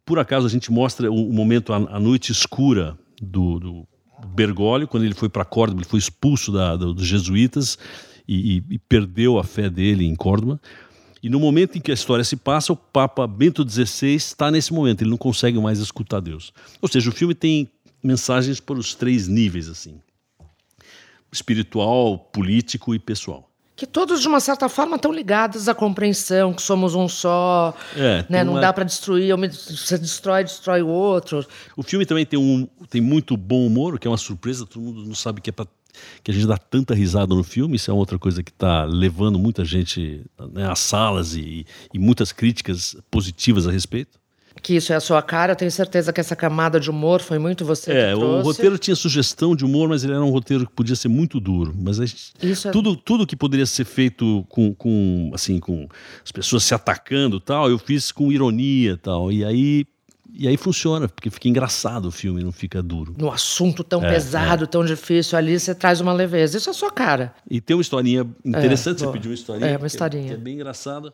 Por 0.04 0.18
acaso, 0.18 0.46
a 0.46 0.50
gente 0.50 0.70
mostra 0.70 1.10
o, 1.10 1.32
momento, 1.32 1.72
a, 1.72 1.98
noite 1.98 2.30
escura 2.30 2.96
do, 3.20 3.58
do 3.58 3.88
Bergoglio, 4.28 4.86
quando 4.86 5.04
ele 5.04 5.14
foi 5.14 5.28
para 5.28 5.44
Córdoba, 5.44 5.80
ele 5.80 5.88
foi 5.88 5.98
expulso 5.98 6.52
da, 6.52 6.76
do, 6.76 6.94
dos 6.94 7.06
jesuítas 7.06 7.78
e, 8.28 8.62
e 8.70 8.78
perdeu 8.78 9.38
a 9.38 9.44
fé 9.44 9.68
dele 9.68 10.04
em 10.04 10.14
Córdoba. 10.14 10.60
E 11.22 11.28
no 11.28 11.38
momento 11.38 11.78
em 11.78 11.80
que 11.80 11.92
a 11.92 11.94
história 11.94 12.24
se 12.24 12.36
passa, 12.36 12.72
o 12.72 12.76
Papa 12.76 13.26
Bento 13.28 13.68
XVI 13.68 14.14
está 14.14 14.50
nesse 14.50 14.72
momento, 14.72 15.02
ele 15.02 15.10
não 15.10 15.16
consegue 15.16 15.58
mais 15.60 15.78
escutar 15.78 16.18
Deus. 16.18 16.52
Ou 16.80 16.88
seja, 16.88 17.08
o 17.08 17.12
filme 17.12 17.32
tem 17.32 17.70
mensagens 18.02 18.60
por 18.60 18.76
os 18.76 18.94
três 18.94 19.28
níveis, 19.28 19.68
assim: 19.68 20.00
espiritual, 21.32 22.18
político 22.18 22.94
e 22.94 22.98
pessoal. 22.98 23.48
Que 23.74 23.86
todos, 23.86 24.20
de 24.20 24.28
uma 24.28 24.38
certa 24.38 24.68
forma, 24.68 24.96
estão 24.96 25.10
ligados 25.10 25.68
à 25.68 25.74
compreensão, 25.74 26.52
que 26.52 26.62
somos 26.62 26.94
um 26.94 27.08
só, 27.08 27.74
é, 27.96 28.24
né? 28.28 28.44
não 28.44 28.52
uma... 28.52 28.60
dá 28.60 28.72
para 28.72 28.84
destruir, 28.84 29.34
você 29.34 29.96
destrói, 29.98 30.44
destrói 30.44 30.82
o 30.82 30.88
outro. 30.88 31.44
O 31.76 31.82
filme 31.82 32.04
também 32.04 32.26
tem, 32.26 32.38
um, 32.38 32.68
tem 32.90 33.00
muito 33.00 33.36
bom 33.36 33.66
humor, 33.66 33.98
que 33.98 34.06
é 34.06 34.10
uma 34.10 34.18
surpresa, 34.18 34.66
todo 34.66 34.82
mundo 34.82 35.04
não 35.04 35.14
sabe 35.14 35.40
que 35.40 35.50
é 35.50 35.52
para 35.52 35.66
que 36.22 36.30
a 36.30 36.34
gente 36.34 36.46
dá 36.46 36.56
tanta 36.56 36.94
risada 36.94 37.34
no 37.34 37.44
filme, 37.44 37.76
isso 37.76 37.90
é 37.90 37.94
outra 37.94 38.18
coisa 38.18 38.42
que 38.42 38.50
está 38.50 38.84
levando 38.84 39.38
muita 39.38 39.62
gente 39.62 40.24
né, 40.52 40.70
às 40.70 40.78
salas 40.78 41.34
e, 41.34 41.66
e 41.92 41.98
muitas 41.98 42.32
críticas 42.32 42.96
positivas 43.10 43.68
a 43.68 43.70
respeito 43.70 44.21
que 44.60 44.74
isso 44.74 44.92
é 44.92 44.96
a 44.96 45.00
sua 45.00 45.22
cara. 45.22 45.52
Eu 45.52 45.56
tenho 45.56 45.70
certeza 45.70 46.12
que 46.12 46.20
essa 46.20 46.36
camada 46.36 46.78
de 46.78 46.90
humor 46.90 47.20
foi 47.20 47.38
muito 47.38 47.64
você 47.64 47.92
é, 47.92 48.12
que 48.12 48.18
trouxe. 48.18 48.40
O 48.40 48.42
roteiro 48.42 48.78
tinha 48.78 48.96
sugestão 48.96 49.54
de 49.54 49.64
humor, 49.64 49.88
mas 49.88 50.04
ele 50.04 50.12
era 50.12 50.22
um 50.22 50.30
roteiro 50.30 50.66
que 50.66 50.72
podia 50.72 50.96
ser 50.96 51.08
muito 51.08 51.40
duro. 51.40 51.74
Mas 51.76 51.96
gente, 51.96 52.32
isso 52.42 52.68
é... 52.68 52.70
tudo, 52.70 52.96
tudo 52.96 53.26
que 53.26 53.36
poderia 53.36 53.66
ser 53.66 53.84
feito 53.84 54.44
com, 54.48 54.74
com, 54.74 55.30
assim, 55.34 55.58
com 55.58 55.88
as 56.24 56.32
pessoas 56.32 56.64
se 56.64 56.74
atacando 56.74 57.40
tal, 57.40 57.70
eu 57.70 57.78
fiz 57.78 58.12
com 58.12 58.32
ironia 58.32 58.96
tal. 58.96 59.30
E 59.30 59.44
aí 59.44 59.86
e 60.34 60.48
aí 60.48 60.56
funciona, 60.56 61.08
porque 61.08 61.28
fica 61.28 61.46
engraçado 61.46 62.06
o 62.06 62.10
filme, 62.10 62.42
não 62.42 62.52
fica 62.52 62.82
duro. 62.82 63.14
No 63.18 63.30
assunto 63.30 63.84
tão 63.84 64.02
é, 64.02 64.08
pesado, 64.08 64.64
é. 64.64 64.66
tão 64.66 64.82
difícil 64.82 65.36
ali, 65.36 65.60
você 65.60 65.74
traz 65.74 66.00
uma 66.00 66.12
leveza. 66.12 66.56
Isso 66.56 66.70
é 66.70 66.72
a 66.72 66.74
sua 66.74 66.90
cara. 66.90 67.34
E 67.50 67.60
tem 67.60 67.76
uma 67.76 67.82
historinha 67.82 68.26
interessante, 68.42 69.02
é, 69.02 69.06
você 69.06 69.12
pediu 69.12 69.30
uma 69.30 69.34
historinha. 69.34 69.70
É, 69.70 69.76
uma 69.76 69.86
historinha. 69.86 70.24
Que 70.24 70.30
é, 70.30 70.34
que 70.34 70.40
é 70.40 70.42
bem 70.42 70.54
engraçada. 70.54 71.12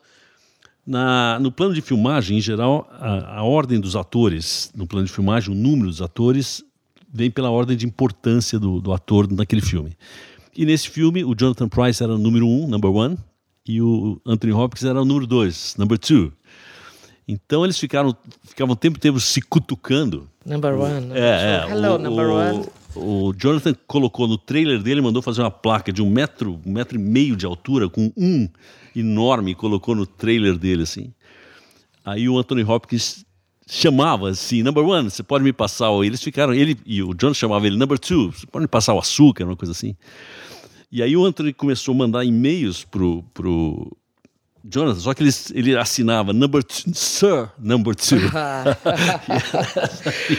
Na, 0.89 1.39
no 1.39 1.53
plano 1.53 1.75
de 1.75 1.83
filmagem, 1.83 2.39
em 2.39 2.41
geral, 2.41 2.89
a, 2.93 3.41
a, 3.41 3.43
ordem 3.43 3.79
dos 3.79 3.95
atores, 3.95 4.73
no 4.75 4.87
plano 4.87 5.07
de 5.07 5.13
filmagem, 5.13 5.53
o 5.53 5.55
número 5.55 5.91
dos 5.91 6.01
atores 6.01 6.65
vem 7.13 7.31
pela 7.31 7.51
ordem 7.51 7.77
de 7.77 7.85
importância 7.85 8.59
do, 8.59 8.81
do 8.81 8.91
ator 8.91 9.31
naquele 9.31 9.61
filme. 9.61 9.95
E 10.57 10.65
nesse 10.65 10.89
filme, 10.89 11.23
o 11.23 11.35
Jonathan 11.35 11.69
Price 11.69 12.03
era 12.03 12.15
o 12.15 12.17
número 12.17 12.49
um, 12.49 12.67
number 12.67 12.91
one, 12.91 13.19
e 13.67 13.83
o 13.83 14.19
Anthony 14.25 14.55
Hopkins 14.55 14.85
era 14.85 15.03
o 15.03 15.05
número 15.05 15.27
dois, 15.27 15.75
number 15.77 15.99
two. 15.99 16.33
Então 17.29 17.65
eles 17.65 17.79
ficaram, 17.79 18.17
ficavam 18.45 18.73
o 18.73 18.77
tempo 18.77 18.97
inteiro 18.97 19.21
se 19.21 19.43
cutucando. 19.43 20.27
Number 20.47 20.73
one. 20.73 21.01
Number 21.03 21.23
é, 21.23 21.67
é, 21.67 21.71
Hello, 21.71 21.97
o, 21.97 21.99
number 21.99 22.27
o, 22.29 22.35
one. 22.35 22.67
O 22.97 23.35
Jonathan 23.37 23.75
colocou 23.87 24.27
no 24.27 24.39
trailer 24.39 24.83
dele, 24.83 25.03
mandou 25.03 25.21
fazer 25.21 25.43
uma 25.43 25.51
placa 25.51 25.93
de 25.93 26.01
um 26.01 26.09
metro, 26.09 26.59
um 26.65 26.73
metro 26.73 26.97
e 26.97 26.99
meio 26.99 27.37
de 27.37 27.45
altura, 27.45 27.91
com 27.91 28.11
um 28.17 28.49
enorme, 28.95 29.55
colocou 29.55 29.95
no 29.95 30.07
trailer 30.07 30.57
dele, 30.57 30.83
assim. 30.83 31.13
Aí 32.05 32.29
o 32.29 32.39
Anthony 32.39 32.65
Hopkins 32.65 33.25
chamava 33.67 34.31
assim, 34.31 34.63
number 34.63 34.85
one, 34.85 35.11
você 35.11 35.23
pode 35.23 35.45
me 35.45 35.53
passar 35.53 35.91
o... 35.91 36.03
Eles 36.03 36.23
ficaram, 36.23 36.55
ele 36.55 36.77
e 36.87 37.03
o 37.03 37.13
John 37.13 37.35
chamava 37.35 37.67
ele 37.67 37.77
number 37.77 37.99
two, 37.99 38.33
você 38.33 38.47
pode 38.47 38.63
me 38.63 38.69
passar 38.69 38.95
o 38.95 38.99
açúcar, 38.99 39.45
uma 39.45 39.57
coisa 39.57 39.73
assim. 39.73 39.95
E 40.91 41.03
aí 41.03 41.15
o 41.15 41.25
Anthony 41.25 41.53
começou 41.53 41.95
a 41.95 41.99
mandar 41.99 42.25
e-mails 42.25 42.83
pro, 42.83 43.23
pro 43.35 43.95
Jonathan, 44.71 45.01
só 45.01 45.15
que 45.15 45.23
ele, 45.23 45.31
ele 45.55 45.79
assinava 45.79 46.33
number 46.33 46.63
two, 46.63 46.95
sir, 46.95 47.49
number 47.59 47.95
two. 47.95 48.19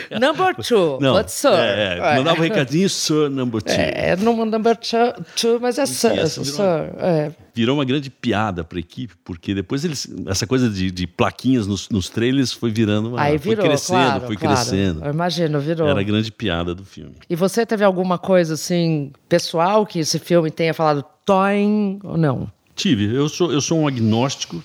number 0.19 0.55
two, 0.55 0.99
não, 1.01 1.15
but 1.15 1.29
sir. 1.29 1.51
É, 1.51 1.97
é, 1.97 2.17
mandava 2.17 2.39
um 2.39 2.43
recadinho, 2.43 2.89
sir, 2.89 3.29
number 3.29 3.61
two. 3.61 3.73
É, 3.73 4.15
não 4.17 4.45
number 4.45 4.77
two, 4.77 5.59
mas 5.59 5.79
é 5.79 5.85
sir. 5.87 6.11
Virou, 6.11 6.27
sir 6.27 6.61
é. 6.99 7.31
virou 7.55 7.77
uma 7.77 7.85
grande 7.85 8.11
piada 8.11 8.63
para 8.63 8.77
a 8.77 8.81
equipe, 8.81 9.15
porque 9.23 9.55
depois 9.55 9.83
eles, 9.83 10.07
essa 10.27 10.45
coisa 10.45 10.69
de, 10.69 10.91
de 10.91 11.07
plaquinhas 11.07 11.65
nos, 11.65 11.89
nos 11.89 12.07
trailers 12.07 12.53
foi 12.53 12.69
virando 12.69 13.09
uma. 13.09 13.21
Aí 13.21 13.37
virou, 13.37 13.63
foi 13.63 13.69
crescendo, 13.69 13.97
claro, 13.97 14.27
foi 14.27 14.37
claro. 14.37 14.55
crescendo. 14.55 15.05
Eu 15.05 15.11
imagino, 15.11 15.59
virou. 15.59 15.87
Era 15.87 16.01
a 16.01 16.03
grande 16.03 16.31
piada 16.31 16.75
do 16.75 16.85
filme. 16.85 17.15
E 17.27 17.35
você 17.35 17.65
teve 17.65 17.83
alguma 17.83 18.19
coisa 18.19 18.53
assim, 18.53 19.11
pessoal, 19.27 19.87
que 19.87 19.97
esse 19.97 20.19
filme 20.19 20.51
tenha 20.51 20.73
falado 20.73 21.03
toin 21.25 21.99
ou 22.03 22.15
não? 22.15 22.58
Tive. 22.79 23.13
Eu 23.13 23.27
sou, 23.27 23.51
eu 23.51 23.59
sou 23.59 23.77
um 23.77 23.85
agnóstico. 23.85 24.63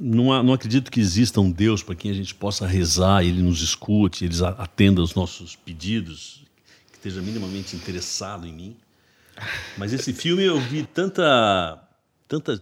Não, 0.00 0.42
não 0.42 0.52
acredito 0.52 0.90
que 0.90 0.98
exista 0.98 1.40
um 1.40 1.52
Deus 1.52 1.80
para 1.80 1.94
quem 1.94 2.10
a 2.10 2.14
gente 2.14 2.34
possa 2.34 2.66
rezar, 2.66 3.24
ele 3.24 3.40
nos 3.40 3.62
escute, 3.62 4.24
ele 4.24 4.34
atenda 4.58 5.00
aos 5.00 5.14
nossos 5.14 5.54
pedidos, 5.54 6.42
que 6.90 6.94
esteja 6.94 7.22
minimamente 7.22 7.76
interessado 7.76 8.44
em 8.44 8.52
mim. 8.52 8.76
Mas 9.78 9.92
esse 9.92 10.12
filme 10.12 10.42
eu 10.42 10.58
vi 10.58 10.82
tanta, 10.82 11.80
tanta 12.26 12.60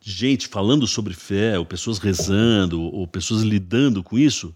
gente 0.00 0.48
falando 0.48 0.84
sobre 0.88 1.14
fé, 1.14 1.56
ou 1.56 1.64
pessoas 1.64 1.98
rezando, 1.98 2.82
ou 2.82 3.06
pessoas 3.06 3.42
lidando 3.42 4.02
com 4.02 4.18
isso, 4.18 4.52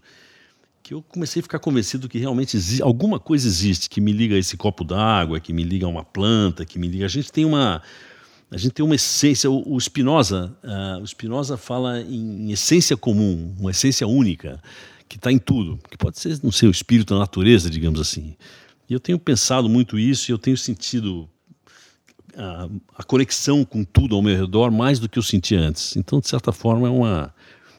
que 0.83 0.93
eu 0.93 1.01
comecei 1.01 1.39
a 1.39 1.43
ficar 1.43 1.59
convencido 1.59 2.09
que 2.09 2.19
realmente 2.19 2.57
existe, 2.57 2.83
alguma 2.83 3.17
coisa 3.17 3.47
existe 3.47 3.89
que 3.89 4.01
me 4.01 4.11
liga 4.11 4.35
a 4.35 4.39
esse 4.39 4.57
copo 4.57 4.83
d'água, 4.83 5.39
que 5.39 5.53
me 5.53 5.63
liga 5.63 5.85
a 5.85 5.89
uma 5.89 6.03
planta, 6.03 6.65
que 6.65 6.77
me 6.77 6.89
liga. 6.89 7.05
A 7.05 7.09
gente 7.09 7.31
tem 7.31 7.45
uma 7.45 7.81
a 8.51 8.57
gente 8.57 8.73
tem 8.73 8.85
uma 8.85 8.95
essência. 8.95 9.49
O, 9.49 9.75
o 9.75 9.79
Spinoza, 9.79 10.53
uh, 10.63 11.01
o 11.01 11.07
Spinoza 11.07 11.55
fala 11.55 12.01
em, 12.01 12.47
em, 12.47 12.51
essência 12.51 12.97
comum, 12.97 13.55
uma 13.57 13.71
essência 13.71 14.05
única 14.05 14.61
que 15.07 15.15
está 15.15 15.31
em 15.31 15.39
tudo, 15.39 15.79
que 15.89 15.97
pode 15.97 16.19
ser, 16.19 16.37
não 16.43 16.51
sei, 16.51 16.67
o 16.67 16.71
espírito, 16.71 17.15
a 17.15 17.19
natureza, 17.19 17.69
digamos 17.69 17.99
assim. 17.99 18.35
E 18.89 18.93
eu 18.93 18.99
tenho 18.99 19.17
pensado 19.17 19.69
muito 19.69 19.97
isso 19.97 20.29
e 20.29 20.33
eu 20.33 20.37
tenho 20.37 20.57
sentido 20.57 21.29
a, 22.35 22.67
a, 22.97 23.03
conexão 23.03 23.63
com 23.63 23.83
tudo 23.83 24.15
ao 24.15 24.21
meu 24.21 24.37
redor 24.37 24.69
mais 24.69 24.99
do 24.99 25.07
que 25.07 25.17
eu 25.17 25.23
sentia 25.23 25.59
antes. 25.59 25.95
Então, 25.95 26.19
de 26.19 26.27
certa 26.27 26.51
forma, 26.51 26.87
é 26.87 26.91
uma 26.91 27.33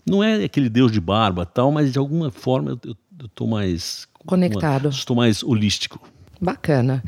não 0.04 0.22
é 0.22 0.44
aquele 0.44 0.68
Deus 0.68 0.90
de 0.90 1.00
barba 1.00 1.46
tal, 1.46 1.70
mas 1.70 1.92
de 1.92 1.98
alguma 1.98 2.30
forma 2.30 2.78
eu 2.84 2.96
estou 3.26 3.46
mais 3.46 4.08
conectado, 4.26 4.88
estou 4.88 5.16
mais 5.16 5.42
holístico. 5.42 6.00
Bacana. 6.42 7.04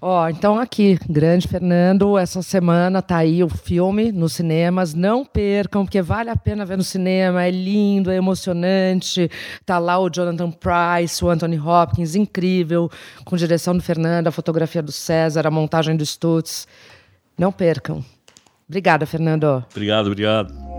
Ó, 0.00 0.26
então 0.30 0.58
aqui, 0.58 0.98
grande 1.08 1.46
Fernando, 1.46 2.16
essa 2.16 2.40
semana 2.40 3.02
tá 3.02 3.18
aí 3.18 3.44
o 3.44 3.48
filme 3.50 4.10
nos 4.10 4.32
cinemas. 4.32 4.94
Não 4.94 5.26
percam, 5.26 5.84
porque 5.84 6.00
vale 6.00 6.30
a 6.30 6.36
pena 6.36 6.64
ver 6.64 6.78
no 6.78 6.82
cinema. 6.82 7.44
É 7.44 7.50
lindo, 7.50 8.10
é 8.10 8.16
emocionante. 8.16 9.30
Tá 9.66 9.78
lá 9.78 9.98
o 9.98 10.08
Jonathan 10.08 10.50
Price, 10.50 11.22
o 11.22 11.28
Anthony 11.28 11.60
Hopkins, 11.60 12.14
incrível, 12.14 12.90
com 13.26 13.36
direção 13.36 13.76
do 13.76 13.82
Fernando, 13.82 14.28
a 14.28 14.32
fotografia 14.32 14.82
do 14.82 14.90
César, 14.90 15.46
a 15.46 15.50
montagem 15.50 15.94
do 15.94 16.04
Stutz. 16.04 16.66
Não 17.38 17.52
percam. 17.52 18.02
Obrigada, 18.66 19.04
Fernando. 19.04 19.62
Obrigado, 19.70 20.06
obrigado. 20.06 20.71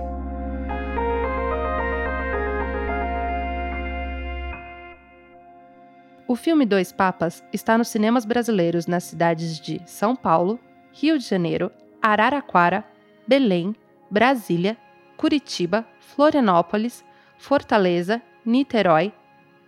O 6.28 6.36
filme 6.36 6.66
Dois 6.66 6.92
Papas 6.92 7.44
está 7.52 7.78
nos 7.78 7.90
cinemas 7.90 8.24
brasileiros 8.24 8.88
nas 8.88 9.04
cidades 9.04 9.60
de 9.60 9.82
São 9.86 10.16
Paulo, 10.16 10.58
Rio 10.94 11.18
de 11.18 11.26
Janeiro, 11.26 11.70
Araraquara, 12.02 12.86
Belém, 13.28 13.76
Brasília, 14.10 14.78
Curitiba, 15.18 15.86
Florianópolis, 16.00 17.04
Fortaleza, 17.38 18.22
Niterói, 18.46 19.12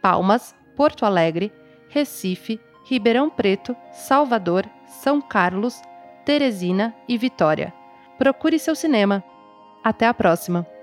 Palmas, 0.01 0.55
Porto 0.75 1.05
Alegre, 1.05 1.51
Recife, 1.89 2.59
Ribeirão 2.85 3.29
Preto, 3.29 3.75
Salvador, 3.91 4.65
São 4.85 5.19
Carlos, 5.19 5.81
Teresina 6.23 6.95
e 7.07 7.17
Vitória. 7.17 7.73
Procure 8.17 8.59
seu 8.59 8.75
cinema. 8.75 9.23
Até 9.83 10.07
a 10.07 10.13
próxima! 10.13 10.74